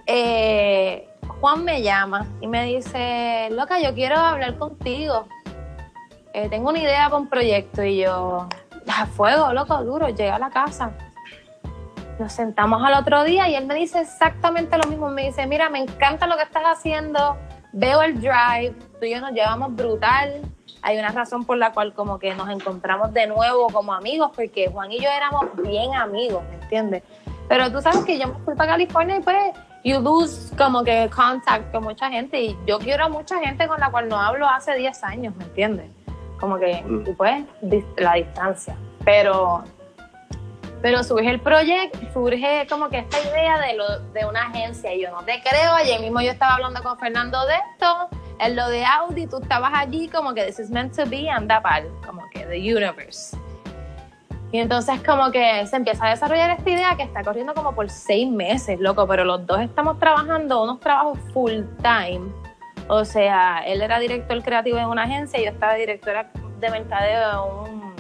eh, 0.05 1.06
Juan 1.41 1.65
me 1.65 1.83
llama 1.83 2.27
y 2.41 2.47
me 2.47 2.65
dice, 2.65 3.49
loca, 3.51 3.79
yo 3.79 3.95
quiero 3.95 4.17
hablar 4.17 4.57
contigo. 4.57 5.27
Eh, 6.33 6.49
tengo 6.49 6.71
una 6.71 6.79
idea 6.79 7.05
para 7.05 7.17
un 7.17 7.29
proyecto 7.29 7.83
y 7.83 7.99
yo, 7.99 8.49
a 8.87 9.07
fuego, 9.07 9.53
loco, 9.53 9.83
duro, 9.85 10.09
llegué 10.09 10.31
a 10.31 10.39
la 10.39 10.51
casa. 10.51 10.93
Nos 12.19 12.33
sentamos 12.33 12.83
al 12.83 12.95
otro 12.95 13.25
día 13.25 13.49
y 13.49 13.55
él 13.55 13.67
me 13.67 13.75
dice 13.75 14.01
exactamente 14.01 14.79
lo 14.79 14.89
mismo. 14.89 15.11
Me 15.11 15.27
dice, 15.27 15.47
mira, 15.47 15.69
me 15.69 15.81
encanta 15.81 16.27
lo 16.27 16.37
que 16.37 16.45
estás 16.45 16.65
haciendo, 16.65 17.37
veo 17.73 18.01
el 18.01 18.21
drive, 18.21 18.75
tú 18.99 19.05
y 19.05 19.11
yo 19.11 19.21
nos 19.21 19.33
llevamos 19.33 19.75
brutal. 19.75 20.41
Hay 20.81 20.99
una 20.99 21.11
razón 21.11 21.45
por 21.45 21.59
la 21.59 21.73
cual 21.73 21.93
como 21.93 22.19
que 22.19 22.35
nos 22.35 22.49
encontramos 22.49 23.13
de 23.13 23.27
nuevo 23.27 23.67
como 23.69 23.93
amigos, 23.93 24.31
porque 24.35 24.71
Juan 24.71 24.93
y 24.93 25.01
yo 25.01 25.11
éramos 25.11 25.45
bien 25.63 25.95
amigos, 25.95 26.43
¿me 26.49 26.55
entiendes? 26.55 27.03
Pero 27.49 27.71
tú 27.71 27.83
sabes 27.83 28.05
que 28.05 28.19
yo 28.19 28.29
me 28.29 28.35
fui 28.45 28.55
para 28.55 28.73
California 28.73 29.17
y 29.17 29.21
pues 29.21 29.53
you 29.87 30.01
lose 30.01 30.53
como 30.57 30.83
que 30.83 31.09
contact 31.15 31.71
con 31.73 31.85
mucha 31.85 32.11
gente 32.11 32.41
y 32.41 32.57
yo 32.67 32.79
quiero 32.79 33.05
a 33.05 33.09
mucha 33.09 33.39
gente 33.39 33.69
con 33.69 33.79
la 33.79 33.91
cual 33.91 34.09
no 34.09 34.21
hablo 34.21 34.49
hace 34.49 34.75
10 34.75 35.05
años, 35.05 35.37
¿me 35.37 35.45
entiendes? 35.45 35.89
Como 36.41 36.59
que, 36.59 36.83
Mm. 36.83 37.05
y 37.09 37.13
pues, 37.13 37.45
la 37.97 38.15
distancia. 38.15 38.77
Pero, 39.05 39.63
pero 40.83 41.03
surge 41.05 41.31
el 41.31 41.41
proyecto, 41.41 41.99
surge 42.13 42.67
como 42.69 42.89
que 42.89 42.99
esta 42.99 43.19
idea 43.21 43.59
de, 43.61 43.75
lo, 43.75 44.01
de 44.13 44.27
una 44.27 44.49
agencia 44.49 44.93
y 44.93 45.03
yo 45.03 45.11
no 45.13 45.23
te 45.23 45.41
creo, 45.43 45.73
ayer 45.75 46.01
mismo 46.01 46.21
yo 46.21 46.33
estaba 46.33 46.55
hablando 46.55 46.83
con 46.83 46.99
Fernando 46.99 47.47
de 47.47 47.55
esto, 47.55 48.09
en 48.41 48.57
lo 48.57 48.69
de 48.69 48.85
Audi, 48.85 49.27
tú 49.29 49.39
estabas 49.41 49.71
allí 49.75 50.09
como 50.09 50.35
que 50.35 50.45
this 50.45 50.59
is 50.59 50.69
meant 50.71 50.95
to 50.95 51.07
be, 51.07 51.31
anda 51.31 51.63
pal, 51.63 51.89
como 52.05 52.23
que 52.31 52.41
the 52.41 52.59
universe. 52.59 53.37
Y 54.57 54.59
entonces 54.59 55.03
como 55.05 55.31
que 55.31 55.67
se 55.67 55.77
empieza 55.77 56.07
a 56.07 56.11
desarrollar 56.13 56.49
esta 56.53 56.71
idea 56.71 56.97
que 56.97 57.03
está 57.03 57.23
corriendo 57.23 57.53
como 57.53 57.75
por 57.75 57.91
seis 57.91 58.27
meses, 58.27 58.81
loco, 58.81 59.07
pero 59.07 59.23
los 59.23 59.47
dos 59.47 59.61
estamos 59.61 59.99
trabajando 59.99 60.63
unos 60.63 60.81
trabajos 60.81 61.19
full 61.35 61.61
time. 61.83 62.23
O 62.89 63.05
sea, 63.05 63.63
él 63.67 63.83
era 63.83 63.99
director 63.99 64.43
creativo 64.43 64.79
en 64.79 64.87
una 64.87 65.03
agencia 65.03 65.39
y 65.39 65.45
yo 65.45 65.51
estaba 65.51 65.75
directora 65.75 66.31
de 66.59 66.71
mercadeo 66.71 67.67
en, 67.67 67.75
un, 67.75 67.95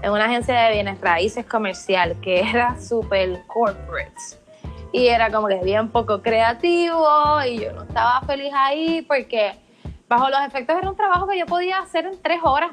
en 0.00 0.10
una 0.10 0.24
agencia 0.24 0.58
de 0.58 0.72
bienes 0.72 0.98
raíces 1.02 1.44
comercial 1.44 2.16
que 2.22 2.40
era 2.40 2.80
súper 2.80 3.42
corporate. 3.46 4.14
Y 4.90 5.08
era 5.08 5.30
como 5.30 5.48
que 5.48 5.60
bien 5.62 5.90
poco 5.90 6.22
creativo 6.22 7.42
y 7.46 7.58
yo 7.58 7.74
no 7.74 7.82
estaba 7.82 8.22
feliz 8.22 8.54
ahí 8.54 9.02
porque 9.02 9.52
bajo 10.08 10.30
los 10.30 10.40
efectos 10.46 10.78
era 10.78 10.88
un 10.88 10.96
trabajo 10.96 11.26
que 11.26 11.38
yo 11.38 11.44
podía 11.44 11.80
hacer 11.80 12.06
en 12.06 12.22
tres 12.22 12.40
horas. 12.42 12.70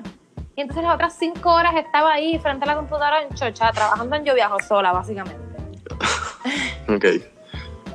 Y 0.56 0.62
entonces 0.62 0.84
las 0.84 0.96
otras 0.96 1.16
cinco 1.18 1.54
horas 1.54 1.74
estaba 1.76 2.14
ahí 2.14 2.38
frente 2.40 2.66
a 2.66 2.68
la 2.68 2.76
computadora 2.76 3.22
en 3.24 3.34
chocha, 3.34 3.72
trabajando 3.72 4.16
en 4.16 4.26
Yo 4.26 4.34
Viajo 4.36 4.58
Sola, 4.60 4.92
básicamente. 4.92 5.40
Ok. 6.90 7.06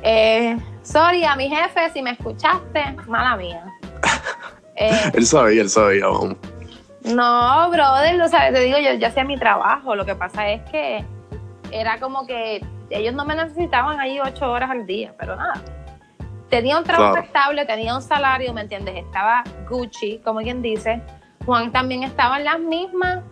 Eh, 0.01 0.57
sorry 0.81 1.23
a 1.23 1.35
mi 1.35 1.49
jefe, 1.49 1.89
si 1.91 2.01
me 2.01 2.11
escuchaste, 2.11 2.95
mala 3.07 3.35
mía. 3.35 3.63
Eh, 4.75 4.91
Él 5.13 5.25
sabía, 5.25 5.61
él 5.61 5.69
sabía, 5.69 6.07
vamos. 6.07 6.37
no, 7.03 7.69
brother, 7.69 8.15
lo 8.15 8.27
sabes, 8.27 8.53
te 8.53 8.61
digo, 8.61 8.77
yo, 8.79 8.93
yo 8.93 9.07
hacía 9.07 9.23
mi 9.23 9.37
trabajo. 9.37 9.95
Lo 9.95 10.05
que 10.05 10.15
pasa 10.15 10.47
es 10.49 10.61
que 10.71 11.03
era 11.71 11.99
como 11.99 12.25
que 12.25 12.63
ellos 12.89 13.13
no 13.13 13.25
me 13.25 13.35
necesitaban 13.35 13.99
ahí 13.99 14.19
ocho 14.19 14.49
horas 14.51 14.69
al 14.71 14.85
día, 14.85 15.13
pero 15.19 15.35
nada. 15.35 15.61
Tenía 16.49 16.77
un 16.77 16.83
trabajo 16.85 17.13
Claro. 17.13 17.27
estable, 17.27 17.65
tenía 17.65 17.93
un 17.95 18.01
salario, 18.01 18.53
¿me 18.53 18.61
entiendes? 18.61 18.95
Estaba 18.95 19.43
Gucci, 19.69 20.21
como 20.23 20.39
quien 20.39 20.61
dice. 20.61 21.01
Juan 21.47 21.71
también 21.71 22.03
estaba 22.03 22.37
en 22.37 22.43
las 22.43 22.59
mismas. 22.59 23.23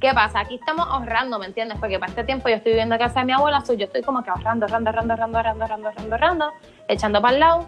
¿Qué 0.00 0.14
pasa? 0.14 0.38
Aquí 0.38 0.54
estamos 0.54 0.86
ahorrando, 0.88 1.40
¿me 1.40 1.46
entiendes? 1.46 1.76
Porque 1.80 1.98
para 1.98 2.10
este 2.10 2.22
tiempo 2.22 2.48
yo 2.48 2.54
estoy 2.54 2.70
viviendo 2.70 2.94
en 2.94 3.00
casa 3.00 3.18
de 3.18 3.26
mi 3.26 3.32
abuela, 3.32 3.60
soy 3.62 3.76
yo 3.76 3.86
estoy 3.86 4.02
como 4.02 4.22
que 4.22 4.30
ahorrando, 4.30 4.66
ahorrando, 4.66 4.90
ahorrando, 4.90 5.14
ahorrando, 5.14 5.36
ahorrando, 5.36 5.64
ahorrando, 5.64 5.88
ahorrando, 5.88 6.14
ahorrando 6.14 6.52
echando 6.86 7.20
para 7.20 7.34
el 7.34 7.40
lado. 7.40 7.66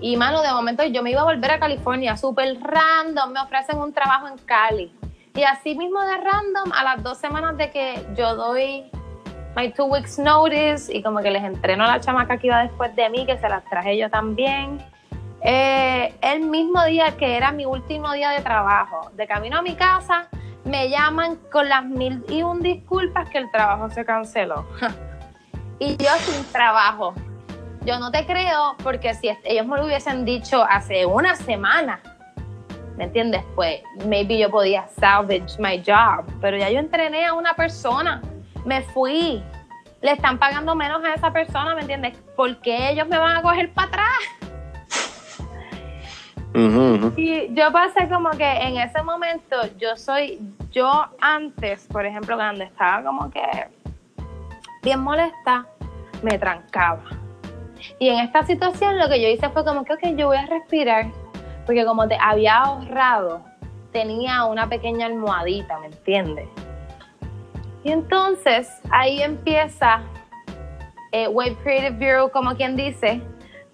Y 0.00 0.16
mano, 0.16 0.42
de 0.42 0.50
momento 0.50 0.84
yo 0.84 1.00
me 1.04 1.12
iba 1.12 1.20
a 1.20 1.24
volver 1.24 1.48
a 1.52 1.60
California, 1.60 2.16
súper 2.16 2.58
random, 2.60 3.30
me 3.30 3.40
ofrecen 3.40 3.78
un 3.78 3.92
trabajo 3.92 4.26
en 4.26 4.36
Cali. 4.38 4.92
Y 5.36 5.44
así 5.44 5.76
mismo 5.76 6.00
de 6.00 6.16
random, 6.16 6.72
a 6.72 6.82
las 6.82 7.02
dos 7.04 7.16
semanas 7.18 7.56
de 7.56 7.70
que 7.70 8.04
yo 8.16 8.34
doy 8.34 8.90
my 9.54 9.70
two 9.70 9.84
weeks 9.84 10.18
notice 10.18 10.92
y 10.92 11.04
como 11.04 11.20
que 11.20 11.30
les 11.30 11.44
entreno 11.44 11.84
a 11.84 11.86
la 11.86 12.00
chamaca 12.00 12.36
que 12.36 12.48
iba 12.48 12.64
después 12.64 12.96
de 12.96 13.08
mí, 13.10 13.24
que 13.26 13.38
se 13.38 13.48
las 13.48 13.64
traje 13.66 13.96
yo 13.96 14.10
también. 14.10 14.84
Eh, 15.46 16.14
el 16.22 16.40
mismo 16.40 16.82
día 16.86 17.18
que 17.18 17.36
era 17.36 17.52
mi 17.52 17.66
último 17.66 18.10
día 18.12 18.30
de 18.30 18.40
trabajo, 18.40 19.10
de 19.12 19.26
camino 19.26 19.58
a 19.58 19.62
mi 19.62 19.74
casa, 19.74 20.28
me 20.64 20.88
llaman 20.88 21.36
con 21.52 21.68
las 21.68 21.84
mil 21.84 22.24
y 22.30 22.42
un 22.42 22.62
disculpas 22.62 23.28
que 23.28 23.36
el 23.36 23.50
trabajo 23.50 23.90
se 23.90 24.06
canceló. 24.06 24.66
y 25.78 25.98
yo 25.98 26.10
sin 26.20 26.44
trabajo. 26.50 27.12
Yo 27.84 27.98
no 27.98 28.10
te 28.10 28.24
creo 28.24 28.74
porque 28.82 29.12
si 29.12 29.28
ellos 29.44 29.66
me 29.66 29.76
lo 29.76 29.84
hubiesen 29.84 30.24
dicho 30.24 30.64
hace 30.64 31.04
una 31.04 31.36
semana, 31.36 32.00
¿me 32.96 33.04
entiendes? 33.04 33.44
Pues 33.54 33.82
maybe 34.06 34.38
yo 34.38 34.48
podía 34.48 34.88
salvage 34.88 35.58
my 35.58 35.82
job, 35.86 36.24
pero 36.40 36.56
ya 36.56 36.70
yo 36.70 36.78
entrené 36.78 37.26
a 37.26 37.34
una 37.34 37.52
persona, 37.52 38.22
me 38.64 38.80
fui, 38.80 39.42
le 40.00 40.12
están 40.12 40.38
pagando 40.38 40.74
menos 40.74 41.04
a 41.04 41.12
esa 41.12 41.30
persona, 41.30 41.74
¿me 41.74 41.82
entiendes? 41.82 42.16
¿Por 42.34 42.58
qué 42.62 42.88
ellos 42.88 43.06
me 43.06 43.18
van 43.18 43.36
a 43.36 43.42
coger 43.42 43.70
para 43.74 43.88
atrás? 43.88 44.53
Y 47.16 47.52
yo 47.54 47.72
pasé 47.72 48.08
como 48.08 48.30
que 48.30 48.44
en 48.44 48.76
ese 48.76 49.02
momento 49.02 49.56
yo 49.78 49.96
soy, 49.96 50.40
yo 50.70 50.88
antes, 51.20 51.86
por 51.88 52.06
ejemplo, 52.06 52.36
cuando 52.36 52.64
estaba 52.64 53.02
como 53.02 53.30
que 53.30 53.42
bien 54.82 55.00
molesta, 55.00 55.66
me 56.22 56.38
trancaba. 56.38 57.02
Y 57.98 58.08
en 58.08 58.20
esta 58.20 58.44
situación 58.44 58.98
lo 58.98 59.08
que 59.08 59.20
yo 59.20 59.28
hice 59.28 59.48
fue 59.50 59.64
como 59.64 59.84
que, 59.84 59.94
ok, 59.94 60.16
yo 60.16 60.28
voy 60.28 60.36
a 60.36 60.46
respirar, 60.46 61.06
porque 61.66 61.84
como 61.84 62.06
te 62.06 62.16
había 62.20 62.58
ahorrado, 62.58 63.44
tenía 63.92 64.44
una 64.44 64.68
pequeña 64.68 65.06
almohadita, 65.06 65.78
¿me 65.80 65.86
entiendes? 65.86 66.48
Y 67.82 67.90
entonces 67.90 68.68
ahí 68.90 69.20
empieza 69.22 70.02
eh, 71.12 71.28
Wave 71.28 71.56
Creative 71.62 71.90
Bureau, 71.90 72.30
como 72.30 72.56
quien 72.56 72.76
dice, 72.76 73.20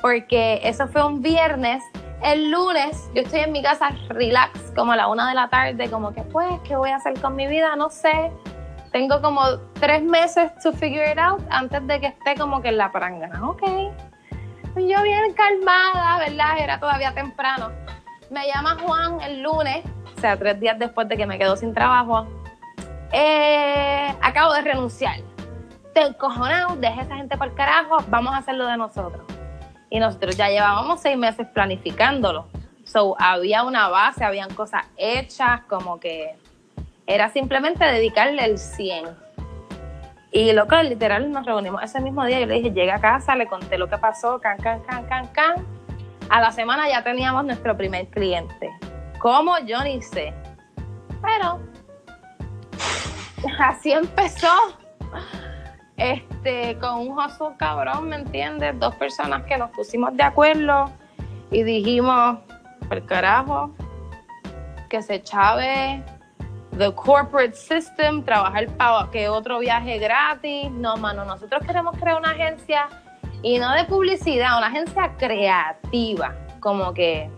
porque 0.03 0.61
eso 0.63 0.89
fue 0.89 1.07
un 1.07 1.23
viernes. 1.23 1.83
El 2.23 2.51
lunes 2.51 3.11
yo 3.15 3.23
estoy 3.23 3.41
en 3.41 3.53
mi 3.53 3.63
casa 3.63 3.91
relax, 4.09 4.73
como 4.77 4.93
a 4.93 4.97
la 4.97 5.09
una 5.09 5.29
de 5.29 5.35
la 5.35 5.49
tarde, 5.49 5.91
como 5.91 6.13
que 6.13 6.23
pues, 6.23 6.49
¿qué 6.65 6.77
voy 6.77 6.91
a 6.91 6.97
hacer 6.97 7.19
con 7.21 7.35
mi 7.35 7.47
vida? 7.47 7.75
No 7.77 7.89
sé. 7.89 8.31
Tengo 8.93 9.23
como 9.23 9.43
tres 9.75 10.03
meses 10.03 10.51
to 10.63 10.73
figure 10.73 11.11
it 11.11 11.19
out 11.19 11.41
antes 11.51 11.87
de 11.87 12.01
que 12.01 12.07
esté 12.09 12.35
como 12.35 12.61
que 12.61 12.69
en 12.69 12.77
la 12.77 12.93
prangana. 12.93 13.49
Ok. 13.49 13.63
Yo 14.77 15.03
bien 15.03 15.33
calmada, 15.35 16.19
¿verdad? 16.19 16.59
Era 16.59 16.79
todavía 16.79 17.13
temprano. 17.15 17.71
Me 18.31 18.47
llama 18.47 18.77
Juan 18.81 19.21
el 19.23 19.43
lunes, 19.43 19.85
o 20.17 20.21
sea, 20.21 20.37
tres 20.37 20.61
días 20.61 20.79
después 20.79 21.09
de 21.09 21.17
que 21.17 21.27
me 21.27 21.39
quedo 21.39 21.57
sin 21.57 21.73
trabajo. 21.73 22.27
Eh, 23.13 24.15
acabo 24.21 24.53
de 24.53 24.63
renunciar. 24.63 25.17
Te 25.95 26.03
encojonado, 26.03 26.77
deje 26.77 27.01
a 27.01 27.03
esa 27.03 27.17
gente 27.17 27.37
por 27.37 27.55
carajo, 27.55 27.97
vamos 28.09 28.35
a 28.35 28.39
hacerlo 28.39 28.67
de 28.67 28.77
nosotros. 28.77 29.40
Y 29.91 29.99
nosotros 29.99 30.37
ya 30.37 30.49
llevábamos 30.49 31.01
seis 31.01 31.19
meses 31.19 31.47
planificándolo. 31.49 32.47
So, 32.85 33.17
había 33.19 33.65
una 33.65 33.89
base, 33.89 34.25
habían 34.25 34.55
cosas 34.55 34.87
hechas, 34.97 35.63
como 35.69 36.01
que 36.01 36.35
era 37.07 37.29
simplemente 37.29 37.85
dedicarle 37.85 38.45
el 38.45 38.59
100. 38.59 39.07
Y 40.33 40.53
lo 40.53 40.69
que 40.69 40.83
literal 40.85 41.31
nos 41.33 41.45
reunimos 41.45 41.83
ese 41.83 42.01
mismo 42.01 42.25
día. 42.25 42.41
Yo 42.41 42.47
le 42.47 42.55
dije, 42.55 42.71
llega 42.71 42.97
a 42.97 43.01
casa, 43.01 43.35
le 43.35 43.47
conté 43.47 43.79
lo 43.79 43.89
que 43.89 43.99
pasó, 43.99 44.41
can, 44.41 44.59
can, 44.59 44.81
can, 44.85 45.07
can, 45.07 45.27
can. 45.29 45.67
A 46.29 46.41
la 46.41 46.53
semana 46.53 46.89
ya 46.89 47.03
teníamos 47.03 47.45
nuestro 47.45 47.77
primer 47.77 48.07
cliente. 48.09 48.71
¿Cómo? 49.19 49.59
Yo 49.67 49.83
ni 49.83 50.01
sé. 50.01 50.33
Pero 51.21 51.61
así 53.59 53.93
empezó. 53.93 54.55
Este, 56.01 56.79
con 56.79 57.09
un 57.09 57.19
hustle 57.19 57.51
cabrón, 57.59 58.09
¿me 58.09 58.17
entiendes? 58.17 58.79
Dos 58.81 58.95
personas 58.95 59.43
que 59.45 59.59
nos 59.59 59.69
pusimos 59.69 60.17
de 60.17 60.23
acuerdo 60.23 60.91
y 61.51 61.63
dijimos, 61.63 62.39
por 62.89 63.05
carajo, 63.05 63.71
que 64.89 65.03
se 65.03 65.23
chave 65.23 66.03
the 66.79 66.91
corporate 66.95 67.53
system, 67.53 68.25
trabajar 68.25 68.67
para 68.79 69.11
que 69.11 69.29
otro 69.29 69.59
viaje 69.59 69.99
gratis. 69.99 70.71
No, 70.71 70.97
mano, 70.97 71.27
nosotros 71.27 71.63
queremos 71.67 71.95
crear 71.99 72.17
una 72.17 72.31
agencia 72.31 72.89
y 73.43 73.59
no 73.59 73.71
de 73.75 73.85
publicidad, 73.85 74.57
una 74.57 74.69
agencia 74.69 75.17
creativa, 75.19 76.35
como 76.61 76.95
que 76.95 77.29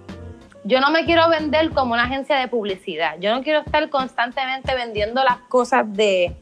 yo 0.63 0.81
no 0.81 0.93
me 0.93 1.05
quiero 1.05 1.29
vender 1.29 1.73
como 1.73 1.95
una 1.95 2.05
agencia 2.05 2.37
de 2.37 2.47
publicidad. 2.47 3.17
Yo 3.19 3.35
no 3.35 3.43
quiero 3.43 3.59
estar 3.59 3.91
constantemente 3.91 4.73
vendiendo 4.77 5.25
las 5.25 5.39
cosas 5.49 5.93
de, 5.93 6.37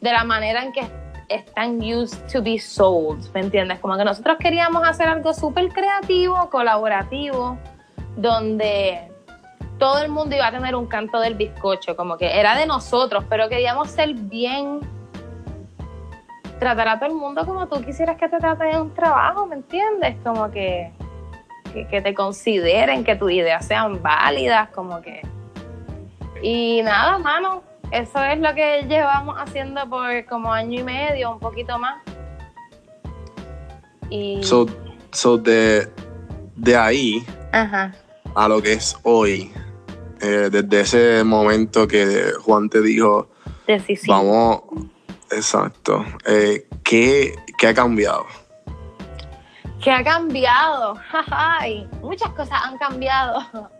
de 0.00 0.12
la 0.12 0.24
manera 0.24 0.64
en 0.64 0.72
que 0.72 1.03
están 1.28 1.80
used 1.80 2.18
to 2.32 2.42
be 2.42 2.58
sold, 2.58 3.32
¿me 3.32 3.40
entiendes? 3.40 3.78
Como 3.80 3.96
que 3.96 4.04
nosotros 4.04 4.36
queríamos 4.38 4.86
hacer 4.86 5.08
algo 5.08 5.32
súper 5.32 5.68
creativo, 5.68 6.48
colaborativo, 6.50 7.58
donde 8.16 9.10
todo 9.78 10.02
el 10.02 10.10
mundo 10.10 10.36
iba 10.36 10.46
a 10.46 10.50
tener 10.50 10.74
un 10.74 10.86
canto 10.86 11.20
del 11.20 11.34
bizcocho, 11.34 11.96
como 11.96 12.16
que 12.16 12.38
era 12.38 12.56
de 12.56 12.66
nosotros, 12.66 13.24
pero 13.28 13.48
queríamos 13.48 13.90
ser 13.90 14.14
bien, 14.14 14.80
tratar 16.58 16.88
a 16.88 16.98
todo 16.98 17.10
el 17.10 17.16
mundo 17.16 17.44
como 17.44 17.66
tú 17.66 17.82
quisieras 17.82 18.16
que 18.16 18.28
te 18.28 18.38
traten 18.38 18.68
en 18.68 18.80
un 18.80 18.94
trabajo, 18.94 19.46
¿me 19.46 19.56
entiendes? 19.56 20.16
Como 20.22 20.50
que, 20.50 20.92
que, 21.72 21.86
que 21.88 22.00
te 22.00 22.14
consideren, 22.14 23.04
que 23.04 23.16
tus 23.16 23.32
ideas 23.32 23.66
sean 23.66 24.02
válidas, 24.02 24.68
como 24.70 25.00
que... 25.00 25.22
Y 26.42 26.82
nada, 26.82 27.18
mano, 27.18 27.62
eso 27.94 28.24
es 28.24 28.40
lo 28.40 28.52
que 28.54 28.84
llevamos 28.88 29.36
haciendo 29.38 29.88
por 29.88 30.26
como 30.26 30.52
año 30.52 30.80
y 30.80 30.82
medio, 30.82 31.30
un 31.30 31.38
poquito 31.38 31.78
más. 31.78 32.02
Y... 34.10 34.42
So, 34.42 34.66
so 35.12 35.38
de, 35.38 35.88
de 36.56 36.76
ahí 36.76 37.24
Ajá. 37.52 37.94
a 38.34 38.48
lo 38.48 38.60
que 38.60 38.72
es 38.72 38.96
hoy, 39.04 39.52
eh, 40.20 40.48
desde 40.50 40.80
ese 40.80 41.24
momento 41.24 41.86
que 41.86 42.32
Juan 42.42 42.68
te 42.68 42.82
dijo, 42.82 43.28
vamos, 44.08 44.62
exacto, 45.30 46.04
eh, 46.26 46.66
¿qué, 46.82 47.36
¿qué 47.56 47.68
ha 47.68 47.74
cambiado? 47.74 48.26
¿Qué 49.80 49.92
ha 49.92 50.02
cambiado? 50.02 50.96
Ay, 51.30 51.88
muchas 52.02 52.30
cosas 52.30 52.60
han 52.64 52.76
cambiado. 52.78 53.40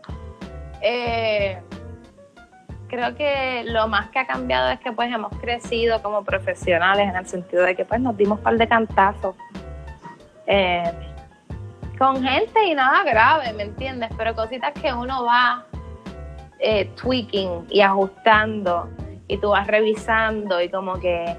Eh, 0.87 1.59
creo 2.95 3.15
que 3.15 3.63
lo 3.65 3.87
más 3.89 4.09
que 4.09 4.19
ha 4.19 4.25
cambiado 4.25 4.69
es 4.69 4.79
que 4.79 4.91
pues 4.91 5.11
hemos 5.13 5.35
crecido 5.37 6.01
como 6.01 6.23
profesionales 6.23 7.09
en 7.09 7.15
el 7.15 7.25
sentido 7.27 7.63
de 7.63 7.75
que 7.75 7.83
pues 7.83 7.99
nos 7.99 8.15
dimos 8.15 8.39
par 8.39 8.57
de 8.57 8.67
cantazos 8.67 9.35
eh, 10.47 10.91
con 11.97 12.23
gente 12.23 12.65
y 12.65 12.73
nada 12.73 13.03
grave, 13.03 13.51
¿me 13.53 13.63
entiendes? 13.63 14.09
Pero 14.17 14.33
cositas 14.33 14.71
que 14.73 14.93
uno 14.93 15.25
va 15.25 15.65
eh, 16.59 16.89
tweaking 17.01 17.67
y 17.69 17.81
ajustando 17.81 18.89
y 19.27 19.37
tú 19.37 19.49
vas 19.49 19.67
revisando 19.67 20.61
y 20.61 20.69
como 20.69 20.97
que 20.99 21.35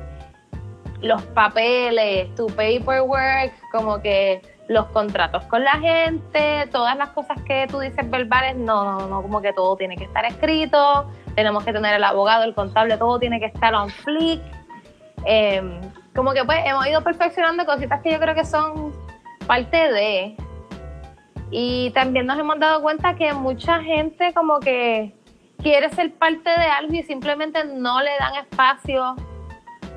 los 1.00 1.22
papeles, 1.22 2.34
tu 2.34 2.48
paperwork, 2.48 3.52
como 3.72 4.00
que 4.02 4.42
los 4.68 4.86
contratos 4.86 5.44
con 5.44 5.62
la 5.64 5.78
gente, 5.78 6.68
todas 6.70 6.96
las 6.98 7.10
cosas 7.10 7.40
que 7.42 7.66
tú 7.70 7.78
dices 7.78 8.10
verbales, 8.10 8.56
no, 8.56 8.84
no, 8.84 9.06
no, 9.06 9.22
como 9.22 9.40
que 9.40 9.52
todo 9.52 9.76
tiene 9.76 9.96
que 9.96 10.04
estar 10.04 10.24
escrito, 10.24 11.08
tenemos 11.36 11.64
que 11.64 11.72
tener 11.72 11.94
el 11.94 12.02
abogado, 12.02 12.44
el 12.44 12.54
contable, 12.54 12.96
todo 12.96 13.18
tiene 13.20 13.38
que 13.38 13.46
estar 13.46 13.74
on 13.74 13.90
flick. 13.90 14.42
Eh, 15.26 15.80
como 16.14 16.32
que 16.32 16.44
pues 16.44 16.58
hemos 16.64 16.86
ido 16.86 17.02
perfeccionando 17.02 17.64
cositas 17.66 18.00
que 18.02 18.10
yo 18.10 18.18
creo 18.18 18.34
que 18.34 18.44
son 18.44 18.92
parte 19.46 19.76
de. 19.76 20.36
Y 21.50 21.90
también 21.90 22.26
nos 22.26 22.38
hemos 22.38 22.58
dado 22.58 22.80
cuenta 22.82 23.14
que 23.14 23.32
mucha 23.34 23.80
gente 23.82 24.32
como 24.32 24.58
que 24.58 25.14
quiere 25.62 25.90
ser 25.90 26.12
parte 26.14 26.50
de 26.50 26.66
algo 26.66 26.94
y 26.94 27.02
simplemente 27.02 27.64
no 27.64 28.00
le 28.00 28.10
dan 28.18 28.34
espacio 28.36 29.14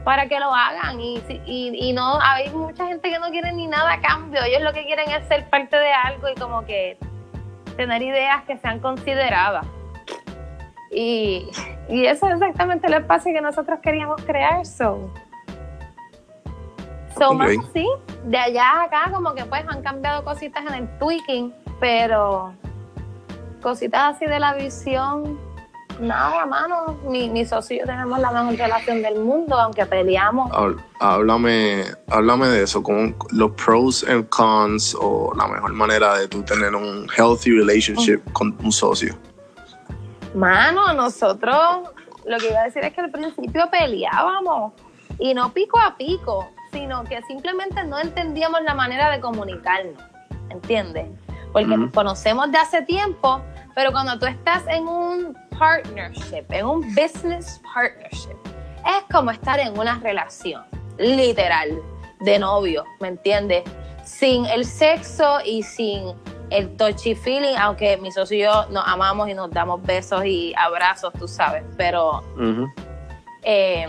para 0.03 0.27
que 0.27 0.39
lo 0.39 0.53
hagan 0.53 0.99
y, 0.99 1.21
y, 1.45 1.89
y, 1.89 1.93
no 1.93 2.19
hay 2.21 2.49
mucha 2.49 2.87
gente 2.87 3.09
que 3.09 3.19
no 3.19 3.29
quiere 3.29 3.51
ni 3.51 3.67
nada 3.67 3.93
a 3.93 3.99
cambio 3.99 4.41
ellos 4.43 4.61
lo 4.61 4.71
que 4.71 4.85
quieren 4.85 5.09
es 5.11 5.27
ser 5.27 5.49
parte 5.49 5.75
de 5.75 5.91
algo 5.91 6.29
y 6.29 6.35
como 6.35 6.65
que 6.65 6.97
tener 7.75 8.01
ideas 8.01 8.43
que 8.45 8.57
sean 8.57 8.79
consideradas 8.79 9.65
y, 10.91 11.49
y 11.87 12.05
eso 12.05 12.27
es 12.27 12.33
exactamente 12.33 12.87
el 12.87 12.93
espacio 12.93 13.33
que 13.33 13.41
nosotros 13.41 13.79
queríamos 13.81 14.21
crear 14.23 14.65
so, 14.65 15.11
so 17.17 17.33
más 17.33 17.51
así 17.69 17.87
de 18.25 18.37
allá 18.37 18.69
a 18.69 18.83
acá 18.83 19.11
como 19.13 19.33
que 19.33 19.45
pues 19.45 19.63
han 19.67 19.81
cambiado 19.81 20.23
cositas 20.23 20.65
en 20.67 20.73
el 20.73 20.99
tweaking 20.99 21.53
pero 21.79 22.53
cositas 23.61 24.15
así 24.15 24.25
de 24.25 24.39
la 24.39 24.53
visión 24.53 25.37
Nada, 25.99 26.45
mano. 26.45 26.97
Mi, 27.07 27.29
mi 27.29 27.45
socio 27.45 27.75
y 27.75 27.79
yo 27.79 27.85
tenemos 27.85 28.19
la 28.19 28.31
mejor 28.31 28.55
relación 28.55 29.01
del 29.01 29.19
mundo, 29.19 29.55
aunque 29.55 29.85
peleamos. 29.85 30.49
Háblame, 30.99 31.83
háblame 32.07 32.47
de 32.47 32.63
eso, 32.63 32.81
con 32.81 33.15
los 33.31 33.51
pros 33.51 34.05
and 34.07 34.29
cons 34.29 34.95
o 34.99 35.33
la 35.35 35.47
mejor 35.47 35.73
manera 35.73 36.17
de 36.17 36.27
tú 36.27 36.41
tener 36.43 36.73
un 36.73 37.07
healthy 37.15 37.51
relationship 37.51 38.19
con 38.31 38.57
un 38.63 38.71
socio. 38.71 39.15
Mano, 40.33 40.93
nosotros, 40.93 41.89
lo 42.25 42.37
que 42.37 42.49
iba 42.49 42.61
a 42.61 42.63
decir 42.65 42.83
es 42.83 42.93
que 42.93 43.01
al 43.01 43.11
principio 43.11 43.69
peleábamos 43.69 44.73
y 45.17 45.33
no 45.33 45.51
pico 45.51 45.79
a 45.79 45.95
pico, 45.97 46.51
sino 46.71 47.03
que 47.03 47.21
simplemente 47.23 47.83
no 47.83 47.99
entendíamos 47.99 48.61
la 48.61 48.75
manera 48.75 49.09
de 49.09 49.19
comunicarnos, 49.19 50.01
¿entiendes? 50.49 51.07
porque 51.51 51.77
nos 51.77 51.91
conocemos 51.91 52.51
de 52.51 52.57
hace 52.57 52.81
tiempo, 52.83 53.41
pero 53.75 53.91
cuando 53.91 54.17
tú 54.19 54.25
estás 54.25 54.63
en 54.67 54.87
un 54.87 55.37
partnership, 55.57 56.45
en 56.49 56.65
un 56.65 56.81
business 56.95 57.61
partnership, 57.73 58.37
es 58.85 59.03
como 59.11 59.31
estar 59.31 59.59
en 59.59 59.77
una 59.77 59.99
relación, 59.99 60.63
literal, 60.97 61.81
de 62.19 62.39
novio, 62.39 62.83
¿me 62.99 63.09
entiendes? 63.09 63.63
Sin 64.03 64.45
el 64.45 64.65
sexo 64.65 65.39
y 65.45 65.63
sin 65.63 66.13
el 66.49 66.75
touchy 66.77 67.15
feeling, 67.15 67.55
aunque 67.57 67.97
mi 67.97 68.11
socio 68.11 68.37
y 68.37 68.41
yo 68.41 68.65
nos 68.69 68.83
amamos 68.87 69.29
y 69.29 69.33
nos 69.33 69.51
damos 69.51 69.81
besos 69.83 70.25
y 70.25 70.53
abrazos, 70.57 71.13
tú 71.13 71.27
sabes, 71.27 71.63
pero 71.77 72.23
eh, 73.43 73.87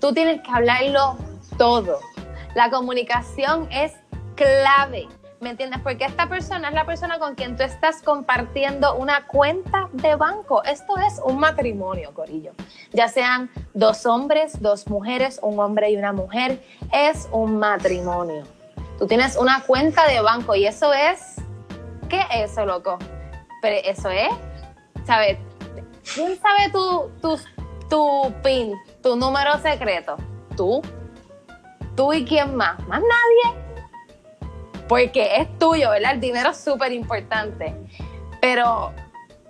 tú 0.00 0.12
tienes 0.12 0.40
que 0.42 0.50
hablarlo 0.50 1.16
todo. 1.56 1.98
La 2.54 2.70
comunicación 2.70 3.68
es 3.70 3.92
clave, 4.34 5.08
¿me 5.40 5.50
entiendes? 5.50 5.80
Porque 5.82 6.04
esta 6.04 6.28
persona 6.28 6.68
es 6.68 6.74
la 6.74 6.84
persona 6.84 7.18
con 7.18 7.34
quien 7.34 7.56
tú 7.56 7.62
estás 7.62 8.02
compartiendo 8.02 8.96
una 8.96 9.26
cuenta 9.26 9.88
de 9.92 10.16
banco. 10.16 10.62
Esto 10.64 10.96
es 10.98 11.20
un 11.24 11.38
matrimonio, 11.38 12.12
Corillo. 12.14 12.52
Ya 12.92 13.08
sean 13.08 13.50
dos 13.74 14.06
hombres, 14.06 14.60
dos 14.60 14.88
mujeres, 14.88 15.38
un 15.42 15.58
hombre 15.60 15.90
y 15.90 15.96
una 15.96 16.12
mujer, 16.12 16.62
es 16.92 17.28
un 17.32 17.58
matrimonio. 17.58 18.57
Tú 18.98 19.06
tienes 19.06 19.36
una 19.36 19.62
cuenta 19.62 20.06
de 20.08 20.20
banco 20.20 20.54
y 20.54 20.66
eso 20.66 20.92
es... 20.92 21.36
¿Qué 22.08 22.20
es 22.20 22.50
eso, 22.50 22.66
loco? 22.66 22.98
Pero 23.62 23.76
eso 23.84 24.10
es, 24.10 24.30
¿sabes? 25.06 25.38
¿Quién 26.14 26.38
sabe 26.40 26.70
tu, 26.72 27.10
tu, 27.20 27.38
tu 27.88 28.34
PIN, 28.42 28.74
tu 29.02 29.14
número 29.14 29.58
secreto? 29.58 30.16
¿Tú? 30.56 30.82
¿Tú 31.94 32.12
y 32.12 32.24
quién 32.24 32.56
más? 32.56 32.78
¿Más 32.88 33.00
nadie? 33.00 33.60
Porque 34.88 35.36
es 35.36 35.58
tuyo, 35.58 35.90
¿verdad? 35.90 36.14
El 36.14 36.20
dinero 36.20 36.50
es 36.50 36.56
súper 36.56 36.92
importante. 36.92 37.74
Pero 38.40 38.92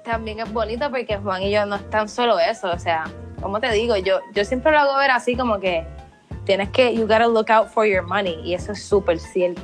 también 0.05 0.41
es 0.41 0.53
bonito 0.53 0.91
porque 0.91 1.17
Juan 1.19 1.43
y 1.43 1.51
yo 1.51 1.65
no 1.65 1.77
es 1.77 1.89
tan 1.91 2.09
solo 2.09 2.39
eso. 2.39 2.71
O 2.71 2.79
sea, 2.79 3.05
como 3.41 3.61
te 3.61 3.71
digo, 3.71 3.97
yo, 3.97 4.21
yo 4.33 4.45
siempre 4.45 4.73
lo 4.73 4.79
hago 4.79 4.97
ver 4.97 5.11
así 5.11 5.37
como 5.37 5.61
que 5.61 5.87
tienes 6.49 6.71
que, 6.71 6.95
you 6.95 7.07
gotta 7.07 7.29
look 7.29 7.51
out 7.51 7.69
for 7.69 7.85
your 7.85 8.03
money. 8.03 8.41
Y 8.43 8.55
eso 8.55 8.73
es 8.73 8.83
súper 8.83 9.19
cierto. 9.19 9.63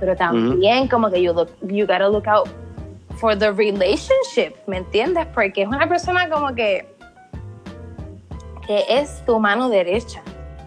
Pero 0.00 0.16
también 0.16 0.88
como 0.88 1.08
que 1.08 1.22
you, 1.22 1.32
look, 1.32 1.50
you 1.62 1.86
gotta 1.86 2.08
look 2.08 2.26
out 2.26 2.48
for 3.16 3.38
the 3.38 3.52
relationship, 3.52 4.56
¿me 4.66 4.78
entiendes? 4.78 5.24
Porque 5.32 5.62
es 5.62 5.68
una 5.68 5.88
persona 5.88 6.28
como 6.28 6.52
que 6.52 6.94
que 8.66 8.84
es 8.88 9.24
tu 9.24 9.38
mano 9.38 9.68
derecha, 9.68 10.20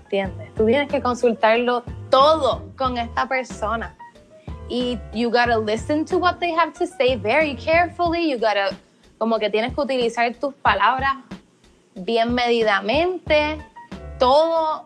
¿entiendes? 0.04 0.54
Tú 0.56 0.66
tienes 0.66 0.88
que 0.88 1.02
consultarlo 1.02 1.84
todo 2.10 2.64
con 2.78 2.98
esta 2.98 3.28
persona. 3.28 3.94
Y 4.70 4.98
you 5.14 5.30
gotta 5.30 5.58
listen 5.58 6.06
to 6.06 6.18
what 6.18 6.40
they 6.40 6.54
have 6.54 6.72
to 6.80 6.88
say 6.88 7.18
very 7.18 7.54
carefully. 7.56 8.32
You 8.32 8.38
gotta, 8.38 8.70
como 9.18 9.38
que 9.38 9.50
tienes 9.50 9.74
que 9.76 9.82
utilizar 9.82 10.34
tus 10.36 10.54
palabras 10.54 11.18
bien 11.96 12.34
medidamente. 12.34 13.58
Todo 14.20 14.86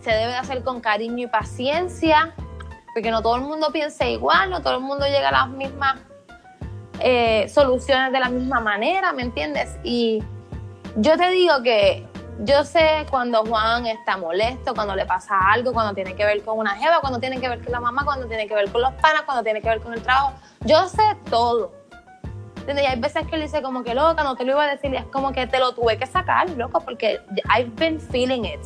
se 0.00 0.10
debe 0.10 0.32
de 0.32 0.36
hacer 0.36 0.62
con 0.62 0.80
cariño 0.80 1.24
y 1.24 1.26
paciencia, 1.26 2.34
porque 2.92 3.10
no 3.10 3.22
todo 3.22 3.36
el 3.36 3.42
mundo 3.42 3.70
piensa 3.72 4.06
igual, 4.06 4.50
no 4.50 4.60
todo 4.60 4.74
el 4.74 4.80
mundo 4.80 5.06
llega 5.06 5.28
a 5.28 5.32
las 5.32 5.48
mismas 5.48 5.96
eh, 6.98 7.48
soluciones 7.48 8.12
de 8.12 8.20
la 8.20 8.28
misma 8.28 8.60
manera, 8.60 9.12
¿me 9.12 9.22
entiendes? 9.22 9.78
Y 9.84 10.22
yo 10.96 11.16
te 11.16 11.30
digo 11.30 11.62
que 11.62 12.06
yo 12.40 12.64
sé 12.64 13.06
cuando 13.10 13.44
Juan 13.44 13.86
está 13.86 14.16
molesto, 14.16 14.74
cuando 14.74 14.96
le 14.96 15.04
pasa 15.04 15.38
algo, 15.52 15.72
cuando 15.72 15.94
tiene 15.94 16.14
que 16.14 16.24
ver 16.24 16.42
con 16.42 16.58
una 16.58 16.74
jeva, 16.76 17.00
cuando 17.00 17.20
tiene 17.20 17.40
que 17.40 17.48
ver 17.48 17.62
con 17.62 17.72
la 17.72 17.80
mamá, 17.80 18.04
cuando 18.04 18.26
tiene 18.26 18.46
que 18.48 18.54
ver 18.54 18.70
con 18.70 18.80
los 18.80 18.92
panas, 18.94 19.22
cuando 19.22 19.42
tiene 19.42 19.60
que 19.60 19.68
ver 19.68 19.80
con 19.80 19.92
el 19.92 20.02
trabajo. 20.02 20.32
Yo 20.60 20.88
sé 20.88 21.16
todo. 21.28 21.79
¿Entiendes? 22.70 22.84
Y 22.84 22.94
hay 22.94 23.00
veces 23.00 23.26
que 23.26 23.34
él 23.34 23.42
dice 23.42 23.62
como 23.62 23.82
que 23.82 23.94
loca, 23.94 24.22
no 24.22 24.36
te 24.36 24.44
lo 24.44 24.52
iba 24.52 24.62
a 24.62 24.68
decir, 24.68 24.92
y 24.92 24.96
es 24.96 25.04
como 25.06 25.32
que 25.32 25.46
te 25.46 25.58
lo 25.58 25.72
tuve 25.72 25.98
que 25.98 26.06
sacar, 26.06 26.48
loco, 26.50 26.80
porque 26.80 27.20
I've 27.56 27.72
been 27.74 28.00
feeling 28.00 28.44
it. 28.44 28.60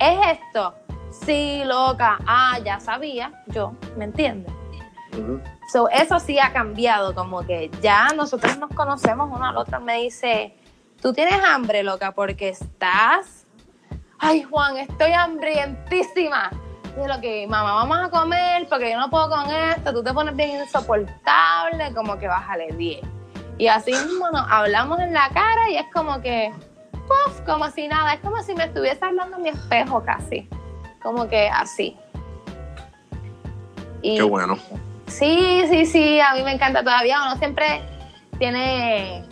¿Es 0.00 0.38
esto? 0.38 0.74
Sí, 1.10 1.62
loca. 1.64 2.18
Ah, 2.26 2.58
ya 2.64 2.80
sabía, 2.80 3.44
yo, 3.46 3.74
¿me 3.96 4.06
entiendes? 4.06 4.52
So, 5.72 5.88
eso 5.88 6.18
sí 6.18 6.40
ha 6.40 6.52
cambiado, 6.52 7.14
como 7.14 7.42
que 7.46 7.70
ya 7.80 8.08
nosotros 8.08 8.58
nos 8.58 8.70
conocemos 8.70 9.30
uno 9.32 9.46
al 9.46 9.56
otro. 9.56 9.80
Me 9.80 9.98
dice, 9.98 10.56
tú 11.00 11.12
tienes 11.12 11.40
hambre, 11.44 11.84
loca, 11.84 12.12
porque 12.12 12.48
estás... 12.48 13.46
Ay, 14.18 14.42
Juan, 14.42 14.78
estoy 14.78 15.12
hambrientísima. 15.12 16.50
Y 16.96 17.02
es 17.02 17.06
lo 17.06 17.20
que, 17.20 17.46
mamá, 17.46 17.74
vamos 17.74 17.98
a 17.98 18.10
comer 18.10 18.66
porque 18.68 18.90
yo 18.90 18.98
no 18.98 19.10
puedo 19.10 19.28
con 19.28 19.48
esto. 19.48 19.92
Tú 19.92 20.02
te 20.02 20.12
pones 20.12 20.34
bien 20.34 20.60
insoportable, 20.60 21.94
como 21.94 22.18
que 22.18 22.26
bájale 22.26 22.72
10. 22.72 23.13
Y 23.58 23.68
así 23.68 23.92
mismo 23.92 24.30
nos 24.30 24.46
hablamos 24.50 24.98
en 25.00 25.12
la 25.12 25.28
cara 25.28 25.70
y 25.70 25.76
es 25.76 25.86
como 25.92 26.20
que, 26.20 26.52
puff, 26.92 27.40
como 27.46 27.70
si 27.70 27.86
nada. 27.88 28.14
Es 28.14 28.20
como 28.20 28.42
si 28.42 28.54
me 28.54 28.64
estuviese 28.64 29.04
hablando 29.04 29.36
en 29.36 29.42
mi 29.42 29.48
espejo 29.50 30.02
casi. 30.02 30.48
Como 31.02 31.28
que 31.28 31.48
así. 31.48 31.96
Y, 34.02 34.16
Qué 34.16 34.22
bueno. 34.22 34.56
Sí, 35.06 35.64
sí, 35.68 35.86
sí, 35.86 36.20
a 36.20 36.34
mí 36.34 36.42
me 36.42 36.52
encanta 36.52 36.82
todavía. 36.82 37.22
Uno 37.22 37.36
siempre 37.36 37.82
tiene, 38.38 39.24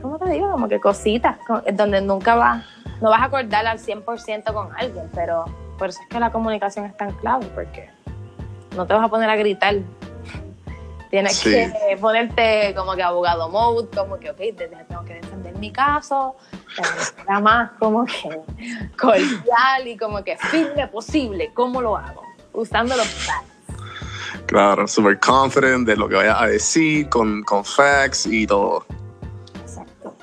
¿cómo 0.00 0.18
te 0.18 0.30
digo? 0.30 0.50
Como 0.52 0.68
que 0.68 0.78
cositas 0.80 1.38
co- 1.46 1.62
donde 1.72 2.00
nunca 2.00 2.34
vas, 2.36 2.64
no 3.00 3.10
vas 3.10 3.20
a 3.20 3.24
acordar 3.24 3.66
al 3.66 3.78
100% 3.78 4.52
con 4.52 4.68
alguien, 4.76 5.10
pero 5.14 5.44
por 5.78 5.88
eso 5.88 6.00
es 6.02 6.08
que 6.08 6.20
la 6.20 6.30
comunicación 6.30 6.84
es 6.86 6.96
tan 6.96 7.12
clave, 7.14 7.46
porque 7.54 7.90
no 8.76 8.86
te 8.86 8.94
vas 8.94 9.04
a 9.04 9.08
poner 9.08 9.28
a 9.28 9.36
gritar. 9.36 9.74
Tienes 11.16 11.36
Sí. 11.38 11.50
que 11.50 11.96
ponerte 11.98 12.74
como 12.76 12.94
que 12.94 13.02
abogado 13.02 13.48
mode, 13.48 13.88
como 13.96 14.18
que, 14.18 14.28
ok, 14.28 14.36
te- 14.36 14.52
te- 14.52 14.84
tengo 14.86 15.02
que 15.06 15.14
defender 15.14 15.56
mi 15.56 15.72
caso, 15.72 16.36
ser 17.26 17.40
más 17.40 17.70
como 17.78 18.04
que 18.04 18.38
cordial 19.00 19.86
y 19.86 19.96
como 19.96 20.22
que 20.22 20.36
firme 20.36 20.86
posible. 20.88 21.52
¿Cómo 21.54 21.80
lo 21.80 21.96
hago? 21.96 22.20
Usando 22.52 22.94
los 22.96 23.06
facts. 23.08 23.46
Claro, 24.44 24.86
super 24.86 25.18
confident 25.18 25.86
de 25.88 25.96
lo 25.96 26.06
que 26.06 26.16
vayas 26.16 26.38
a 26.38 26.46
decir, 26.48 27.08
con, 27.08 27.42
con 27.44 27.64
facts 27.64 28.26
y 28.26 28.46
todo. 28.46 28.84
Exacto. 29.62 30.14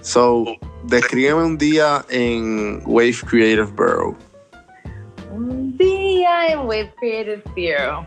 So, 0.00 0.44
descríbeme 0.82 1.44
un 1.44 1.56
día 1.56 2.04
en 2.08 2.82
Wave 2.84 3.14
Creative 3.30 3.66
Bureau. 3.76 4.16
Un 5.30 5.76
día 5.78 6.48
en 6.48 6.58
Wave 6.60 6.92
Creative 6.98 7.42
Bureau. 7.54 8.04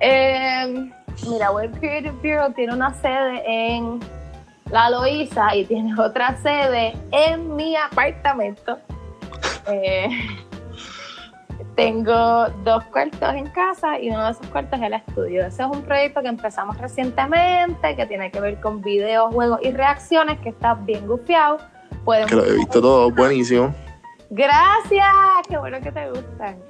Eh, 0.00 0.90
mira, 1.26 1.50
Wave 1.50 1.70
Creative 1.78 2.14
Bureau 2.22 2.52
tiene 2.52 2.74
una 2.74 2.94
sede 2.94 3.42
en 3.46 4.00
La 4.70 4.90
Loíza 4.90 5.54
y 5.54 5.64
tiene 5.64 5.92
otra 6.00 6.36
sede 6.36 6.94
en 7.12 7.54
mi 7.56 7.76
apartamento. 7.76 8.78
Eh, 9.70 10.08
tengo 11.76 12.48
dos 12.64 12.82
cuartos 12.84 13.34
en 13.34 13.48
casa 13.50 14.00
y 14.00 14.08
uno 14.08 14.24
de 14.24 14.30
esos 14.30 14.46
cuartos 14.46 14.80
es 14.80 14.86
el 14.86 14.94
estudio. 14.94 15.46
Ese 15.46 15.62
es 15.62 15.68
un 15.68 15.82
proyecto 15.82 16.22
que 16.22 16.28
empezamos 16.28 16.78
recientemente, 16.78 17.94
que 17.94 18.06
tiene 18.06 18.30
que 18.30 18.40
ver 18.40 18.58
con 18.60 18.80
videos, 18.80 19.32
juegos 19.34 19.60
y 19.62 19.70
reacciones, 19.72 20.40
que 20.40 20.48
está 20.48 20.72
bien 20.72 21.06
gufiado. 21.06 21.58
Que 22.26 22.34
lo 22.34 22.46
he 22.46 22.54
visto 22.54 22.80
todo, 22.80 23.10
buenísimo. 23.10 23.74
Gracias, 24.30 25.06
qué 25.48 25.56
bueno 25.56 25.80
que 25.80 25.90
te 25.90 26.10
gustan. 26.10 26.62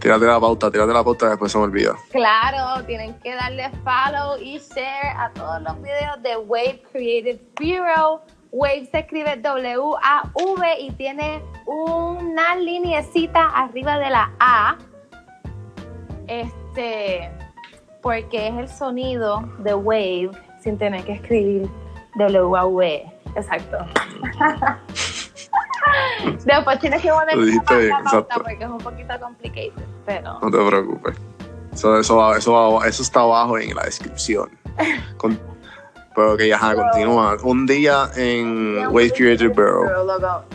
Tírate 0.00 0.26
la 0.26 0.40
pauta, 0.40 0.70
tírate 0.70 0.92
la 0.92 1.04
pauta, 1.04 1.28
después 1.28 1.52
se 1.52 1.58
me 1.58 1.64
olvida. 1.64 1.94
Claro, 2.10 2.84
tienen 2.86 3.14
que 3.20 3.34
darle 3.34 3.70
follow 3.84 4.36
y 4.40 4.58
share 4.58 5.16
a 5.16 5.30
todos 5.32 5.62
los 5.62 5.80
videos 5.80 6.22
de 6.22 6.36
Wave 6.36 6.82
Creative 6.90 7.40
Bureau. 7.56 8.20
Wave 8.50 8.88
se 8.90 9.00
escribe 9.00 9.36
W-A-V 9.36 10.80
y 10.80 10.90
tiene 10.92 11.42
una 11.66 12.56
linecita 12.56 13.46
arriba 13.48 13.98
de 13.98 14.10
la 14.10 14.32
A. 14.40 14.78
Este, 16.26 17.30
porque 18.02 18.48
es 18.48 18.54
el 18.54 18.68
sonido 18.68 19.42
de 19.58 19.74
Wave 19.74 20.30
sin 20.60 20.76
tener 20.78 21.04
que 21.04 21.12
escribir 21.12 21.70
W-A-V. 22.16 23.12
Exacto. 23.36 23.78
Después 26.44 26.78
tienes 26.80 27.02
que 27.02 27.10
poner 27.10 27.36
la 27.36 27.62
pauta 27.62 27.80
exacto. 27.80 28.42
porque 28.42 28.64
es 28.64 28.70
un 28.70 28.78
poquito 28.78 29.14
complicated, 29.20 29.84
pero 30.06 30.38
No 30.40 30.50
te 30.50 30.66
preocupes. 30.68 31.16
Eso, 31.72 31.98
eso, 31.98 32.16
va- 32.16 32.36
eso, 32.38 32.52
va- 32.52 32.86
eso 32.88 33.02
está 33.02 33.20
abajo 33.20 33.58
en 33.58 33.74
la 33.74 33.84
descripción. 33.84 34.50
Con- 35.16 35.38
pero 36.14 36.36
que 36.36 36.48
ya 36.48 36.58
continúa. 36.74 37.36
Un 37.44 37.64
día 37.64 38.10
en 38.16 38.88
Wave 38.88 39.12
Creative 39.12 39.50
Bureau. 39.54 39.84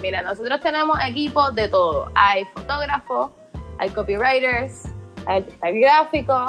Mira, 0.01 0.21
nosotros 0.21 0.59
tenemos 0.59 0.97
equipos 1.07 1.55
de 1.55 1.69
todo. 1.69 2.11
Hay 2.15 2.43
fotógrafos, 2.53 3.31
hay 3.79 3.89
copywriters, 3.91 4.83
hay 5.25 5.37
artista 5.37 5.69
gráfico, 5.71 6.45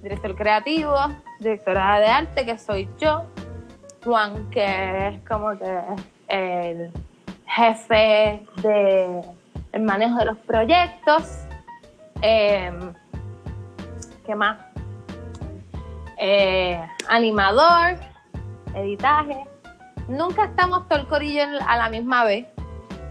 director 0.00 0.36
creativo, 0.36 0.94
directora 1.40 1.98
de 1.98 2.06
arte, 2.06 2.46
que 2.46 2.56
soy 2.56 2.88
yo, 3.00 3.24
Juan, 4.04 4.48
que 4.50 5.08
es 5.08 5.28
como 5.28 5.58
que 5.58 5.78
el 6.28 6.92
jefe 7.54 8.46
de 8.62 9.20
el 9.72 9.82
manejo 9.82 10.18
de 10.18 10.24
los 10.26 10.38
proyectos. 10.38 11.46
em, 12.22 12.92
¿qué 14.24 14.34
más? 14.34 14.58
Eh, 16.18 16.80
animador, 17.08 17.98
editaje. 18.74 19.44
Nunca 20.08 20.44
estamos 20.44 20.88
todo 20.88 21.00
el 21.00 21.06
corillo 21.08 21.42
a 21.66 21.76
la 21.76 21.88
misma 21.88 22.24
vez. 22.24 22.46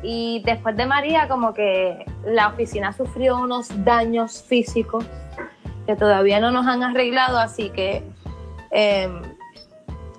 Y 0.02 0.42
después 0.46 0.78
de 0.78 0.86
María, 0.86 1.28
como 1.28 1.54
que 1.54 2.06
la 2.24 2.48
oficina 2.48 2.94
sufrió 2.94 3.38
unos 3.38 3.68
daños 3.84 4.44
físicos 4.44 5.06
que 5.86 5.96
todavía 5.96 6.40
no 6.40 6.52
nos 6.52 6.66
han 6.68 6.84
arreglado, 6.84 7.38
así 7.38 7.70
que 7.70 8.04
eh, 8.72 9.10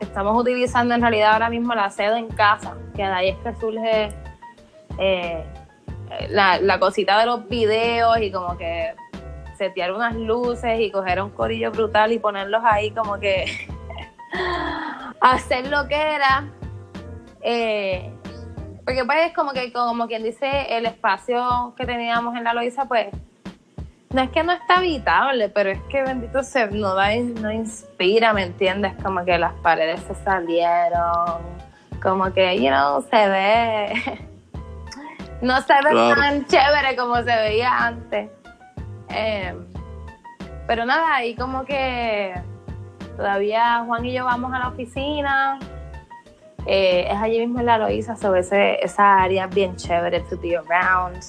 estamos 0.03 0.41
utilizando 0.41 0.95
en 0.95 1.01
realidad 1.01 1.33
ahora 1.33 1.51
mismo 1.51 1.75
la 1.75 1.91
sede 1.91 2.19
en 2.19 2.29
casa, 2.29 2.77
que 2.95 3.03
de 3.03 3.09
ahí 3.09 3.29
es 3.31 3.37
que 3.39 3.55
surge 3.55 4.09
eh, 4.99 5.45
la, 6.29 6.59
la 6.61 6.79
cosita 6.79 7.19
de 7.19 7.27
los 7.27 7.49
videos 7.49 8.19
y 8.21 8.31
como 8.31 8.57
que 8.57 8.95
setear 9.57 9.93
unas 9.93 10.15
luces 10.15 10.81
y 10.81 10.91
coger 10.91 11.23
un 11.23 11.31
corillo 11.31 11.71
brutal 11.71 12.13
y 12.13 12.19
ponerlos 12.19 12.63
ahí 12.65 12.91
como 12.91 13.19
que 13.19 13.45
hacer 15.21 15.69
lo 15.69 15.87
que 15.89 15.95
era. 15.95 16.51
Eh, 17.43 18.13
porque 18.85 19.05
pues 19.05 19.19
es 19.27 19.33
como 19.33 19.53
que, 19.53 19.73
como 19.73 20.09
quien 20.09 20.23
dice, 20.25 20.77
el 20.77 20.87
espacio 20.87 21.75
que 21.77 21.87
teníamos 21.87 22.37
en 22.37 22.45
la 22.45 22.53
Loiza, 22.53 22.87
pues, 22.87 23.09
no 24.13 24.23
es 24.23 24.31
que 24.31 24.43
no 24.43 24.53
está 24.53 24.79
habitable, 24.79 25.49
pero 25.49 25.71
es 25.71 25.81
que 25.89 26.03
bendito 26.03 26.43
se 26.43 26.67
no 26.69 26.95
da, 26.95 27.15
no 27.17 27.51
inspira, 27.51 28.33
¿me 28.33 28.43
entiendes? 28.45 28.93
Como 29.03 29.25
que 29.25 29.39
las 29.39 29.55
paredes 29.55 30.01
se 30.03 30.15
salieron, 30.15 31.41
como 32.03 32.33
que, 32.33 32.57
you 32.61 32.69
know, 32.69 33.03
se 33.03 33.29
ve, 33.29 33.93
no 35.41 35.61
se 35.63 35.75
ve 35.75 35.91
Claro. 35.91 36.21
tan 36.21 36.47
chévere 36.47 36.97
como 36.97 37.17
se 37.17 37.25
veía 37.25 37.87
antes. 37.87 38.31
Eh, 39.09 39.55
pero 40.67 40.85
nada, 40.85 41.17
ahí 41.17 41.35
como 41.35 41.65
que 41.65 42.35
todavía 43.17 43.83
Juan 43.87 44.05
y 44.05 44.13
yo 44.13 44.25
vamos 44.25 44.53
a 44.53 44.59
la 44.59 44.69
oficina. 44.69 45.59
Eh, 46.67 47.09
es 47.11 47.17
allí 47.21 47.41
mismo 47.41 47.59
en 47.61 47.67
la 47.67 47.77
Loíza, 47.79 48.15
sobre 48.17 48.41
ese, 48.41 48.85
esa 48.85 49.17
área 49.17 49.49
bien 49.49 49.75
chévere 49.77 50.21
to 50.21 50.39
be 50.39 50.57
around. 50.57 51.23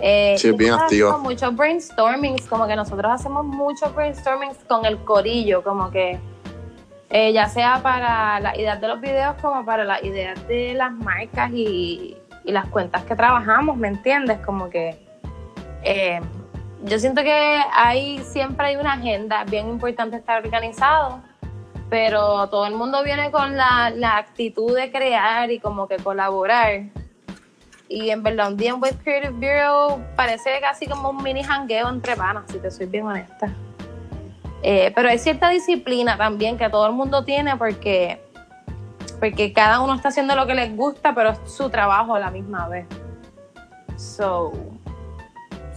Eh, 0.00 0.36
Sí, 0.38 0.50
bien 0.52 0.74
activa. 0.74 1.16
Muchos 1.18 1.54
brainstormings, 1.54 2.46
como 2.46 2.66
que 2.66 2.76
nosotros 2.76 3.12
hacemos 3.12 3.44
muchos 3.44 3.94
brainstormings 3.94 4.58
con 4.68 4.84
el 4.84 4.98
corillo, 4.98 5.62
como 5.62 5.90
que 5.90 6.18
eh, 7.10 7.32
ya 7.32 7.48
sea 7.48 7.80
para 7.82 8.40
las 8.40 8.58
ideas 8.58 8.80
de 8.80 8.88
los 8.88 9.00
videos 9.00 9.36
como 9.40 9.64
para 9.64 9.84
las 9.84 10.02
ideas 10.02 10.46
de 10.48 10.74
las 10.74 10.92
marcas 10.92 11.50
y, 11.52 12.16
y 12.44 12.52
las 12.52 12.66
cuentas 12.66 13.04
que 13.04 13.14
trabajamos, 13.14 13.76
¿me 13.76 13.88
entiendes? 13.88 14.38
Como 14.40 14.68
que 14.68 14.98
eh, 15.84 16.20
yo 16.84 16.98
siento 16.98 17.22
que 17.22 17.60
hay 17.72 18.18
siempre 18.24 18.66
hay 18.66 18.76
una 18.76 18.94
agenda, 18.94 19.44
bien 19.44 19.68
importante 19.68 20.16
estar 20.16 20.44
organizado, 20.44 21.20
pero 21.88 22.48
todo 22.48 22.66
el 22.66 22.74
mundo 22.74 23.02
viene 23.04 23.30
con 23.30 23.56
la, 23.56 23.90
la 23.94 24.16
actitud 24.16 24.74
de 24.74 24.90
crear 24.90 25.50
y 25.50 25.60
como 25.60 25.86
que 25.86 25.96
colaborar. 25.98 26.82
Y 27.94 28.10
en 28.10 28.24
verdad, 28.24 28.48
un 28.48 28.56
día 28.56 28.70
en 28.70 28.82
Web 28.82 28.98
Creative 29.04 29.30
Bureau 29.30 30.02
parece 30.16 30.60
casi 30.60 30.84
como 30.88 31.10
un 31.10 31.22
mini 31.22 31.44
jangueo 31.44 31.88
entre 31.88 32.16
panas, 32.16 32.42
si 32.50 32.58
te 32.58 32.68
soy 32.68 32.86
bien 32.86 33.06
honesta. 33.06 33.54
Eh, 34.64 34.90
pero 34.96 35.10
hay 35.10 35.18
cierta 35.18 35.48
disciplina 35.50 36.16
también 36.18 36.58
que 36.58 36.68
todo 36.68 36.88
el 36.88 36.92
mundo 36.92 37.24
tiene 37.24 37.56
porque, 37.56 38.20
porque 39.20 39.52
cada 39.52 39.80
uno 39.80 39.94
está 39.94 40.08
haciendo 40.08 40.34
lo 40.34 40.44
que 40.44 40.56
les 40.56 40.76
gusta, 40.76 41.14
pero 41.14 41.30
es 41.30 41.38
su 41.44 41.70
trabajo 41.70 42.16
a 42.16 42.18
la 42.18 42.32
misma 42.32 42.66
vez. 42.66 42.88
So, 43.96 44.50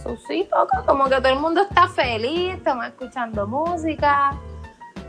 so 0.02 0.16
sí, 0.26 0.48
toca 0.50 0.82
como 0.84 1.04
que 1.04 1.20
todo 1.20 1.32
el 1.32 1.38
mundo 1.38 1.62
está 1.62 1.86
feliz, 1.86 2.54
estamos 2.54 2.84
escuchando 2.86 3.46
música. 3.46 4.32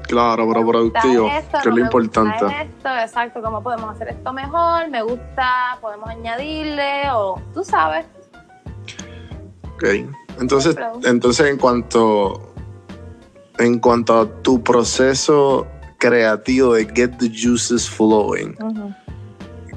Claro, 0.09 0.47
pero 0.47 0.65
productivo, 0.65 1.29
esto, 1.29 1.59
que 1.61 1.69
es 1.69 1.75
lo 1.75 1.81
importante. 1.81 2.45
Esto, 2.45 2.89
exacto, 2.89 3.43
cómo 3.43 3.61
podemos 3.61 3.91
hacer 3.91 4.07
esto 4.07 4.33
mejor, 4.33 4.89
me 4.89 5.03
gusta, 5.03 5.77
podemos 5.79 6.09
añadirle, 6.09 7.11
o 7.13 7.39
tú 7.53 7.63
sabes. 7.63 8.07
Ok. 9.75 9.83
Entonces, 10.39 10.75
entonces 11.03 11.47
en 11.47 11.57
cuanto 11.57 12.53
en 13.59 13.77
cuanto 13.77 14.19
a 14.19 14.25
tu 14.41 14.63
proceso 14.63 15.67
creativo 15.99 16.73
de 16.73 16.85
get 16.85 17.17
the 17.19 17.29
juices 17.29 17.87
flowing, 17.87 18.55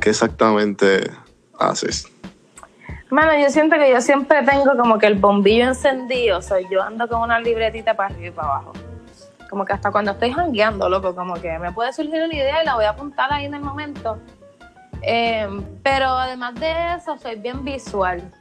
¿qué 0.00 0.10
exactamente 0.10 1.10
haces? 1.58 2.06
Mano, 3.10 3.38
yo 3.38 3.50
siento 3.50 3.76
que 3.76 3.90
yo 3.90 4.00
siempre 4.00 4.42
tengo 4.44 4.78
como 4.78 4.98
que 4.98 5.08
el 5.08 5.16
bombillo 5.16 5.66
encendido, 5.66 6.38
o 6.38 6.42
sea, 6.42 6.56
yo 6.70 6.82
ando 6.82 7.06
con 7.06 7.20
una 7.20 7.38
libretita 7.38 7.94
para 7.94 8.14
arriba 8.14 8.28
y 8.28 8.30
para 8.30 8.48
abajo. 8.48 8.72
Como 9.52 9.66
que 9.66 9.74
hasta 9.74 9.92
cuando 9.92 10.12
estoy 10.12 10.32
jangueando, 10.32 10.88
loco, 10.88 11.14
como 11.14 11.34
que 11.34 11.58
me 11.58 11.72
puede 11.72 11.92
surgir 11.92 12.22
una 12.22 12.34
idea 12.34 12.62
y 12.62 12.64
la 12.64 12.74
voy 12.74 12.86
a 12.86 12.88
apuntar 12.88 13.30
ahí 13.30 13.44
en 13.44 13.52
el 13.52 13.60
momento. 13.60 14.18
Eh, 15.02 15.46
pero 15.82 16.06
además 16.06 16.54
de 16.54 16.94
eso, 16.94 17.18
soy 17.18 17.34
bien 17.34 17.62
visual. 17.62 18.32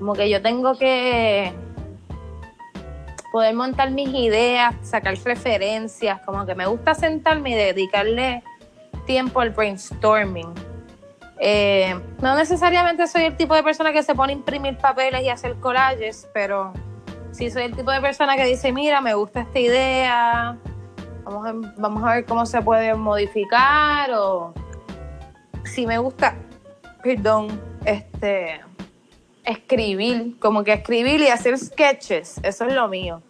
Como 0.00 0.12
que 0.12 0.28
yo 0.28 0.42
tengo 0.42 0.76
que 0.76 1.52
poder 3.30 3.54
montar 3.54 3.92
mis 3.92 4.08
ideas, 4.08 4.74
sacar 4.82 5.14
referencias, 5.24 6.20
como 6.22 6.44
que 6.44 6.56
me 6.56 6.66
gusta 6.66 6.94
sentarme 6.94 7.50
y 7.50 7.54
dedicarle 7.54 8.42
tiempo 9.06 9.38
al 9.38 9.50
brainstorming. 9.50 10.52
Eh, 11.38 11.94
no 12.20 12.34
necesariamente 12.34 13.06
soy 13.06 13.22
el 13.22 13.36
tipo 13.36 13.54
de 13.54 13.62
persona 13.62 13.92
que 13.92 14.02
se 14.02 14.16
pone 14.16 14.32
a 14.32 14.36
imprimir 14.36 14.76
papeles 14.78 15.22
y 15.22 15.28
hacer 15.28 15.54
collages, 15.60 16.28
pero 16.34 16.72
sí 17.32 17.50
soy 17.50 17.64
el 17.64 17.76
tipo 17.76 17.90
de 17.90 18.00
persona 18.00 18.36
que 18.36 18.44
dice, 18.44 18.72
mira, 18.72 19.00
me 19.00 19.14
gusta 19.14 19.40
esta 19.40 19.58
idea, 19.58 20.56
vamos 21.24 21.46
a, 21.46 21.52
vamos 21.78 22.02
a 22.04 22.14
ver 22.14 22.24
cómo 22.26 22.46
se 22.46 22.60
puede 22.62 22.94
modificar 22.94 24.10
o 24.12 24.52
si 25.64 25.86
me 25.86 25.98
gusta, 25.98 26.34
perdón, 27.02 27.60
este, 27.84 28.60
escribir, 29.44 30.38
como 30.38 30.64
que 30.64 30.72
escribir 30.72 31.20
y 31.20 31.28
hacer 31.28 31.56
sketches, 31.58 32.40
eso 32.42 32.64
es 32.64 32.74
lo 32.74 32.88
mío. 32.88 33.22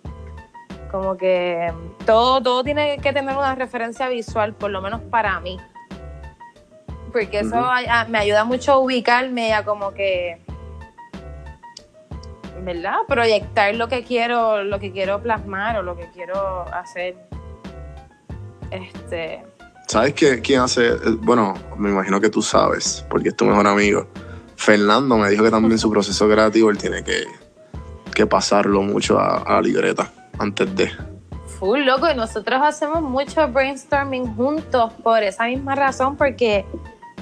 Como 0.91 1.17
que 1.17 1.73
todo, 2.05 2.43
todo 2.43 2.65
tiene 2.65 2.99
que 2.99 3.13
tener 3.13 3.37
una 3.37 3.55
referencia 3.55 4.09
visual, 4.09 4.55
por 4.55 4.71
lo 4.71 4.81
menos 4.83 5.01
para 5.03 5.39
mí 5.41 5.59
porque 7.13 7.41
eso 7.41 7.57
a- 7.57 8.05
me 8.05 8.19
ayuda 8.19 8.45
mucho 8.45 8.71
a 8.73 8.79
ubicarme 8.79 9.53
a 9.53 9.65
como 9.65 9.93
que 9.93 10.39
¿verdad? 12.65 12.99
proyectar 13.09 13.75
lo 13.75 13.89
que 13.89 14.05
quiero 14.05 14.63
lo 14.63 14.79
que 14.79 14.93
quiero 14.93 15.23
plasmar 15.23 15.79
o 15.79 15.83
lo 15.83 15.97
que 15.97 16.09
quiero 16.11 16.63
hacer 16.73 17.17
este 18.71 19.43
¿Sabes 19.91 20.15
qué, 20.15 20.41
quién 20.41 20.61
hace? 20.61 20.95
Bueno, 21.19 21.55
me 21.77 21.91
imagino 21.91 22.21
que 22.21 22.31
tú 22.31 22.43
sabes, 22.43 23.05
porque 23.11 23.31
es 23.31 23.37
tu 23.37 23.45
mejor 23.45 23.67
amigo. 23.67 24.07
Fernando 24.55 25.19
me 25.19 25.29
dijo 25.29 25.43
que 25.43 25.51
también 25.51 25.81
su 25.81 25.91
proceso 25.91 26.29
creativo 26.29 26.71
él 26.71 26.79
tiene 26.79 27.03
que, 27.03 27.25
que 28.15 28.25
pasarlo 28.25 28.83
mucho 28.83 29.19
a, 29.19 29.39
a 29.39 29.55
la 29.55 29.63
libreta 29.63 30.13
antes 30.39 30.77
de. 30.77 30.93
full 31.59 31.81
loco 31.81 32.09
y 32.09 32.15
nosotros 32.15 32.61
hacemos 32.63 33.03
mucho 33.03 33.49
brainstorming 33.49 34.37
juntos 34.37 34.93
por 35.03 35.25
esa 35.25 35.47
misma 35.47 35.75
razón 35.75 36.17
porque 36.17 36.65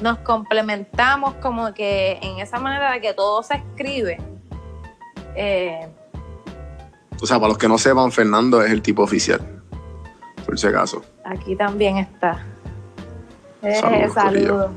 nos 0.02 0.18
complementamos 0.18 1.36
como 1.36 1.72
que 1.72 2.18
en 2.20 2.38
esa 2.38 2.58
manera 2.58 2.92
de 2.92 3.00
que 3.00 3.14
todo 3.14 3.42
se 3.42 3.54
escribe 3.54 4.18
Eh, 5.40 5.86
O 7.20 7.26
sea, 7.26 7.36
para 7.38 7.48
los 7.48 7.58
que 7.58 7.68
no 7.68 7.78
sepan, 7.78 8.10
Fernando 8.10 8.60
es 8.62 8.72
el 8.72 8.82
tipo 8.82 9.02
oficial. 9.02 9.40
Por 10.44 10.58
si 10.58 10.66
acaso. 10.66 11.04
aquí 11.24 11.54
también 11.54 11.98
está 11.98 12.44
Eh, 13.62 13.74
Saludos, 13.76 14.14
saludos. 14.14 14.70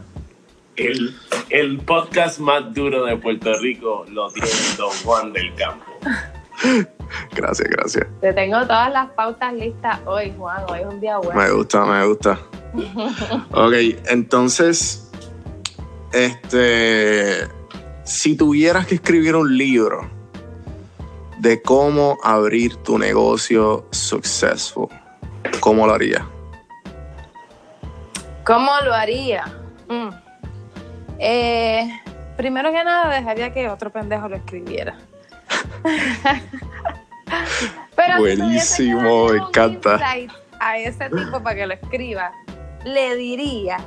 El, 0.75 1.15
el 1.49 1.79
podcast 1.79 2.39
más 2.39 2.73
duro 2.73 3.05
de 3.05 3.15
Puerto 3.17 3.51
Rico 3.59 4.05
lo 4.09 4.29
tiene 4.31 4.49
Don 4.77 4.89
Juan 5.03 5.33
del 5.33 5.53
Campo. 5.55 5.85
Gracias, 7.35 7.67
gracias. 7.69 8.07
Te 8.21 8.31
tengo 8.33 8.61
todas 8.61 8.91
las 8.93 9.09
pautas 9.11 9.53
listas 9.53 9.99
hoy, 10.05 10.31
Juan. 10.37 10.63
Hoy 10.69 10.79
es 10.79 10.85
un 10.85 11.01
día 11.01 11.17
bueno. 11.17 11.41
Me 11.41 11.51
gusta, 11.51 11.83
me 11.85 12.05
gusta. 12.05 12.39
Ok, 13.51 13.73
entonces, 14.09 15.11
este, 16.13 17.47
si 18.05 18.35
tuvieras 18.37 18.87
que 18.87 18.95
escribir 18.95 19.35
un 19.35 19.57
libro 19.57 20.09
de 21.41 21.59
cómo 21.63 22.19
abrir 22.23 22.75
tu 22.83 22.99
negocio 22.99 23.87
successful, 23.89 24.87
¿cómo 25.59 25.87
lo 25.87 25.95
harías? 25.95 26.21
¿Cómo 28.45 28.71
lo 28.85 28.93
haría? 28.93 29.45
Mm. 29.89 30.09
Eh, 31.17 31.99
primero 32.37 32.71
que 32.71 32.83
nada, 32.83 33.09
dejaría 33.15 33.51
que 33.51 33.67
otro 33.69 33.91
pendejo 33.91 34.29
lo 34.29 34.35
escribiera. 34.35 34.99
Pero 37.95 38.19
Buenísimo, 38.19 39.29
me 39.29 39.37
encanta. 39.37 39.99
A 40.59 40.77
ese 40.77 41.09
tipo 41.09 41.41
para 41.41 41.55
que 41.55 41.65
lo 41.65 41.73
escriba, 41.73 42.31
le 42.85 43.15
diría 43.15 43.77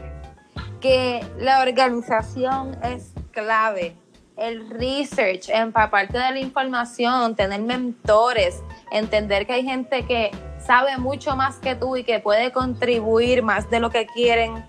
que 0.80 1.24
la 1.38 1.62
organización 1.62 2.76
es 2.82 3.12
clave 3.30 3.96
el 4.36 4.68
research, 4.70 5.48
empaparte 5.48 6.18
de 6.18 6.30
la 6.32 6.38
información, 6.40 7.36
tener 7.36 7.60
mentores, 7.62 8.62
entender 8.90 9.46
que 9.46 9.52
hay 9.54 9.64
gente 9.64 10.04
que 10.06 10.30
sabe 10.58 10.96
mucho 10.98 11.36
más 11.36 11.56
que 11.56 11.74
tú 11.74 11.96
y 11.96 12.04
que 12.04 12.20
puede 12.20 12.50
contribuir 12.52 13.42
más 13.42 13.70
de 13.70 13.80
lo 13.80 13.90
que 13.90 14.06
quieren, 14.06 14.64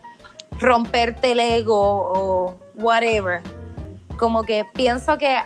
romperte 0.59 1.32
el 1.32 1.39
ego 1.39 1.78
o 1.80 2.55
whatever. 2.76 3.41
Como 4.18 4.43
que 4.43 4.66
pienso 4.74 5.18
que, 5.18 5.38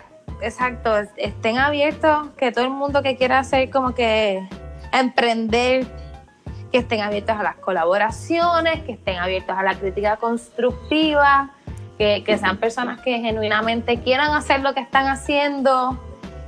exacto, 0.42 0.98
es- 0.98 1.08
estén 1.16 1.58
abiertos, 1.58 2.28
que 2.36 2.52
todo 2.52 2.64
el 2.64 2.70
mundo 2.70 3.02
que 3.02 3.16
quiera 3.16 3.38
hacer 3.38 3.70
como 3.70 3.94
que 3.94 4.46
emprender, 4.92 5.86
que 6.70 6.78
estén 6.78 7.00
abiertos 7.00 7.36
a 7.36 7.42
las 7.42 7.56
colaboraciones, 7.56 8.82
que 8.82 8.92
estén 8.92 9.18
abiertos 9.18 9.56
a 9.56 9.62
la 9.62 9.74
crítica 9.74 10.16
constructiva, 10.18 11.50
que, 12.00 12.38
sean 12.38 12.56
personas 12.56 13.02
que 13.02 13.20
genuinamente 13.20 14.00
quieran 14.00 14.32
hacer 14.32 14.60
lo 14.60 14.72
que 14.72 14.80
están 14.80 15.06
haciendo. 15.06 16.00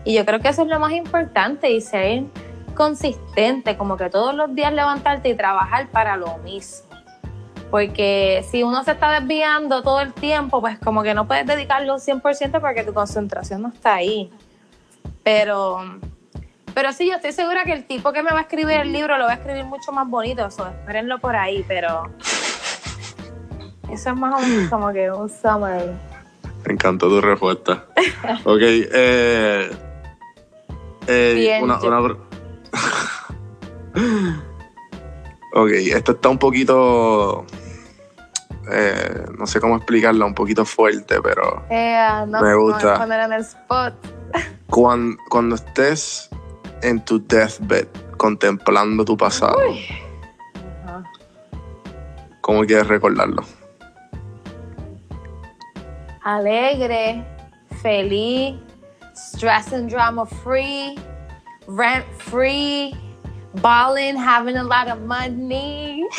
Y 0.03 0.15
yo 0.15 0.25
creo 0.25 0.41
que 0.41 0.49
eso 0.49 0.63
es 0.63 0.69
lo 0.69 0.81
más 0.81 0.93
importante 0.93 1.71
y 1.71 1.83
ser 1.83 2.25
consistente, 2.75 3.77
como 3.77 3.99
que 3.99 4.09
todos 4.09 4.35
los 4.35 4.55
días 4.55 4.73
levantarte 4.73 5.29
y 5.29 5.35
trabajar 5.35 5.89
para 5.89 6.17
lo 6.17 6.39
mismo. 6.39 6.89
Porque 7.71 8.45
si 8.51 8.63
uno 8.63 8.83
se 8.83 8.93
está 8.93 9.21
desviando 9.21 9.83
todo 9.83 10.01
el 10.01 10.15
tiempo, 10.15 10.61
pues 10.63 10.79
como 10.79 11.03
que 11.03 11.13
no 11.13 11.27
puedes 11.27 11.47
dedicarlo 11.47 11.95
un 11.95 12.01
100% 12.01 12.61
porque 12.61 12.83
tu 12.83 12.95
concentración 12.95 13.61
no 13.61 13.69
está 13.69 13.95
ahí. 13.97 14.31
Pero, 15.23 15.81
pero 16.75 16.93
sí, 16.93 17.09
yo 17.09 17.17
estoy 17.17 17.33
segura 17.33 17.65
que 17.65 17.73
el 17.73 17.85
tipo 17.85 18.13
que 18.13 18.23
me 18.23 18.31
va 18.31 18.39
a 18.39 18.43
escribir 18.43 18.79
el 18.81 18.93
libro 18.93 19.19
lo 19.19 19.27
va 19.27 19.33
a 19.33 19.35
escribir 19.35 19.65
mucho 19.65 19.93
más 19.93 20.09
bonito, 20.09 20.47
eso, 20.47 20.67
espérenlo 20.67 21.19
por 21.19 21.37
ahí, 21.37 21.63
pero 21.69 22.11
eso 23.93 24.11
es 24.11 24.17
más 24.17 24.43
o 24.43 24.47
menos 24.47 24.71
como 24.71 24.93
que 24.93 25.11
un 25.11 25.29
summary. 25.29 25.91
Me 26.67 26.73
encantó 26.75 27.09
tu 27.09 27.21
respuesta. 27.21 27.85
ok, 28.45 28.61
eh, 28.61 29.71
eh, 31.07 31.33
Bien, 31.35 31.65
una, 31.65 31.79
una 31.81 32.01
ok, 35.55 35.71
esto 35.71 36.13
está 36.13 36.29
un 36.29 36.39
poquito, 36.39 37.45
eh, 38.71 39.25
no 39.37 39.47
sé 39.47 39.61
cómo 39.61 39.77
explicarlo, 39.77 40.25
un 40.27 40.35
poquito 40.35 40.65
fuerte, 40.65 41.21
pero 41.23 41.65
Eh, 41.69 42.25
no, 42.29 42.41
Me 42.41 42.55
gusta. 42.55 42.99
poner 42.99 43.21
en 43.21 43.33
el 43.35 43.41
spot. 43.43 43.95
cuando, 44.71 45.17
cuando 45.29 45.57
estés 45.57 46.31
en 46.83 47.05
tu 47.05 47.25
deathbed 47.27 47.89
contemplando 48.17 49.05
tu 49.05 49.17
pasado, 49.17 49.59
Ajá. 50.87 51.03
¿cómo 52.41 52.65
quieres 52.65 52.87
recordarlo? 52.87 53.43
Alegre, 56.25 57.25
feliz, 57.83 58.57
stress 59.15 59.73
and 59.73 59.89
drama 59.91 60.27
free, 60.27 60.97
rent 61.67 62.05
free, 62.19 62.95
balling, 63.57 64.17
having 64.17 64.57
a 64.57 64.65
lot 64.65 64.89
of 64.89 65.03
money. 65.03 66.07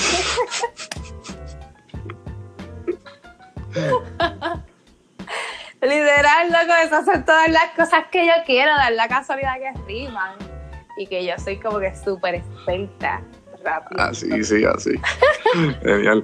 Literal, 5.81 6.47
loco, 6.49 6.73
esas 6.81 7.05
son 7.05 7.25
todas 7.25 7.49
las 7.49 7.71
cosas 7.75 8.05
que 8.09 8.25
yo 8.25 8.33
quiero, 8.45 8.71
dar 8.71 8.93
la 8.93 9.09
casualidad 9.09 9.55
que 9.55 9.73
riman. 9.85 10.37
Y 10.97 11.07
que 11.07 11.25
yo 11.25 11.33
soy 11.37 11.59
como 11.59 11.79
que 11.79 11.93
súper 11.95 12.35
experta. 12.35 13.21
Rápido. 13.63 14.01
Así, 14.01 14.43
sí, 14.43 14.63
así. 14.63 14.91
Genial. 15.81 16.23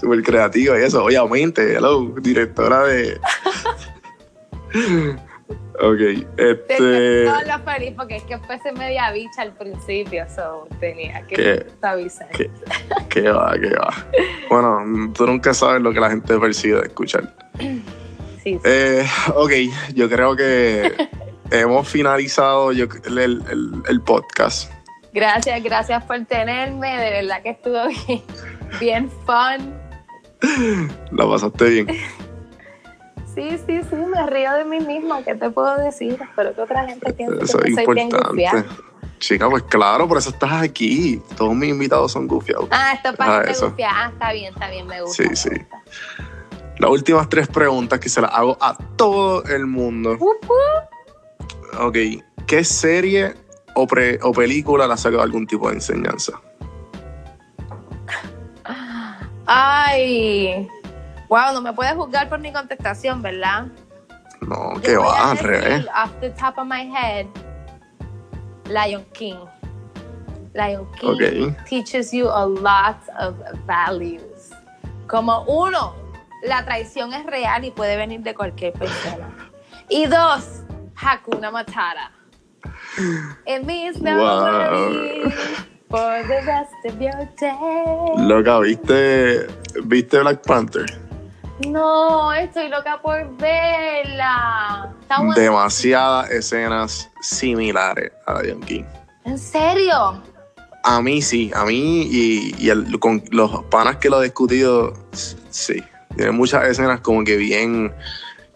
Súper 0.00 0.22
creativa 0.22 0.78
y 0.78 0.82
eso, 0.82 1.04
obviamente. 1.04 1.74
Hello, 1.76 2.14
directora 2.20 2.84
de. 2.84 3.18
ok, 5.80 6.26
este. 6.36 6.64
Tenía 6.76 7.32
todo 7.32 7.58
lo 7.58 7.64
feliz 7.64 7.92
porque 7.96 8.16
es 8.16 8.22
que 8.24 8.34
empecé 8.34 8.72
media 8.72 9.10
bicha 9.12 9.42
al 9.42 9.52
principio, 9.54 10.24
so 10.34 10.66
tenía 10.80 11.22
que 11.26 11.66
avisar. 11.82 12.28
¿Qué, 12.30 12.50
qué 13.08 13.30
va, 13.30 13.54
qué 13.60 13.70
va? 13.70 13.92
Bueno, 14.50 15.12
tú 15.14 15.26
nunca 15.26 15.54
sabes 15.54 15.82
lo 15.82 15.92
que 15.92 16.00
la 16.00 16.10
gente 16.10 16.38
percibe 16.38 16.80
de 16.80 16.86
escuchar. 16.88 17.34
Sí, 17.58 17.82
sí. 18.42 18.58
Eh, 18.64 19.06
ok, 19.34 19.52
yo 19.94 20.08
creo 20.08 20.36
que 20.36 20.92
hemos 21.50 21.88
finalizado 21.88 22.72
yo, 22.72 22.86
el, 23.06 23.18
el- 23.18 23.82
el 23.88 24.00
podcast. 24.02 24.70
Gracias, 25.12 25.62
gracias 25.62 26.04
por 26.04 26.22
tenerme. 26.26 26.88
De 26.98 27.10
verdad 27.22 27.42
que 27.42 27.50
estuvo 27.50 27.86
bien, 28.06 28.22
bien 28.80 29.10
fun. 29.26 29.74
La 31.12 31.26
pasaste 31.28 31.64
bien. 31.64 31.86
Sí, 33.34 33.50
sí, 33.66 33.80
sí, 33.88 33.96
me 33.96 34.26
río 34.28 34.52
de 34.54 34.64
mí 34.64 34.80
misma. 34.80 35.22
¿Qué 35.22 35.34
te 35.34 35.50
puedo 35.50 35.76
decir? 35.76 36.18
Espero 36.22 36.54
que 36.54 36.60
otra 36.62 36.86
gente 36.86 37.12
piense 37.12 37.44
Eso 37.44 37.58
que 37.58 37.68
es 37.70 37.76
no 37.76 37.84
soy 37.84 37.94
bien 37.94 38.06
importante. 38.08 38.30
gufiada. 38.32 38.64
Chica, 39.18 39.48
pues 39.50 39.62
claro, 39.64 40.06
por 40.08 40.18
eso 40.18 40.30
estás 40.30 40.62
aquí. 40.62 41.20
Todos 41.36 41.54
mis 41.54 41.70
invitados 41.70 42.12
son 42.12 42.26
gufiados. 42.26 42.68
Ah, 42.70 42.92
esto 42.94 43.10
Ah, 43.10 43.16
para 43.16 43.50
eso. 43.50 43.70
gufiada. 43.70 43.92
Ah, 44.06 44.10
está 44.12 44.32
bien, 44.32 44.52
está 44.54 44.70
bien, 44.70 44.86
me 44.86 45.00
gusta. 45.02 45.22
Sí, 45.22 45.28
me 45.28 45.36
sí. 45.36 45.48
gusta. 45.50 45.82
Las 46.78 46.90
últimas 46.90 47.28
tres 47.28 47.48
preguntas 47.48 47.98
que 48.00 48.08
se 48.10 48.20
las 48.20 48.30
hago 48.32 48.56
a 48.60 48.76
todo 48.96 49.42
el 49.44 49.66
mundo. 49.66 50.16
Wup. 50.18 50.46
Ok, 51.80 51.96
¿qué 52.46 52.64
serie 52.64 53.34
o, 53.74 53.86
pre- 53.86 54.18
o 54.22 54.32
película 54.32 54.86
le 54.86 54.92
ha 54.94 54.96
sacado 54.98 55.22
algún 55.22 55.46
tipo 55.46 55.68
de 55.68 55.74
enseñanza? 55.76 56.40
Ay, 59.46 60.68
wow, 61.28 61.52
no 61.52 61.60
me 61.60 61.72
puedes 61.72 61.94
juzgar 61.94 62.28
por 62.28 62.38
mi 62.38 62.52
contestación, 62.52 63.22
¿verdad? 63.22 63.66
No, 64.40 64.74
Yo 64.74 64.80
que 64.82 64.96
va, 64.96 65.30
al 65.30 65.38
revés. 65.38 65.86
Off 66.04 66.10
the 66.20 66.30
top 66.30 66.58
of 66.58 66.66
my 66.66 66.82
head, 66.82 67.26
Lion 68.68 69.04
King. 69.12 69.36
Lion 70.54 70.86
King 70.98 71.54
teaches 71.68 72.12
you 72.12 72.28
a 72.28 72.46
lot 72.46 72.96
of 73.20 73.34
values. 73.66 74.52
Como 75.06 75.44
uno, 75.44 75.94
la 76.42 76.64
traición 76.64 77.12
es 77.12 77.24
real 77.26 77.64
y 77.64 77.70
puede 77.70 77.96
venir 77.96 78.20
de 78.22 78.34
cualquier 78.34 78.72
persona. 78.72 79.28
Y 79.88 80.06
dos, 80.06 80.62
Hakuna 80.96 81.50
Matata. 81.50 82.10
It 83.46 83.64
means 83.64 84.00
no 84.00 84.16
Wow. 84.16 85.62
For 85.88 86.22
the 86.26 86.40
rest 86.46 86.72
of 86.84 87.00
your 87.00 87.26
day. 87.38 88.26
Loca, 88.26 88.58
¿viste, 88.60 89.46
¿viste 89.84 90.18
Black 90.20 90.42
Panther? 90.46 90.86
No, 91.66 92.32
estoy 92.34 92.68
loca 92.68 93.00
por 93.00 93.34
verla. 93.38 94.92
Demasiadas 95.34 96.30
escenas 96.30 97.10
similares 97.20 98.12
a 98.26 98.42
Lion 98.42 98.60
King. 98.60 98.84
¿En 99.24 99.38
serio? 99.38 100.22
A 100.84 101.00
mí 101.00 101.22
sí, 101.22 101.50
a 101.54 101.64
mí 101.64 102.02
y, 102.10 102.54
y 102.58 102.68
el- 102.70 102.98
con 103.00 103.22
los 103.30 103.64
panas 103.64 103.96
que 103.96 104.08
lo 104.10 104.20
he 104.20 104.24
discutido, 104.24 104.92
sí. 105.50 105.82
Tiene 106.14 106.30
muchas 106.32 106.64
escenas 106.68 107.00
como 107.00 107.24
que 107.24 107.36
bien 107.36 107.92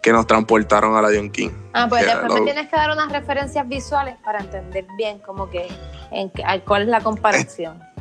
que 0.01 0.11
nos 0.11 0.25
transportaron 0.27 0.95
a 0.95 1.07
Lion 1.09 1.29
King. 1.29 1.51
Ah, 1.73 1.85
pues 1.87 2.05
después 2.05 2.33
me 2.33 2.39
lo- 2.39 2.45
tienes 2.45 2.67
que 2.69 2.75
dar 2.75 2.91
unas 2.91 3.11
referencias 3.11 3.67
visuales 3.67 4.15
para 4.23 4.39
entender 4.39 4.85
bien 4.97 5.19
como 5.19 5.49
que 5.49 5.67
en 6.11 6.29
cuál 6.65 6.83
es 6.83 6.87
la 6.87 7.01
comparación. 7.01 7.79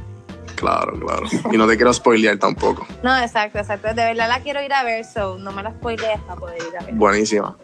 Claro, 0.56 0.92
claro. 1.00 1.22
Y 1.50 1.56
no 1.56 1.66
te 1.66 1.76
quiero 1.76 1.90
spoilear 1.90 2.36
tampoco. 2.36 2.86
No, 3.02 3.16
exacto, 3.18 3.58
exacto. 3.58 3.88
De 3.88 3.94
verdad 4.04 4.28
la 4.28 4.40
quiero 4.40 4.62
ir 4.62 4.74
a 4.74 4.82
ver, 4.82 5.06
so 5.06 5.38
no 5.38 5.52
me 5.52 5.62
la 5.62 5.70
spoilees 5.70 6.20
para 6.26 6.38
poder 6.38 6.58
ir 6.58 6.76
a 6.78 6.84
ver. 6.84 6.94
Buenísima. 6.96 7.56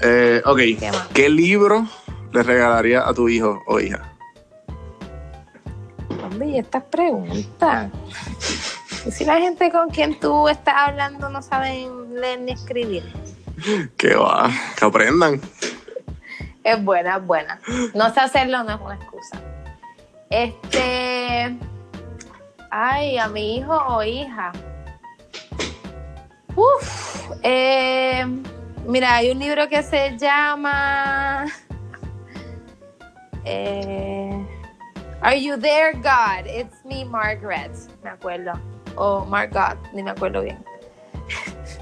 Eh, 0.00 0.40
ok. 0.44 0.60
¿qué 1.12 1.28
libro 1.28 1.88
le 2.32 2.42
regalaría 2.44 3.00
a 3.08 3.12
tu 3.14 3.28
hijo 3.28 3.60
o 3.66 3.80
hija? 3.80 4.12
Hombre, 6.22 6.46
y 6.50 6.58
estas 6.58 6.84
preguntas. 6.84 7.90
¿Y 9.06 9.10
si 9.10 9.24
la 9.24 9.38
gente 9.40 9.68
con 9.72 9.88
quien 9.90 10.20
tú 10.20 10.48
estás 10.48 10.74
hablando 10.76 11.30
no 11.30 11.42
saben 11.42 12.14
leer 12.14 12.40
ni 12.42 12.52
escribir? 12.52 13.12
Que 13.96 14.14
va, 14.14 14.50
que 14.78 14.84
aprendan. 14.84 15.40
Es 16.64 16.82
buena, 16.84 17.16
es 17.16 17.26
buena. 17.26 17.60
No 17.94 18.12
sé 18.12 18.20
hacerlo 18.20 18.62
no 18.64 18.74
es 18.74 18.80
una 18.80 18.94
excusa. 18.94 19.40
Este. 20.30 21.56
Ay, 22.70 23.18
a 23.18 23.28
mi 23.28 23.56
hijo 23.56 23.74
o 23.76 24.02
hija. 24.02 24.52
Uf. 26.54 27.30
eh, 27.42 28.24
mira, 28.86 29.16
hay 29.16 29.30
un 29.30 29.38
libro 29.38 29.68
que 29.68 29.82
se 29.82 30.16
llama. 30.18 31.46
eh, 33.44 34.46
Are 35.22 35.40
You 35.42 35.56
There, 35.58 35.94
God? 35.94 36.46
It's 36.46 36.84
Me, 36.84 37.04
Margaret. 37.04 37.72
Me 38.02 38.10
acuerdo. 38.10 38.52
O 38.96 39.24
Margot, 39.24 39.76
ni 39.92 40.02
me 40.02 40.10
acuerdo 40.10 40.42
bien. 40.42 40.62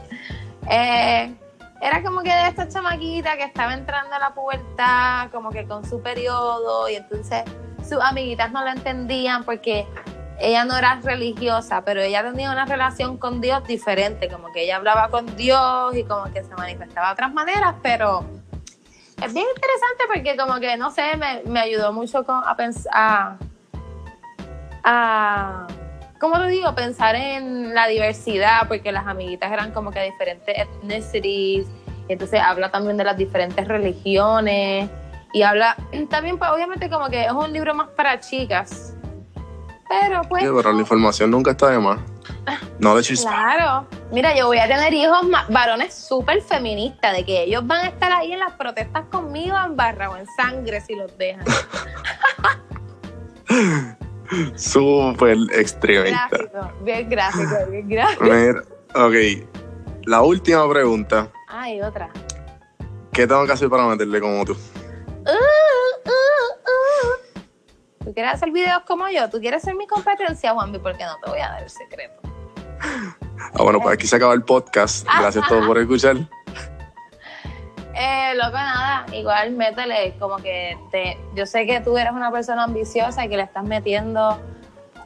Eh, 0.71 1.35
era 1.81 2.03
como 2.03 2.21
que 2.23 2.31
de 2.33 2.49
esta 2.49 2.69
chamaquita 2.69 3.37
que 3.37 3.45
estaba 3.45 3.75
entrando 3.75 4.15
a 4.15 4.19
la 4.19 4.35
pubertad, 4.35 5.31
como 5.31 5.51
que 5.51 5.67
con 5.67 5.85
su 5.89 6.03
periodo, 6.03 6.89
y 6.89 6.97
entonces 6.97 7.45
sus 7.89 7.99
amiguitas 8.03 8.51
no 8.53 8.63
lo 8.65 8.71
entendían 8.71 9.45
porque 9.45 9.87
ella 10.41 10.65
no 10.65 10.77
era 10.77 11.01
religiosa, 11.03 11.83
pero 11.85 12.01
ella 12.01 12.23
tenía 12.23 12.51
una 12.51 12.65
relación 12.65 13.17
con 13.17 13.41
Dios 13.41 13.65
diferente, 13.67 14.29
como 14.29 14.53
que 14.53 14.65
ella 14.65 14.77
hablaba 14.77 15.09
con 15.09 15.35
Dios 15.37 15.97
y 15.97 16.05
como 16.05 16.25
que 16.33 16.45
se 16.45 16.55
manifestaba 16.55 17.09
de 17.09 17.13
otras 17.15 17.33
maneras, 17.33 17.75
pero 17.83 18.25
es 19.21 19.33
bien 19.35 19.47
interesante 19.55 20.05
porque 20.13 20.37
como 20.37 20.61
que, 20.61 20.77
no 20.77 20.91
sé, 20.93 21.17
me, 21.17 21.43
me 21.45 21.61
ayudó 21.61 21.93
mucho 21.93 22.25
con- 22.25 22.45
a 22.47 22.55
pensar, 22.57 23.37
a, 24.85 25.67
¿cómo 26.21 26.37
lo 26.37 26.47
digo? 26.47 26.75
Pensar 26.75 27.15
en 27.15 27.75
la 27.75 27.87
diversidad, 27.87 28.69
porque 28.69 28.93
las 28.93 29.07
amiguitas 29.07 29.51
eran 29.53 29.73
como 29.73 29.91
que 29.91 30.03
diferentes 30.03 30.57
ethnicities, 30.57 31.67
entonces 32.09 32.41
habla 32.41 32.71
también 32.71 32.97
de 32.97 33.05
las 33.05 33.17
diferentes 33.17 33.67
religiones, 33.67 34.91
y 35.33 35.43
habla 35.43 35.77
también, 36.11 36.39
pues, 36.39 36.51
obviamente 36.51 36.89
como 36.91 37.09
que 37.09 37.25
es 37.25 37.33
un 37.33 37.53
libro 37.53 37.75
más 37.75 37.89
para 37.91 38.21
chicas, 38.21 38.95
pero 39.89 40.23
pues... 40.29 40.43
Sí, 40.43 40.51
pero 40.55 40.73
la 40.73 40.81
información 40.81 41.31
nunca 41.31 41.53
está 41.53 41.69
de 41.69 41.79
más. 41.79 41.99
No 42.79 42.95
de 42.95 43.03
chispa. 43.03 43.31
Claro. 43.31 43.87
Mira, 44.11 44.35
yo 44.35 44.47
voy 44.47 44.59
a 44.59 44.67
tener 44.67 44.95
hijos 44.95 45.19
varones 45.49 45.93
súper 45.93 46.41
feministas, 46.41 47.15
de 47.15 47.25
que 47.25 47.43
ellos 47.43 47.67
van 47.67 47.85
a 47.85 47.89
estar 47.89 48.11
ahí 48.13 48.33
en 48.33 48.39
las 48.39 48.53
protestas 48.53 49.05
conmigo 49.11 49.57
en 49.65 49.77
barra 49.77 50.11
o 50.11 50.17
en 50.17 50.27
sangre 50.37 50.81
si 50.81 50.95
los 50.95 51.17
dejan. 51.19 51.45
Súper 54.57 55.37
extremista. 55.53 56.29
Gráfico, 56.31 56.73
bien 56.83 57.09
gráfico, 57.09 57.57
bien 57.71 57.89
gráfico. 57.89 58.25
Mira, 58.25 58.63
ok. 58.95 59.15
La 60.05 60.23
última 60.23 60.69
pregunta. 60.71 61.29
Ay, 61.49 61.81
otra. 61.83 62.11
¿Qué 63.13 63.27
tengo 63.27 63.47
que 63.47 63.53
hacer 63.53 63.69
para 63.69 63.87
meterle 63.87 64.21
como 64.21 64.45
tú? 64.45 64.53
Uh, 64.53 65.31
uh, 66.07 66.51
uh. 66.65 68.05
¿Tú 68.05 68.15
quieres 68.15 68.35
hacer 68.35 68.51
videos 68.51 68.83
como 68.87 69.09
yo? 69.09 69.29
¿Tú 69.29 69.41
quieres 69.41 69.63
ser 69.63 69.75
mi 69.75 69.87
competencia, 69.87 70.53
Juanvi? 70.53 70.79
Porque 70.79 71.05
no 71.05 71.17
te 71.23 71.31
voy 71.31 71.41
a 71.41 71.49
dar 71.49 71.63
el 71.63 71.71
secreto. 71.71 72.21
Ah, 72.81 73.63
bueno, 73.63 73.81
pues 73.81 73.95
aquí 73.95 74.07
se 74.07 74.17
acaba 74.17 74.35
el 74.35 74.43
podcast. 74.43 75.05
Gracias 75.05 75.45
a 75.45 75.49
todos 75.49 75.67
por 75.67 75.79
escuchar. 75.79 76.17
Eh, 78.01 78.35
loco, 78.37 78.53
nada, 78.53 79.07
igual 79.13 79.51
métele, 79.51 80.15
como 80.21 80.37
que 80.37 80.79
te, 80.93 81.19
yo 81.35 81.47
sé 81.47 81.67
que 81.67 81.81
tú 81.81 81.99
eres 81.99 82.13
una 82.13 82.31
persona 82.31 82.63
ambiciosa 82.63 83.25
y 83.25 83.29
que 83.29 83.37
le 83.37 83.43
estás 83.43 83.65
metiendo 83.65 84.39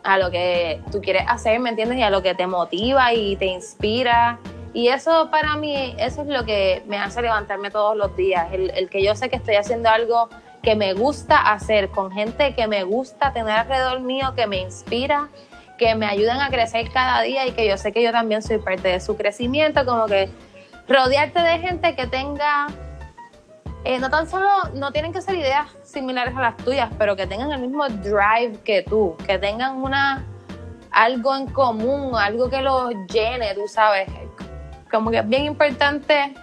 a 0.04 0.18
lo 0.18 0.30
que 0.30 0.78
tú 0.92 1.00
quieres 1.00 1.24
hacer, 1.26 1.58
¿me 1.58 1.70
entiendes? 1.70 1.96
Y 1.96 2.02
a 2.02 2.10
lo 2.10 2.22
que 2.22 2.34
te 2.34 2.46
motiva 2.46 3.14
y 3.14 3.36
te 3.36 3.46
inspira. 3.46 4.38
Y 4.74 4.88
eso 4.88 5.30
para 5.30 5.56
mí, 5.56 5.94
eso 5.98 6.20
es 6.20 6.28
lo 6.28 6.44
que 6.44 6.82
me 6.86 6.98
hace 6.98 7.22
levantarme 7.22 7.70
todos 7.70 7.96
los 7.96 8.14
días, 8.14 8.52
el, 8.52 8.68
el 8.70 8.90
que 8.90 9.02
yo 9.02 9.14
sé 9.14 9.30
que 9.30 9.36
estoy 9.36 9.54
haciendo 9.54 9.88
algo 9.88 10.28
que 10.62 10.76
me 10.76 10.92
gusta 10.92 11.50
hacer, 11.50 11.88
con 11.88 12.12
gente 12.12 12.54
que 12.54 12.66
me 12.66 12.84
gusta 12.84 13.32
tener 13.32 13.52
alrededor 13.52 14.00
mío, 14.00 14.34
que 14.36 14.46
me 14.46 14.58
inspira, 14.58 15.28
que 15.78 15.94
me 15.94 16.04
ayudan 16.04 16.40
a 16.40 16.50
crecer 16.50 16.90
cada 16.90 17.22
día 17.22 17.46
y 17.46 17.52
que 17.52 17.66
yo 17.66 17.78
sé 17.78 17.92
que 17.92 18.02
yo 18.02 18.12
también 18.12 18.42
soy 18.42 18.58
parte 18.58 18.88
de 18.88 19.00
su 19.00 19.16
crecimiento, 19.16 19.86
como 19.86 20.04
que 20.06 20.28
rodearte 20.88 21.40
de 21.40 21.58
gente 21.58 21.94
que 21.96 22.06
tenga, 22.06 22.68
eh, 23.84 23.98
no 23.98 24.10
tan 24.10 24.28
solo, 24.28 24.48
no 24.74 24.92
tienen 24.92 25.12
que 25.12 25.20
ser 25.20 25.34
ideas 25.34 25.66
similares 25.82 26.36
a 26.36 26.40
las 26.40 26.56
tuyas, 26.58 26.90
pero 26.98 27.16
que 27.16 27.26
tengan 27.26 27.50
el 27.50 27.60
mismo 27.60 27.88
drive 27.88 28.58
que 28.64 28.82
tú, 28.82 29.16
que 29.26 29.38
tengan 29.38 29.76
una 29.76 30.24
algo 30.92 31.34
en 31.34 31.46
común, 31.46 32.14
algo 32.14 32.48
que 32.48 32.60
los 32.60 32.92
llene, 33.12 33.54
tú 33.54 33.66
sabes, 33.66 34.08
como 34.90 35.10
que 35.10 35.18
es 35.18 35.28
bien 35.28 35.46
importante 35.46 36.34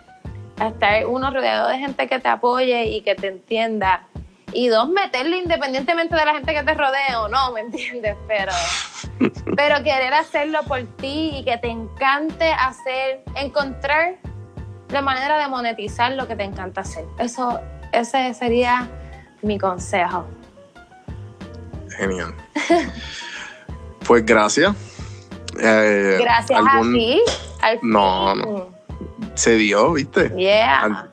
estar 0.60 1.06
uno 1.06 1.32
rodeado 1.32 1.70
de 1.70 1.78
gente 1.78 2.08
que 2.08 2.20
te 2.20 2.28
apoye 2.28 2.86
y 2.86 3.02
que 3.02 3.16
te 3.16 3.28
entienda. 3.28 4.08
Y 4.52 4.68
dos, 4.68 4.90
meterle 4.90 5.38
independientemente 5.38 6.16
de 6.16 6.26
la 6.26 6.34
gente 6.34 6.54
que 6.54 6.64
te 6.64 6.74
rodee 6.74 7.16
o 7.18 7.28
no, 7.28 7.52
¿me 7.52 7.62
entiendes? 7.62 8.18
Pero, 8.28 8.52
pero 9.56 9.84
querer 9.84 10.14
hacerlo 10.14 10.64
por 10.64 10.82
ti 10.98 11.32
y 11.36 11.46
que 11.46 11.58
te 11.58 11.70
encante 11.70 12.52
hacer, 12.52 13.22
encontrar 13.36 14.16
la 14.92 15.02
manera 15.02 15.38
de 15.38 15.48
monetizar 15.48 16.12
lo 16.14 16.28
que 16.28 16.36
te 16.36 16.44
encanta 16.44 16.82
hacer. 16.82 17.06
Eso, 17.20 17.60
ese 17.92 18.34
sería 18.34 18.88
mi 19.42 19.58
consejo. 19.58 20.26
Genial. 21.98 22.34
Pues 24.08 24.26
gracias. 24.26 24.76
Eh, 25.62 26.18
Gracias 26.20 26.60
algún- 26.66 26.90
a 26.90 26.98
ti. 26.98 27.22
Al 27.62 27.80
No, 27.84 28.34
no. 28.34 28.70
Se 29.36 29.54
dio, 29.54 29.94
¿viste? 29.94 30.30
Yeah. 30.36 30.82
Al- 30.82 31.12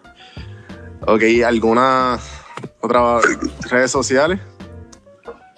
Ok, 1.07 1.23
¿alguna 1.47 2.19
otra 2.81 3.19
redes 3.71 3.91
sociales? 3.91 4.41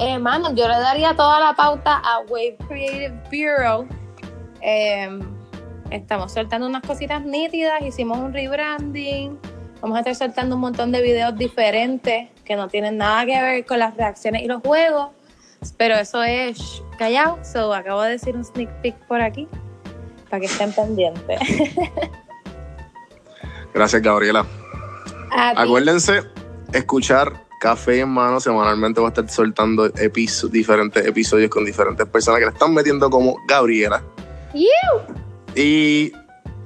Eh, 0.01 0.19
mano, 0.19 0.53
yo 0.53 0.67
le 0.67 0.79
daría 0.81 1.15
toda 1.15 1.39
la 1.39 1.55
pauta 1.55 2.03
a 2.05 2.19
Wave 2.29 2.57
Creative 2.67 3.23
Bureau. 3.31 3.87
Eh, 4.61 5.09
estamos 5.91 6.33
soltando 6.33 6.67
unas 6.67 6.83
cositas 6.83 7.25
nítidas, 7.25 7.81
hicimos 7.83 8.19
un 8.19 8.33
rebranding. 8.33 9.39
Vamos 9.81 9.97
a 9.97 10.01
estar 10.01 10.15
soltando 10.15 10.57
un 10.57 10.61
montón 10.61 10.91
de 10.93 11.01
videos 11.03 11.37
diferentes 11.37 12.29
que 12.45 12.57
no 12.57 12.69
tienen 12.69 12.97
nada 12.97 13.25
que 13.27 13.41
ver 13.41 13.65
con 13.67 13.79
las 13.79 13.97
reacciones 13.97 14.43
y 14.43 14.47
los 14.47 14.61
juegos. 14.63 15.11
Pero 15.77 15.95
eso 15.97 16.23
es 16.23 16.83
callado. 16.99 17.39
So, 17.45 17.73
acabo 17.75 18.03
de 18.03 18.11
decir 18.11 18.37
un 18.37 18.45
sneak 18.45 18.71
peek 18.83 18.95
por 19.07 19.21
aquí 19.21 19.49
para 20.31 20.41
que 20.41 20.47
estén 20.47 20.73
pendientes. 20.73 21.39
Gracias, 23.75 24.03
Gabriela. 24.03 24.45
Acuérdense, 25.31 26.23
escuchar 26.73 27.33
Café 27.61 28.01
en 28.01 28.09
Mano 28.09 28.41
semanalmente 28.41 29.01
va 29.01 29.09
a 29.09 29.11
estar 29.11 29.29
soltando 29.29 29.87
episo- 29.95 30.49
diferentes 30.49 31.05
episodios 31.07 31.51
con 31.51 31.65
diferentes 31.65 32.07
personas 32.07 32.41
que 32.41 32.47
le 32.47 32.53
están 32.53 32.73
metiendo 32.73 33.11
como 33.11 33.37
Gabriela. 33.47 34.03
You. 34.55 34.69
Y 35.55 36.13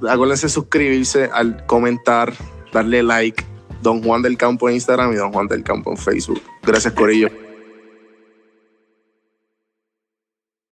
acuérdense 0.08 0.48
suscribirse, 0.48 1.30
al 1.32 1.64
comentar, 1.66 2.32
darle 2.72 3.02
like. 3.02 3.44
Don 3.82 4.00
Juan 4.00 4.22
del 4.22 4.38
Campo 4.38 4.68
en 4.68 4.76
Instagram 4.76 5.12
y 5.12 5.16
Don 5.16 5.32
Juan 5.32 5.48
del 5.48 5.64
Campo 5.64 5.90
en 5.90 5.96
Facebook. 5.96 6.40
Gracias, 6.62 6.94
Corillo. 6.94 7.28